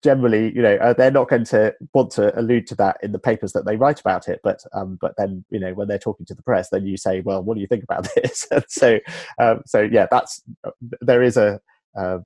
generally, 0.03 0.53
you 0.53 0.61
know, 0.61 0.75
uh, 0.75 0.93
they're 0.93 1.11
not 1.11 1.29
going 1.29 1.45
to 1.45 1.73
want 1.93 2.11
to 2.11 2.37
allude 2.39 2.67
to 2.67 2.75
that 2.75 2.97
in 3.01 3.11
the 3.11 3.19
papers 3.19 3.53
that 3.53 3.65
they 3.65 3.77
write 3.77 3.99
about 3.99 4.27
it. 4.27 4.41
But 4.43 4.61
um, 4.73 4.97
but 4.99 5.15
then 5.17 5.45
you 5.49 5.59
know 5.59 5.73
when 5.73 5.87
they're 5.87 5.97
talking 5.97 6.25
to 6.27 6.35
the 6.35 6.43
press, 6.43 6.69
then 6.69 6.85
you 6.85 6.97
say, 6.97 7.21
well, 7.21 7.41
what 7.41 7.55
do 7.55 7.61
you 7.61 7.67
think 7.67 7.83
about 7.83 8.07
this? 8.15 8.47
so 8.67 8.99
um, 9.39 9.61
so 9.65 9.81
yeah, 9.81 10.07
that's 10.11 10.43
there 11.01 11.23
is 11.23 11.37
a 11.37 11.59
uh, 11.97 12.19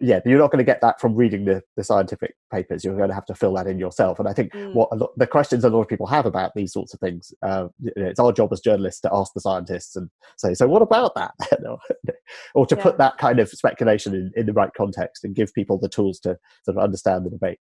yeah, 0.00 0.20
you're 0.26 0.38
not 0.38 0.50
going 0.50 0.58
to 0.58 0.64
get 0.64 0.80
that 0.80 1.00
from 1.00 1.14
reading 1.14 1.44
the, 1.44 1.62
the 1.76 1.84
scientific 1.84 2.34
papers. 2.52 2.84
You're 2.84 2.96
going 2.96 3.08
to 3.08 3.14
have 3.14 3.26
to 3.26 3.34
fill 3.34 3.54
that 3.54 3.66
in 3.66 3.78
yourself. 3.78 4.18
And 4.18 4.28
I 4.28 4.32
think 4.32 4.52
Mm. 4.52 4.74
what 4.74 4.88
a 4.92 4.96
lot, 4.96 5.10
the 5.16 5.26
questions 5.26 5.64
a 5.64 5.70
lot 5.70 5.80
of 5.80 5.88
people 5.88 6.06
have 6.06 6.26
about 6.26 6.52
these 6.54 6.72
sorts 6.72 6.94
of 6.94 7.00
things, 7.00 7.32
uh, 7.42 7.68
you 7.80 7.92
know, 7.96 8.06
it's 8.06 8.20
our 8.20 8.32
job 8.32 8.52
as 8.52 8.60
journalists 8.60 9.00
to 9.02 9.10
ask 9.12 9.32
the 9.32 9.40
scientists 9.40 9.96
and 9.96 10.10
say, 10.36 10.54
so 10.54 10.66
what 10.68 10.82
about 10.82 11.14
that? 11.14 11.34
or 12.54 12.66
to 12.66 12.76
put 12.76 12.98
that 12.98 13.18
kind 13.18 13.40
of 13.40 13.48
speculation 13.48 14.14
in, 14.14 14.32
in 14.36 14.46
the 14.46 14.52
right 14.52 14.72
context 14.76 15.24
and 15.24 15.34
give 15.34 15.52
people 15.54 15.78
the 15.78 15.88
tools 15.88 16.18
to 16.20 16.36
sort 16.64 16.76
of 16.76 16.82
understand 16.82 17.24
the 17.24 17.30
debate. 17.30 17.58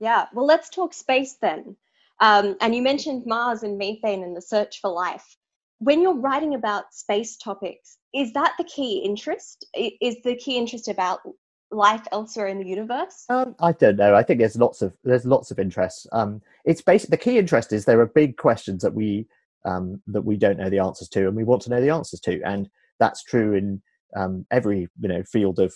Yeah, 0.00 0.26
well, 0.32 0.46
let's 0.46 0.68
talk 0.70 0.94
space 0.94 1.36
then. 1.40 1.76
Um, 2.20 2.56
and 2.60 2.74
you 2.74 2.82
mentioned 2.82 3.24
Mars 3.26 3.62
and 3.62 3.78
methane 3.78 4.22
and 4.22 4.36
the 4.36 4.42
search 4.42 4.80
for 4.80 4.90
life. 4.90 5.36
When 5.78 6.02
you're 6.02 6.18
writing 6.18 6.54
about 6.54 6.92
space 6.92 7.36
topics, 7.36 7.98
is 8.12 8.32
that 8.32 8.54
the 8.58 8.64
key 8.64 9.02
interest? 9.04 9.66
Is 9.74 10.16
the 10.24 10.34
key 10.36 10.56
interest 10.56 10.88
about 10.88 11.20
life 11.70 12.06
elsewhere 12.12 12.48
in 12.48 12.58
the 12.58 12.66
universe? 12.66 13.24
Um, 13.28 13.54
I 13.60 13.72
don't 13.72 13.96
know. 13.96 14.14
I 14.14 14.22
think 14.22 14.40
there's 14.40 14.56
lots 14.56 14.82
of 14.82 14.94
there's 15.04 15.24
lots 15.24 15.50
of 15.50 15.58
interests. 15.58 16.06
Um, 16.12 16.42
it's 16.64 16.82
basic. 16.82 17.10
The 17.10 17.16
key 17.16 17.38
interest 17.38 17.72
is 17.72 17.84
there 17.84 18.00
are 18.00 18.06
big 18.06 18.36
questions 18.36 18.82
that 18.82 18.94
we 18.94 19.26
um, 19.64 20.02
that 20.06 20.22
we 20.22 20.36
don't 20.36 20.58
know 20.58 20.70
the 20.70 20.78
answers 20.78 21.08
to, 21.10 21.26
and 21.26 21.36
we 21.36 21.44
want 21.44 21.62
to 21.62 21.70
know 21.70 21.80
the 21.80 21.90
answers 21.90 22.20
to, 22.20 22.40
and 22.42 22.68
that's 22.98 23.22
true 23.22 23.54
in 23.54 23.82
um, 24.16 24.46
every 24.50 24.88
you 25.00 25.08
know 25.08 25.22
field 25.24 25.58
of 25.58 25.74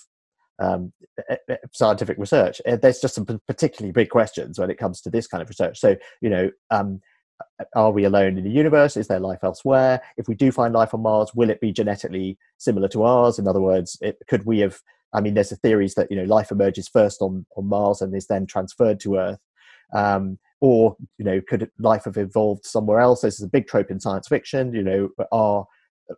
um, 0.58 0.92
scientific 1.72 2.18
research. 2.18 2.60
Uh, 2.66 2.76
There's 2.76 3.00
just 3.00 3.14
some 3.14 3.26
particularly 3.46 3.92
big 3.92 4.10
questions 4.10 4.58
when 4.58 4.70
it 4.70 4.78
comes 4.78 5.00
to 5.02 5.10
this 5.10 5.26
kind 5.26 5.42
of 5.42 5.48
research. 5.48 5.78
So 5.78 5.96
you 6.20 6.30
know. 6.30 6.50
Um, 6.70 7.00
are 7.74 7.90
we 7.90 8.04
alone 8.04 8.38
in 8.38 8.44
the 8.44 8.50
universe? 8.50 8.96
Is 8.96 9.08
there 9.08 9.18
life 9.18 9.40
elsewhere? 9.42 10.00
If 10.16 10.28
we 10.28 10.36
do 10.36 10.52
find 10.52 10.72
life 10.72 10.94
on 10.94 11.02
Mars, 11.02 11.34
will 11.34 11.50
it 11.50 11.60
be 11.60 11.72
genetically 11.72 12.38
similar 12.58 12.86
to 12.90 13.02
ours? 13.02 13.36
In 13.36 13.48
other 13.48 13.60
words, 13.60 13.98
it, 14.00 14.16
could 14.28 14.46
we 14.46 14.60
have 14.60 14.78
I 15.12 15.20
mean, 15.20 15.34
there's 15.34 15.50
the 15.50 15.56
theories 15.56 15.94
that 15.94 16.10
you 16.10 16.16
know 16.16 16.24
life 16.24 16.50
emerges 16.50 16.88
first 16.88 17.20
on 17.20 17.46
on 17.56 17.66
Mars 17.66 18.00
and 18.00 18.14
is 18.14 18.26
then 18.26 18.46
transferred 18.46 19.00
to 19.00 19.16
Earth, 19.16 19.40
um, 19.94 20.38
or 20.60 20.96
you 21.18 21.24
know, 21.24 21.40
could 21.46 21.70
life 21.78 22.04
have 22.04 22.16
evolved 22.16 22.64
somewhere 22.64 23.00
else? 23.00 23.20
This 23.20 23.34
is 23.34 23.44
a 23.44 23.48
big 23.48 23.66
trope 23.66 23.90
in 23.90 24.00
science 24.00 24.28
fiction. 24.28 24.72
You 24.74 24.82
know, 24.82 25.08
are 25.32 25.66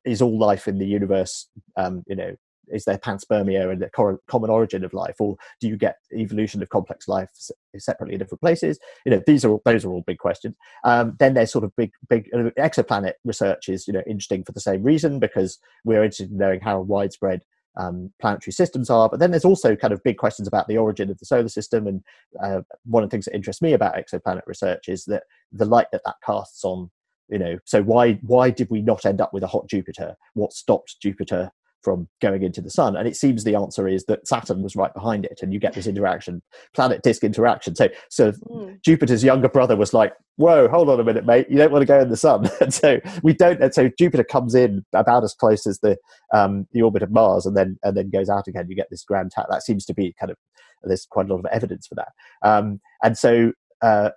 is 0.04 0.22
all 0.22 0.38
life 0.38 0.68
in 0.68 0.78
the 0.78 0.86
universe? 0.86 1.48
Um, 1.76 2.04
you 2.06 2.16
know, 2.16 2.36
is 2.68 2.84
there 2.84 2.98
panspermia 2.98 3.70
and 3.70 3.82
the 3.82 4.18
common 4.28 4.50
origin 4.50 4.84
of 4.84 4.92
life, 4.92 5.16
or 5.18 5.36
do 5.60 5.68
you 5.68 5.76
get 5.76 5.96
evolution 6.16 6.62
of 6.62 6.68
complex 6.68 7.08
life 7.08 7.30
separately 7.76 8.14
in 8.14 8.18
different 8.18 8.40
places? 8.40 8.78
You 9.04 9.12
know, 9.12 9.22
these 9.26 9.44
are 9.44 9.50
all, 9.50 9.62
those 9.64 9.84
are 9.84 9.90
all 9.90 10.04
big 10.06 10.18
questions. 10.18 10.54
Um, 10.84 11.16
then 11.18 11.34
there's 11.34 11.52
sort 11.52 11.64
of 11.64 11.74
big 11.76 11.92
big 12.08 12.28
uh, 12.34 12.50
exoplanet 12.58 13.14
research 13.24 13.68
is 13.68 13.86
you 13.86 13.92
know 13.92 14.02
interesting 14.06 14.44
for 14.44 14.52
the 14.52 14.60
same 14.60 14.82
reason 14.82 15.18
because 15.18 15.58
we're 15.84 16.04
interested 16.04 16.30
in 16.30 16.38
knowing 16.38 16.60
how 16.60 16.80
widespread 16.80 17.42
um, 17.76 18.12
planetary 18.20 18.52
systems 18.52 18.90
are. 18.90 19.08
But 19.08 19.20
then 19.20 19.30
there's 19.30 19.44
also 19.44 19.76
kind 19.76 19.92
of 19.92 20.02
big 20.02 20.18
questions 20.18 20.48
about 20.48 20.68
the 20.68 20.78
origin 20.78 21.10
of 21.10 21.18
the 21.18 21.26
solar 21.26 21.48
system. 21.48 21.86
And 21.86 22.02
uh, 22.42 22.60
one 22.84 23.02
of 23.02 23.10
the 23.10 23.14
things 23.14 23.26
that 23.26 23.34
interests 23.34 23.62
me 23.62 23.72
about 23.72 23.96
exoplanet 23.96 24.42
research 24.46 24.88
is 24.88 25.04
that 25.06 25.24
the 25.52 25.64
light 25.64 25.86
that 25.92 26.02
that 26.04 26.16
casts 26.24 26.64
on, 26.64 26.90
you 27.28 27.38
know, 27.38 27.58
so 27.64 27.82
why 27.82 28.14
why 28.22 28.50
did 28.50 28.68
we 28.70 28.82
not 28.82 29.06
end 29.06 29.20
up 29.20 29.32
with 29.32 29.42
a 29.42 29.48
hot 29.48 29.68
Jupiter? 29.68 30.16
What 30.34 30.52
stopped 30.52 30.96
Jupiter 31.00 31.50
from 31.84 32.08
going 32.22 32.42
into 32.42 32.60
the 32.60 32.70
sun? 32.70 32.96
And 32.96 33.06
it 33.06 33.16
seems 33.16 33.44
the 33.44 33.54
answer 33.54 33.86
is 33.86 34.04
that 34.06 34.26
Saturn 34.26 34.62
was 34.62 34.74
right 34.74 34.92
behind 34.94 35.26
it, 35.26 35.40
and 35.42 35.52
you 35.52 35.60
get 35.60 35.74
this 35.74 35.86
interaction, 35.86 36.42
planet 36.74 37.02
disk 37.02 37.22
interaction. 37.22 37.76
So 37.76 37.88
so 38.10 38.32
Mm. 38.32 38.80
Jupiter's 38.82 39.24
younger 39.24 39.48
brother 39.48 39.76
was 39.76 39.92
like, 39.94 40.12
"Whoa, 40.36 40.68
hold 40.68 40.88
on 40.88 41.00
a 41.00 41.04
minute, 41.04 41.26
mate! 41.26 41.46
You 41.48 41.56
don't 41.56 41.72
want 41.72 41.82
to 41.82 41.86
go 41.86 42.00
in 42.00 42.08
the 42.08 42.16
sun." 42.16 42.48
and 42.60 42.72
so 42.82 43.00
we 43.22 43.32
don't. 43.32 43.62
And 43.62 43.74
so 43.74 43.90
Jupiter 43.98 44.24
comes 44.24 44.54
in 44.54 44.84
about 44.92 45.24
as 45.24 45.34
close 45.34 45.66
as 45.66 45.80
the 45.80 45.96
um, 46.32 46.66
the 46.72 46.82
orbit 46.82 47.02
of 47.02 47.10
Mars, 47.10 47.46
and 47.46 47.56
then 47.56 47.78
and 47.82 47.96
then 47.96 48.10
goes 48.10 48.28
out 48.28 48.48
again. 48.48 48.66
You 48.68 48.76
get 48.76 48.88
this 48.90 49.04
grand. 49.04 49.32
That 49.36 49.62
seems 49.62 49.84
to 49.86 49.94
be 49.94 50.14
kind 50.18 50.30
of 50.30 50.36
there's 50.82 51.06
quite 51.06 51.26
a 51.26 51.32
lot 51.32 51.38
of 51.38 51.46
evidence 51.46 51.86
for 51.86 51.94
that. 51.96 52.12
Um, 52.42 52.80
and 53.02 53.16
so 53.16 53.52
uh, 53.82 54.10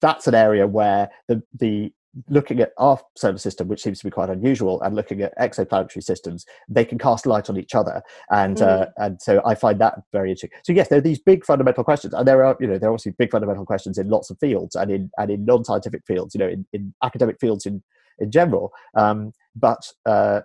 that's 0.00 0.26
an 0.26 0.34
area 0.34 0.66
where 0.66 1.10
the 1.28 1.42
the 1.58 1.92
looking 2.28 2.60
at 2.60 2.72
our 2.78 2.98
solar 3.16 3.38
system, 3.38 3.68
which 3.68 3.82
seems 3.82 3.98
to 3.98 4.04
be 4.04 4.10
quite 4.10 4.30
unusual, 4.30 4.80
and 4.82 4.94
looking 4.94 5.22
at 5.22 5.36
exoplanetary 5.38 6.02
systems, 6.02 6.46
they 6.68 6.84
can 6.84 6.98
cast 6.98 7.26
light 7.26 7.50
on 7.50 7.56
each 7.56 7.74
other, 7.74 8.02
and 8.30 8.58
mm. 8.58 8.66
uh, 8.66 8.86
and 8.96 9.20
so 9.20 9.42
I 9.44 9.54
find 9.54 9.80
that 9.80 10.00
very 10.12 10.30
interesting. 10.30 10.50
So 10.64 10.72
yes, 10.72 10.88
there 10.88 10.98
are 10.98 11.02
these 11.02 11.18
big 11.18 11.44
fundamental 11.44 11.84
questions, 11.84 12.14
and 12.14 12.26
there 12.26 12.44
are 12.44 12.56
you 12.60 12.66
know 12.66 12.78
there 12.78 12.88
are 12.88 12.92
obviously 12.92 13.12
big 13.18 13.30
fundamental 13.30 13.66
questions 13.66 13.98
in 13.98 14.08
lots 14.08 14.30
of 14.30 14.38
fields 14.38 14.76
and 14.76 14.90
in 14.90 15.10
and 15.18 15.30
in 15.30 15.44
non-scientific 15.44 16.02
fields, 16.06 16.34
you 16.34 16.38
know, 16.38 16.48
in, 16.48 16.66
in 16.72 16.94
academic 17.02 17.38
fields 17.40 17.66
in 17.66 17.82
in 18.18 18.30
general. 18.30 18.72
Um, 18.94 19.32
but 19.54 19.90
uh, 20.06 20.40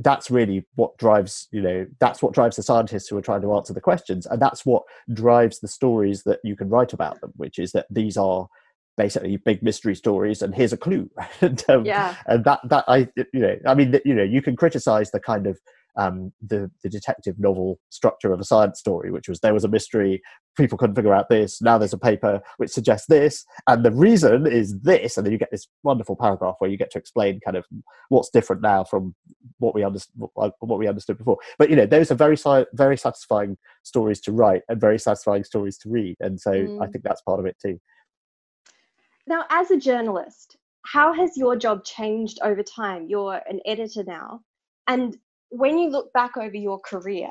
that's 0.00 0.30
really 0.30 0.66
what 0.74 0.96
drives 0.98 1.48
you 1.52 1.62
know 1.62 1.86
that's 2.00 2.22
what 2.22 2.34
drives 2.34 2.56
the 2.56 2.62
scientists 2.62 3.08
who 3.08 3.16
are 3.16 3.22
trying 3.22 3.42
to 3.42 3.54
answer 3.54 3.72
the 3.72 3.80
questions 3.80 4.26
and 4.26 4.42
that's 4.42 4.66
what 4.66 4.82
drives 5.12 5.60
the 5.60 5.68
stories 5.68 6.24
that 6.24 6.40
you 6.42 6.56
can 6.56 6.68
write 6.68 6.92
about 6.92 7.20
them 7.20 7.32
which 7.36 7.58
is 7.58 7.72
that 7.72 7.86
these 7.90 8.16
are 8.16 8.48
basically 8.98 9.36
big 9.38 9.62
mystery 9.62 9.94
stories 9.94 10.42
and 10.42 10.54
here's 10.54 10.72
a 10.72 10.76
clue 10.76 11.08
and, 11.40 11.64
um, 11.70 11.86
yeah. 11.86 12.16
and 12.26 12.44
that 12.44 12.60
that 12.64 12.84
i 12.88 13.08
you 13.32 13.40
know 13.40 13.56
i 13.66 13.74
mean 13.74 13.98
you 14.04 14.14
know 14.14 14.22
you 14.22 14.42
can 14.42 14.56
criticize 14.56 15.10
the 15.10 15.20
kind 15.20 15.46
of 15.46 15.58
um, 15.98 16.32
the 16.40 16.70
the 16.82 16.88
detective 16.88 17.38
novel 17.38 17.80
structure 17.90 18.32
of 18.32 18.38
a 18.38 18.44
science 18.44 18.78
story, 18.78 19.10
which 19.10 19.28
was 19.28 19.40
there 19.40 19.52
was 19.52 19.64
a 19.64 19.68
mystery, 19.68 20.22
people 20.56 20.78
couldn't 20.78 20.94
figure 20.94 21.12
out 21.12 21.28
this. 21.28 21.60
Now 21.60 21.76
there's 21.76 21.92
a 21.92 21.98
paper 21.98 22.40
which 22.56 22.70
suggests 22.70 23.08
this, 23.08 23.44
and 23.66 23.84
the 23.84 23.90
reason 23.90 24.46
is 24.46 24.80
this, 24.80 25.16
and 25.16 25.26
then 25.26 25.32
you 25.32 25.38
get 25.38 25.50
this 25.50 25.66
wonderful 25.82 26.14
paragraph 26.14 26.54
where 26.60 26.70
you 26.70 26.76
get 26.76 26.92
to 26.92 26.98
explain 26.98 27.40
kind 27.40 27.56
of 27.56 27.66
what's 28.10 28.30
different 28.30 28.62
now 28.62 28.84
from 28.84 29.14
what 29.58 29.74
we 29.74 29.82
understood 29.82 30.28
what 30.36 30.78
we 30.78 30.86
understood 30.86 31.18
before. 31.18 31.38
But 31.58 31.68
you 31.68 31.76
know, 31.76 31.86
those 31.86 32.12
are 32.12 32.14
very 32.14 32.36
very 32.74 32.96
satisfying 32.96 33.58
stories 33.82 34.20
to 34.22 34.32
write 34.32 34.62
and 34.68 34.80
very 34.80 35.00
satisfying 35.00 35.42
stories 35.42 35.78
to 35.78 35.90
read, 35.90 36.16
and 36.20 36.40
so 36.40 36.52
mm. 36.52 36.82
I 36.82 36.86
think 36.86 37.02
that's 37.02 37.22
part 37.22 37.40
of 37.40 37.46
it 37.46 37.56
too. 37.60 37.80
Now, 39.28 39.44
as 39.50 39.70
a 39.70 39.76
journalist, 39.76 40.56
how 40.86 41.12
has 41.12 41.36
your 41.36 41.54
job 41.54 41.84
changed 41.84 42.38
over 42.42 42.62
time? 42.62 43.08
You're 43.10 43.42
an 43.46 43.60
editor 43.66 44.02
now, 44.02 44.40
and 44.86 45.18
when 45.50 45.76
you 45.76 45.90
look 45.90 46.10
back 46.14 46.38
over 46.38 46.56
your 46.56 46.80
career, 46.80 47.30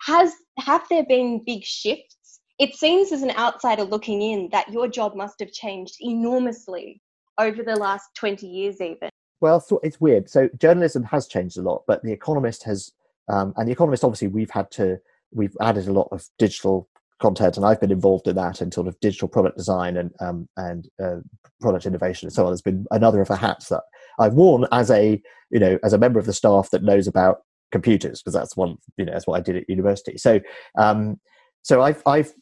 has 0.00 0.32
have 0.58 0.88
there 0.88 1.04
been 1.04 1.44
big 1.44 1.64
shifts? 1.64 2.40
It 2.58 2.74
seems 2.74 3.12
as 3.12 3.20
an 3.20 3.32
outsider 3.32 3.84
looking 3.84 4.22
in 4.22 4.48
that 4.52 4.72
your 4.72 4.88
job 4.88 5.14
must 5.14 5.38
have 5.40 5.52
changed 5.52 5.96
enormously 6.00 7.02
over 7.36 7.62
the 7.62 7.76
last 7.76 8.08
20 8.14 8.46
years 8.46 8.80
even. 8.80 9.10
Well, 9.42 9.62
it's 9.82 10.00
weird. 10.00 10.30
So 10.30 10.48
journalism 10.58 11.04
has 11.04 11.28
changed 11.28 11.58
a 11.58 11.62
lot, 11.62 11.84
but 11.86 12.02
the 12.02 12.10
Economist 12.10 12.64
has, 12.64 12.92
um, 13.28 13.52
and 13.56 13.68
the 13.68 13.72
Economist 13.72 14.02
obviously 14.02 14.28
we've 14.28 14.50
had 14.50 14.70
to, 14.72 14.98
we've 15.30 15.56
added 15.60 15.88
a 15.88 15.92
lot 15.92 16.08
of 16.10 16.26
digital 16.38 16.88
content, 17.20 17.56
and 17.56 17.66
I've 17.66 17.80
been 17.80 17.90
involved 17.90 18.26
in 18.26 18.36
that 18.36 18.60
and 18.60 18.72
sort 18.72 18.86
of 18.86 18.98
digital 19.00 19.28
product 19.28 19.56
design 19.56 19.96
and 19.96 20.12
um, 20.20 20.48
and 20.56 20.88
uh, 21.02 21.16
product 21.60 21.86
innovation 21.86 22.26
and 22.26 22.32
so 22.32 22.44
on. 22.44 22.52
Has 22.52 22.62
been 22.62 22.86
another 22.90 23.20
of 23.20 23.28
the 23.28 23.36
hats 23.36 23.68
that 23.68 23.82
I've 24.18 24.34
worn 24.34 24.66
as 24.72 24.90
a 24.90 25.20
you 25.50 25.58
know 25.58 25.78
as 25.82 25.92
a 25.92 25.98
member 25.98 26.18
of 26.18 26.26
the 26.26 26.32
staff 26.32 26.70
that 26.70 26.82
knows 26.82 27.06
about 27.06 27.42
computers 27.70 28.22
because 28.22 28.34
that's 28.34 28.56
one 28.56 28.76
you 28.96 29.04
know 29.04 29.12
that's 29.12 29.26
what 29.26 29.38
I 29.38 29.42
did 29.42 29.56
at 29.56 29.68
university. 29.68 30.18
So 30.18 30.40
um, 30.76 31.20
so 31.62 31.82
I've 31.82 32.02
I've 32.06 32.32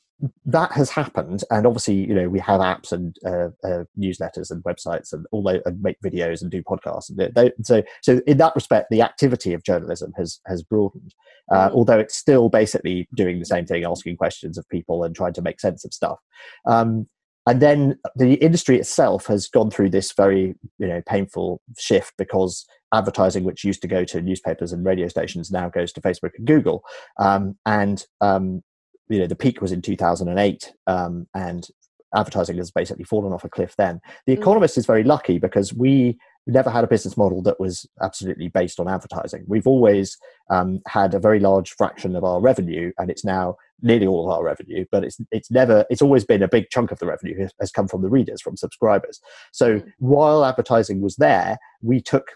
that 0.47 0.73
has 0.73 0.89
happened 0.89 1.45
and 1.51 1.67
obviously 1.67 1.95
you 1.95 2.15
know 2.15 2.29
we 2.29 2.39
have 2.39 2.61
apps 2.61 2.91
and 2.91 3.17
uh, 3.27 3.49
uh, 3.67 3.85
newsletters 3.99 4.51
and 4.51 4.65
websites 4.65 5.13
and 5.13 5.27
all 5.31 5.43
they, 5.43 5.61
and 5.67 5.83
make 5.83 6.01
videos 6.01 6.41
and 6.41 6.51
do 6.51 6.63
podcasts 6.63 7.11
and 7.11 7.35
they, 7.35 7.53
so 7.63 7.83
so 8.03 8.21
in 8.27 8.39
that 8.39 8.55
respect 8.55 8.89
the 8.91 9.03
activity 9.03 9.53
of 9.53 9.63
journalism 9.63 10.13
has 10.17 10.41
has 10.47 10.63
broadened 10.63 11.15
uh, 11.53 11.69
mm. 11.69 11.75
although 11.75 11.99
it's 11.99 12.17
still 12.17 12.49
basically 12.49 13.07
doing 13.15 13.39
the 13.39 13.45
same 13.45 13.67
thing 13.67 13.85
asking 13.85 14.17
questions 14.17 14.57
of 14.57 14.67
people 14.71 15.05
and 15.05 15.15
trying 15.15 15.35
to 15.35 15.43
make 15.43 15.61
sense 15.61 15.85
of 15.85 15.93
stuff 15.93 16.19
um, 16.67 17.07
and 17.47 17.61
then 17.61 17.99
the 18.17 18.35
industry 18.35 18.79
itself 18.79 19.27
has 19.27 19.49
gone 19.49 19.71
through 19.71 19.91
this 19.91 20.13
very 20.17 20.55
you 20.79 20.87
know 20.87 21.03
painful 21.07 21.61
shift 21.79 22.15
because 22.17 22.65
advertising 22.95 23.45
which 23.45 23.65
used 23.65 23.83
to 23.83 23.89
go 23.89 24.05
to 24.05 24.23
newspapers 24.23 24.73
and 24.73 24.87
radio 24.87 25.09
stations 25.09 25.51
now 25.51 25.69
goes 25.69 25.93
to 25.93 26.01
facebook 26.01 26.31
and 26.39 26.47
google 26.47 26.83
um, 27.19 27.55
and 27.67 28.07
um, 28.23 28.63
you 29.09 29.19
know 29.19 29.27
the 29.27 29.37
peak 29.37 29.61
was 29.61 29.73
in 29.73 29.83
2008 29.83 30.73
um, 30.87 31.27
and 31.35 31.69
advertising 32.15 32.57
has 32.57 32.71
basically 32.71 33.05
fallen 33.05 33.33
off 33.33 33.45
a 33.45 33.49
cliff 33.49 33.75
then 33.77 34.01
the 34.27 34.37
mm. 34.37 34.39
economist 34.39 34.79
is 34.79 34.87
very 34.87 35.05
lucky 35.05 35.39
because 35.39 35.75
we 35.75 36.17
never 36.47 36.71
had 36.71 36.85
a 36.85 36.89
business 36.89 37.17
model 37.17 37.43
that 37.43 37.59
was 37.59 37.87
absolutely 38.03 38.49
based 38.49 38.79
on 38.79 38.89
advertising 38.89 39.45
we've 39.49 39.67
always 39.67 40.17
um, 40.51 40.81
had 40.87 41.13
a 41.15 41.19
very 41.19 41.41
large 41.41 41.73
fraction 41.73 42.15
of 42.15 42.25
our 42.25 42.41
revenue 42.41 42.93
and 42.99 43.11
it's 43.11 43.25
now 43.25 43.57
nearly 43.83 44.07
all 44.07 44.25
of 44.25 44.37
our 44.37 44.45
revenue, 44.45 44.85
but 44.91 45.05
it's 45.05 45.19
it's 45.31 45.51
never 45.51 45.85
it's 45.91 46.03
always 46.03 46.25
been 46.25 46.43
a 46.43 46.49
big 46.49 46.69
chunk 46.71 46.91
of 46.91 46.99
the 46.99 47.07
revenue 47.07 47.49
has 47.61 47.71
come 47.71 47.89
from 47.89 48.03
the 48.03 48.09
readers, 48.09 48.41
from 48.41 48.57
subscribers. 48.57 49.21
So 49.53 49.81
mm. 49.81 49.93
while 49.99 50.45
advertising 50.45 51.01
was 51.01 51.17
there, 51.17 51.59
we 51.83 52.01
took 52.01 52.29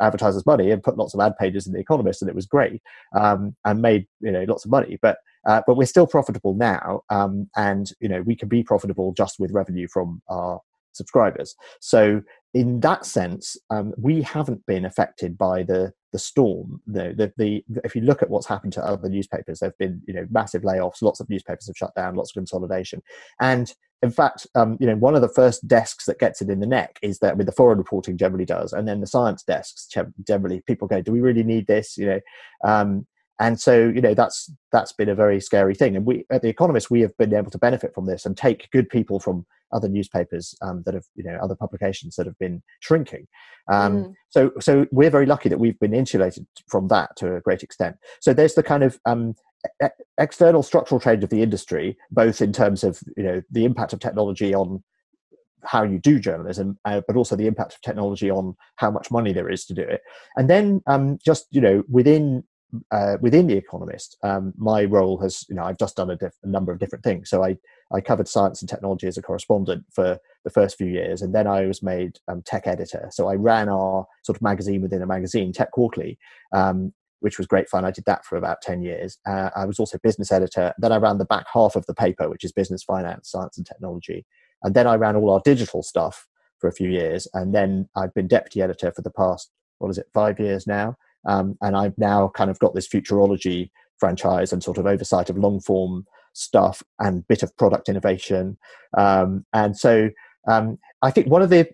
advertisers' 0.00 0.46
money 0.46 0.70
and 0.70 0.82
put 0.82 0.98
lots 0.98 1.14
of 1.14 1.20
ad 1.20 1.36
pages 1.38 1.66
in 1.66 1.72
the 1.72 1.80
Economist, 1.80 2.22
and 2.22 2.28
it 2.28 2.34
was 2.34 2.46
great 2.46 2.82
um, 3.14 3.54
and 3.64 3.82
made 3.82 4.06
you 4.20 4.32
know 4.32 4.44
lots 4.48 4.64
of 4.64 4.70
money. 4.70 4.98
But 5.00 5.18
uh, 5.46 5.62
but 5.66 5.76
we're 5.76 5.86
still 5.86 6.06
profitable 6.06 6.54
now, 6.54 7.02
um, 7.10 7.48
and 7.56 7.92
you 8.00 8.08
know 8.08 8.22
we 8.22 8.36
can 8.36 8.48
be 8.48 8.62
profitable 8.62 9.12
just 9.12 9.38
with 9.38 9.52
revenue 9.52 9.88
from 9.88 10.20
our 10.28 10.60
subscribers. 10.92 11.54
So 11.80 12.22
in 12.54 12.80
that 12.80 13.04
sense, 13.04 13.56
um, 13.70 13.92
we 13.98 14.22
haven't 14.22 14.64
been 14.66 14.84
affected 14.84 15.38
by 15.38 15.62
the 15.62 15.92
the 16.12 16.18
storm. 16.18 16.80
The, 16.86 17.12
the, 17.14 17.32
the, 17.36 17.64
if 17.84 17.94
you 17.94 18.00
look 18.00 18.22
at 18.22 18.30
what's 18.30 18.46
happened 18.46 18.72
to 18.74 18.84
other 18.84 19.08
newspapers, 19.08 19.58
there've 19.58 19.76
been 19.78 20.00
you 20.06 20.14
know 20.14 20.26
massive 20.30 20.62
layoffs. 20.62 21.02
Lots 21.02 21.20
of 21.20 21.28
newspapers 21.28 21.66
have 21.66 21.76
shut 21.76 21.94
down. 21.94 22.14
Lots 22.14 22.30
of 22.30 22.40
consolidation, 22.40 23.02
and 23.40 23.72
in 24.02 24.10
fact, 24.10 24.46
um, 24.54 24.76
you 24.80 24.86
know 24.86 24.96
one 24.96 25.14
of 25.14 25.22
the 25.22 25.28
first 25.28 25.68
desks 25.68 26.06
that 26.06 26.18
gets 26.18 26.42
it 26.42 26.50
in 26.50 26.60
the 26.60 26.66
neck 26.66 26.98
is 27.02 27.18
that 27.20 27.36
with 27.36 27.46
the 27.46 27.52
foreign 27.52 27.78
reporting 27.78 28.16
generally 28.16 28.46
does, 28.46 28.72
and 28.72 28.88
then 28.88 29.00
the 29.00 29.06
science 29.06 29.42
desks 29.42 29.88
generally 30.26 30.62
people 30.66 30.88
go, 30.88 31.00
do 31.00 31.12
we 31.12 31.20
really 31.20 31.44
need 31.44 31.66
this? 31.66 31.96
You 31.96 32.06
know. 32.06 32.20
Um, 32.64 33.06
and 33.40 33.60
so 33.60 33.88
you 33.88 34.00
know 34.00 34.14
that's 34.14 34.50
that's 34.72 34.92
been 34.92 35.08
a 35.08 35.14
very 35.14 35.40
scary 35.40 35.74
thing 35.74 35.96
and 35.96 36.06
we 36.06 36.24
at 36.30 36.42
the 36.42 36.48
economist 36.48 36.90
we 36.90 37.00
have 37.00 37.16
been 37.16 37.34
able 37.34 37.50
to 37.50 37.58
benefit 37.58 37.94
from 37.94 38.06
this 38.06 38.24
and 38.24 38.36
take 38.36 38.70
good 38.70 38.88
people 38.88 39.20
from 39.20 39.46
other 39.72 39.88
newspapers 39.88 40.54
um, 40.62 40.82
that 40.84 40.94
have 40.94 41.04
you 41.14 41.24
know 41.24 41.38
other 41.42 41.54
publications 41.54 42.16
that 42.16 42.26
have 42.26 42.38
been 42.38 42.62
shrinking 42.80 43.26
um, 43.68 43.96
mm. 43.96 44.14
so 44.28 44.52
so 44.60 44.86
we're 44.92 45.10
very 45.10 45.26
lucky 45.26 45.48
that 45.48 45.58
we've 45.58 45.78
been 45.80 45.94
insulated 45.94 46.46
from 46.68 46.88
that 46.88 47.10
to 47.16 47.36
a 47.36 47.40
great 47.40 47.62
extent 47.62 47.96
so 48.20 48.32
there's 48.32 48.54
the 48.54 48.62
kind 48.62 48.82
of 48.82 48.98
um, 49.06 49.34
e- 49.82 49.88
external 50.18 50.62
structural 50.62 51.00
change 51.00 51.24
of 51.24 51.30
the 51.30 51.42
industry 51.42 51.96
both 52.10 52.40
in 52.40 52.52
terms 52.52 52.84
of 52.84 53.00
you 53.16 53.22
know 53.22 53.42
the 53.50 53.64
impact 53.64 53.92
of 53.92 54.00
technology 54.00 54.54
on 54.54 54.82
how 55.64 55.82
you 55.82 55.98
do 55.98 56.20
journalism, 56.20 56.78
uh, 56.84 57.00
but 57.08 57.16
also 57.16 57.34
the 57.34 57.48
impact 57.48 57.74
of 57.74 57.80
technology 57.80 58.30
on 58.30 58.54
how 58.76 58.88
much 58.88 59.10
money 59.10 59.32
there 59.32 59.50
is 59.50 59.64
to 59.66 59.74
do 59.74 59.82
it. 59.82 60.00
And 60.36 60.48
then 60.48 60.80
um, 60.86 61.18
just 61.24 61.46
you 61.50 61.60
know 61.60 61.82
within 61.88 62.44
uh, 62.90 63.16
within 63.20 63.46
the 63.46 63.56
Economist, 63.56 64.16
um, 64.22 64.52
my 64.56 64.84
role 64.84 65.18
has, 65.18 65.44
you 65.48 65.54
know, 65.54 65.64
I've 65.64 65.78
just 65.78 65.96
done 65.96 66.10
a, 66.10 66.16
diff- 66.16 66.38
a, 66.42 66.48
number 66.48 66.72
of 66.72 66.78
different 66.78 67.04
things. 67.04 67.30
So 67.30 67.44
I, 67.44 67.56
I 67.92 68.00
covered 68.00 68.28
science 68.28 68.60
and 68.60 68.68
technology 68.68 69.06
as 69.06 69.16
a 69.16 69.22
correspondent 69.22 69.84
for 69.92 70.18
the 70.44 70.50
first 70.50 70.76
few 70.76 70.88
years, 70.88 71.22
and 71.22 71.34
then 71.34 71.46
I 71.46 71.66
was 71.66 71.82
made 71.82 72.18
um, 72.28 72.42
tech 72.42 72.66
editor. 72.66 73.08
So 73.12 73.28
I 73.28 73.34
ran 73.34 73.68
our 73.68 74.06
sort 74.22 74.36
of 74.36 74.42
magazine 74.42 74.82
within 74.82 75.02
a 75.02 75.06
magazine, 75.06 75.52
Tech 75.52 75.70
Quarterly, 75.70 76.18
um, 76.52 76.92
which 77.20 77.38
was 77.38 77.46
great 77.46 77.68
fun. 77.68 77.84
I 77.84 77.90
did 77.90 78.04
that 78.06 78.24
for 78.24 78.36
about 78.36 78.62
10 78.62 78.82
years. 78.82 79.18
Uh, 79.26 79.50
I 79.54 79.64
was 79.64 79.78
also 79.78 79.98
business 80.02 80.32
editor. 80.32 80.74
Then 80.78 80.92
I 80.92 80.96
ran 80.96 81.18
the 81.18 81.24
back 81.24 81.46
half 81.52 81.76
of 81.76 81.86
the 81.86 81.94
paper, 81.94 82.28
which 82.28 82.44
is 82.44 82.52
business, 82.52 82.82
finance, 82.82 83.30
science, 83.30 83.56
and 83.56 83.66
technology. 83.66 84.26
And 84.62 84.74
then 84.74 84.86
I 84.86 84.96
ran 84.96 85.16
all 85.16 85.30
our 85.30 85.40
digital 85.44 85.82
stuff 85.82 86.26
for 86.58 86.68
a 86.68 86.72
few 86.72 86.88
years. 86.88 87.26
And 87.34 87.54
then 87.54 87.88
I've 87.96 88.14
been 88.14 88.28
deputy 88.28 88.62
editor 88.62 88.92
for 88.92 89.02
the 89.02 89.10
past, 89.10 89.50
what 89.78 89.90
is 89.90 89.98
it, 89.98 90.06
five 90.12 90.38
years 90.38 90.66
now. 90.66 90.96
Um, 91.26 91.56
and 91.62 91.76
I've 91.76 91.96
now 91.98 92.28
kind 92.28 92.50
of 92.50 92.58
got 92.58 92.74
this 92.74 92.88
futurology 92.88 93.70
franchise 93.98 94.52
and 94.52 94.62
sort 94.62 94.78
of 94.78 94.86
oversight 94.86 95.30
of 95.30 95.38
long 95.38 95.60
form 95.60 96.06
stuff 96.32 96.82
and 97.00 97.26
bit 97.28 97.42
of 97.42 97.56
product 97.56 97.88
innovation. 97.88 98.58
Um, 98.96 99.44
and 99.52 99.76
so 99.76 100.10
um, 100.48 100.78
I 101.02 101.10
think 101.10 101.28
one 101.28 101.42
of 101.42 101.50
the 101.50 101.68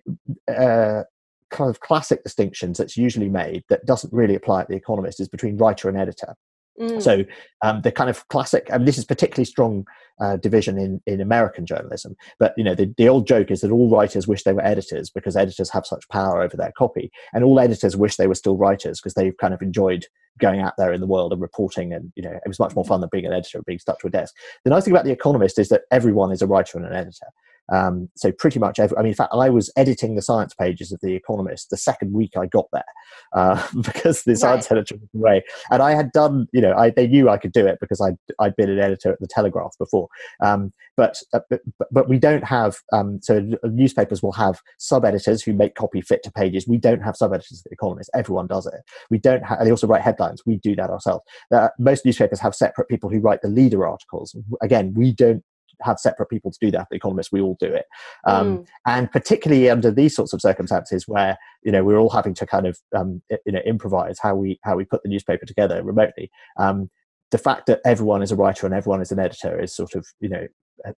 uh, 0.47 1.03
kind 1.49 1.69
of 1.69 1.79
classic 1.81 2.23
distinctions 2.23 2.77
that's 2.77 2.97
usually 2.97 3.29
made 3.29 3.63
that 3.69 3.85
doesn't 3.85 4.11
really 4.13 4.35
apply 4.35 4.61
at 4.61 4.67
The 4.67 4.75
Economist 4.75 5.19
is 5.19 5.29
between 5.29 5.57
writer 5.57 5.89
and 5.89 5.97
editor. 5.97 6.35
Mm. 6.79 7.01
So 7.01 7.23
um, 7.61 7.81
the 7.81 7.91
kind 7.91 8.09
of 8.09 8.27
classic, 8.29 8.67
and 8.69 8.87
this 8.87 8.97
is 8.97 9.05
particularly 9.05 9.45
strong 9.45 9.85
uh, 10.19 10.37
division 10.37 10.77
in, 10.77 11.01
in 11.05 11.21
American 11.21 11.65
journalism. 11.65 12.15
But 12.39 12.53
you 12.57 12.63
know, 12.63 12.75
the, 12.75 12.93
the 12.97 13.09
old 13.09 13.27
joke 13.27 13.51
is 13.51 13.61
that 13.61 13.71
all 13.71 13.89
writers 13.89 14.27
wish 14.27 14.43
they 14.43 14.53
were 14.53 14.65
editors 14.65 15.09
because 15.09 15.35
editors 15.35 15.69
have 15.71 15.85
such 15.85 16.07
power 16.09 16.41
over 16.41 16.57
their 16.57 16.71
copy, 16.77 17.11
and 17.33 17.43
all 17.43 17.59
editors 17.59 17.95
wish 17.95 18.15
they 18.15 18.27
were 18.27 18.35
still 18.35 18.57
writers 18.57 18.99
because 18.99 19.13
they've 19.13 19.37
kind 19.37 19.53
of 19.53 19.61
enjoyed 19.61 20.05
going 20.39 20.61
out 20.61 20.73
there 20.77 20.93
in 20.93 21.01
the 21.01 21.07
world 21.07 21.31
and 21.31 21.41
reporting. 21.41 21.93
And 21.93 22.11
you 22.15 22.23
know, 22.23 22.31
it 22.31 22.47
was 22.47 22.59
much 22.59 22.75
more 22.75 22.85
fun 22.85 23.01
than 23.01 23.09
being 23.11 23.25
an 23.25 23.33
editor 23.33 23.59
and 23.59 23.65
being 23.65 23.79
stuck 23.79 23.99
to 23.99 24.07
a 24.07 24.11
desk. 24.11 24.35
The 24.63 24.69
nice 24.69 24.85
thing 24.85 24.93
about 24.93 25.05
The 25.05 25.11
Economist 25.11 25.59
is 25.59 25.69
that 25.69 25.83
everyone 25.91 26.31
is 26.31 26.41
a 26.41 26.47
writer 26.47 26.77
and 26.77 26.87
an 26.87 26.93
editor. 26.93 27.27
Um, 27.71 28.09
so 28.15 28.31
pretty 28.31 28.59
much 28.59 28.79
every, 28.79 28.97
I 28.97 29.01
mean, 29.01 29.09
in 29.09 29.15
fact, 29.15 29.33
I 29.33 29.49
was 29.49 29.71
editing 29.77 30.15
the 30.15 30.21
science 30.21 30.53
pages 30.53 30.91
of 30.91 30.99
The 31.01 31.15
Economist 31.15 31.69
the 31.69 31.77
second 31.77 32.13
week 32.13 32.31
I 32.37 32.45
got 32.45 32.67
there 32.73 32.83
uh, 33.33 33.65
because 33.81 34.23
the 34.23 34.35
science 34.35 34.69
right. 34.69 34.77
editor 34.77 34.95
was 34.95 35.09
away. 35.15 35.43
And 35.71 35.81
I 35.81 35.93
had 35.93 36.11
done, 36.11 36.47
you 36.51 36.61
know, 36.61 36.73
I, 36.73 36.89
they 36.89 37.07
knew 37.07 37.29
I 37.29 37.37
could 37.37 37.53
do 37.53 37.65
it 37.65 37.77
because 37.79 38.01
I'd, 38.01 38.17
I'd 38.39 38.55
been 38.55 38.69
an 38.69 38.79
editor 38.79 39.11
at 39.13 39.19
The 39.19 39.27
Telegraph 39.27 39.75
before. 39.77 40.07
Um, 40.41 40.73
but, 40.97 41.21
uh, 41.33 41.39
but, 41.49 41.61
but 41.91 42.09
we 42.09 42.19
don't 42.19 42.43
have, 42.43 42.77
um, 42.91 43.19
so 43.21 43.41
newspapers 43.63 44.21
will 44.21 44.33
have 44.33 44.59
sub-editors 44.77 45.41
who 45.41 45.53
make 45.53 45.75
copy 45.75 46.01
fit 46.01 46.23
to 46.23 46.31
pages. 46.31 46.67
We 46.67 46.77
don't 46.77 47.01
have 47.01 47.15
sub-editors 47.15 47.61
at 47.61 47.69
The 47.69 47.73
Economist. 47.73 48.09
Everyone 48.13 48.47
does 48.47 48.67
it. 48.67 48.81
We 49.09 49.17
don't 49.17 49.43
have, 49.43 49.63
they 49.63 49.71
also 49.71 49.87
write 49.87 50.01
headlines. 50.01 50.43
We 50.45 50.57
do 50.57 50.75
that 50.75 50.89
ourselves. 50.89 51.23
Uh, 51.51 51.69
most 51.79 52.05
newspapers 52.05 52.39
have 52.39 52.55
separate 52.55 52.89
people 52.89 53.09
who 53.09 53.19
write 53.19 53.41
the 53.41 53.47
leader 53.47 53.87
articles. 53.87 54.35
Again, 54.61 54.93
we 54.95 55.13
don't 55.13 55.43
have 55.83 55.99
separate 55.99 56.27
people 56.27 56.51
to 56.51 56.57
do 56.61 56.71
that. 56.71 56.87
The 56.89 56.97
Economist, 56.97 57.31
we 57.31 57.41
all 57.41 57.57
do 57.59 57.67
it, 57.67 57.85
um, 58.25 58.59
mm. 58.59 58.67
and 58.85 59.11
particularly 59.11 59.69
under 59.69 59.91
these 59.91 60.15
sorts 60.15 60.33
of 60.33 60.41
circumstances 60.41 61.07
where 61.07 61.37
you 61.63 61.71
know 61.71 61.83
we're 61.83 61.97
all 61.97 62.09
having 62.09 62.33
to 62.35 62.45
kind 62.45 62.67
of 62.67 62.79
um, 62.95 63.21
you 63.45 63.51
know 63.51 63.61
improvise 63.65 64.17
how 64.21 64.35
we 64.35 64.59
how 64.63 64.75
we 64.75 64.85
put 64.85 65.03
the 65.03 65.09
newspaper 65.09 65.45
together 65.45 65.83
remotely. 65.83 66.31
Um, 66.57 66.89
the 67.31 67.37
fact 67.37 67.65
that 67.65 67.81
everyone 67.85 68.21
is 68.21 68.31
a 68.31 68.35
writer 68.35 68.67
and 68.67 68.75
everyone 68.75 69.01
is 69.01 69.11
an 69.11 69.19
editor 69.19 69.59
is 69.59 69.75
sort 69.75 69.95
of 69.95 70.05
you 70.19 70.29
know 70.29 70.47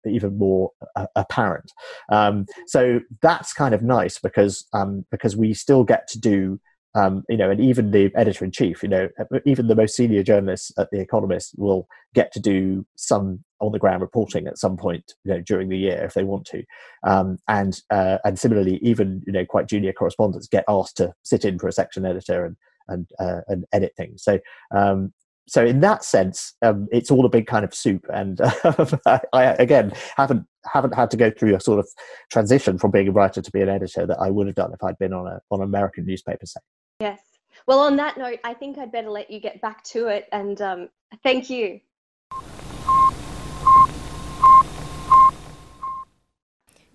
even 0.05 0.37
more 0.37 0.71
uh, 0.95 1.07
apparent. 1.15 1.71
Um, 2.11 2.45
so 2.67 3.01
that's 3.21 3.53
kind 3.53 3.75
of 3.75 3.81
nice 3.81 4.19
because 4.19 4.65
um, 4.73 5.05
because 5.11 5.35
we 5.35 5.53
still 5.53 5.83
get 5.83 6.07
to 6.09 6.19
do 6.19 6.59
um, 6.95 7.23
you 7.27 7.35
know, 7.35 7.51
and 7.51 7.59
even 7.59 7.91
the 7.91 8.09
editor 8.15 8.45
in 8.45 8.51
chief, 8.51 8.81
you 8.81 8.87
know, 8.87 9.09
even 9.45 9.67
the 9.67 9.75
most 9.75 9.95
senior 9.95 10.23
journalists 10.23 10.71
at 10.77 10.89
the 10.91 11.01
Economist 11.01 11.53
will 11.57 11.87
get 12.13 12.31
to 12.31 12.39
do 12.39 12.85
some 12.95 13.43
on 13.61 13.71
the 13.71 13.79
ground 13.79 14.01
reporting 14.01 14.47
at 14.47 14.57
some 14.57 14.77
point, 14.77 15.13
you 15.23 15.33
know, 15.33 15.41
during 15.41 15.69
the 15.69 15.77
year 15.77 16.03
if 16.03 16.13
they 16.13 16.23
want 16.23 16.45
to, 16.45 16.63
um, 17.03 17.37
and 17.47 17.81
uh, 17.89 18.17
and 18.23 18.37
similarly, 18.37 18.79
even 18.81 19.21
you 19.25 19.33
know, 19.33 19.45
quite 19.45 19.67
junior 19.67 19.93
correspondents 19.93 20.47
get 20.47 20.65
asked 20.67 20.97
to 20.97 21.13
sit 21.23 21.45
in 21.45 21.57
for 21.59 21.67
a 21.67 21.71
section 21.71 22.05
editor 22.05 22.45
and 22.45 22.55
and 22.87 23.09
uh, 23.19 23.41
and 23.47 23.65
edit 23.73 23.93
things. 23.97 24.23
So 24.23 24.39
um, 24.75 25.13
so 25.47 25.63
in 25.63 25.79
that 25.81 26.03
sense, 26.03 26.53
um, 26.61 26.87
it's 26.91 27.11
all 27.11 27.25
a 27.25 27.29
big 27.29 27.47
kind 27.47 27.63
of 27.63 27.73
soup. 27.73 28.05
And 28.11 28.39
uh, 28.63 29.19
I, 29.33 29.43
again 29.59 29.93
haven't 30.17 30.45
haven't 30.71 30.95
had 30.95 31.11
to 31.11 31.17
go 31.17 31.31
through 31.31 31.55
a 31.55 31.59
sort 31.59 31.79
of 31.79 31.87
transition 32.31 32.77
from 32.77 32.91
being 32.91 33.07
a 33.07 33.11
writer 33.11 33.41
to 33.41 33.51
be 33.51 33.61
an 33.61 33.69
editor 33.69 34.05
that 34.07 34.19
I 34.19 34.29
would 34.31 34.47
have 34.47 34.55
done 34.55 34.73
if 34.73 34.83
I'd 34.83 34.97
been 34.97 35.13
on 35.13 35.27
a 35.27 35.39
on 35.51 35.61
an 35.61 35.65
American 35.65 36.05
newspaper, 36.05 36.45
say. 36.45 36.59
Yes. 36.99 37.19
Well, 37.67 37.79
on 37.79 37.95
that 37.97 38.17
note, 38.17 38.39
I 38.43 38.53
think 38.53 38.77
I'd 38.77 38.91
better 38.91 39.09
let 39.09 39.31
you 39.31 39.39
get 39.39 39.61
back 39.61 39.83
to 39.85 40.07
it. 40.07 40.27
And 40.31 40.61
um, 40.61 40.89
thank 41.23 41.49
you. 41.49 41.79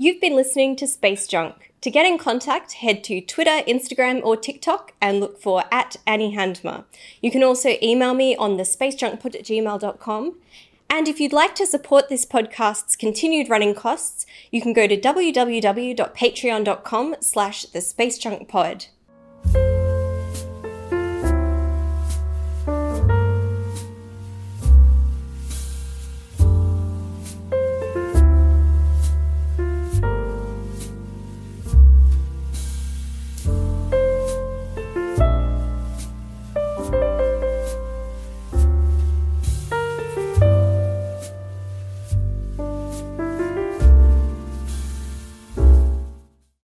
You've 0.03 0.19
been 0.19 0.35
listening 0.35 0.77
to 0.77 0.87
Space 0.87 1.27
Junk. 1.27 1.75
To 1.83 1.91
get 1.91 2.07
in 2.07 2.17
contact, 2.17 2.73
head 2.73 3.05
to 3.05 3.21
Twitter, 3.21 3.61
Instagram, 3.69 4.23
or 4.25 4.35
TikTok 4.35 4.95
and 4.99 5.21
look 5.21 5.39
for 5.39 5.65
at 5.71 5.97
Annie 6.07 6.35
Handmer. 6.35 6.85
You 7.21 7.31
can 7.31 7.43
also 7.43 7.77
email 7.83 8.15
me 8.15 8.35
on 8.35 8.57
the 8.57 8.63
at 8.63 9.45
gmail.com. 9.45 10.39
And 10.89 11.07
if 11.07 11.21
you'd 11.21 11.35
like 11.35 11.55
to 11.57 11.67
support 11.67 12.09
this 12.09 12.25
podcast's 12.25 12.97
continued 12.97 13.51
running 13.51 13.75
costs, 13.75 14.25
you 14.51 14.63
can 14.63 14.73
go 14.73 14.87
to 14.87 14.99
www.patreon.com 14.99 17.17
slash 17.21 17.67
the 17.67 17.81
spacejunkpod. 17.81 18.87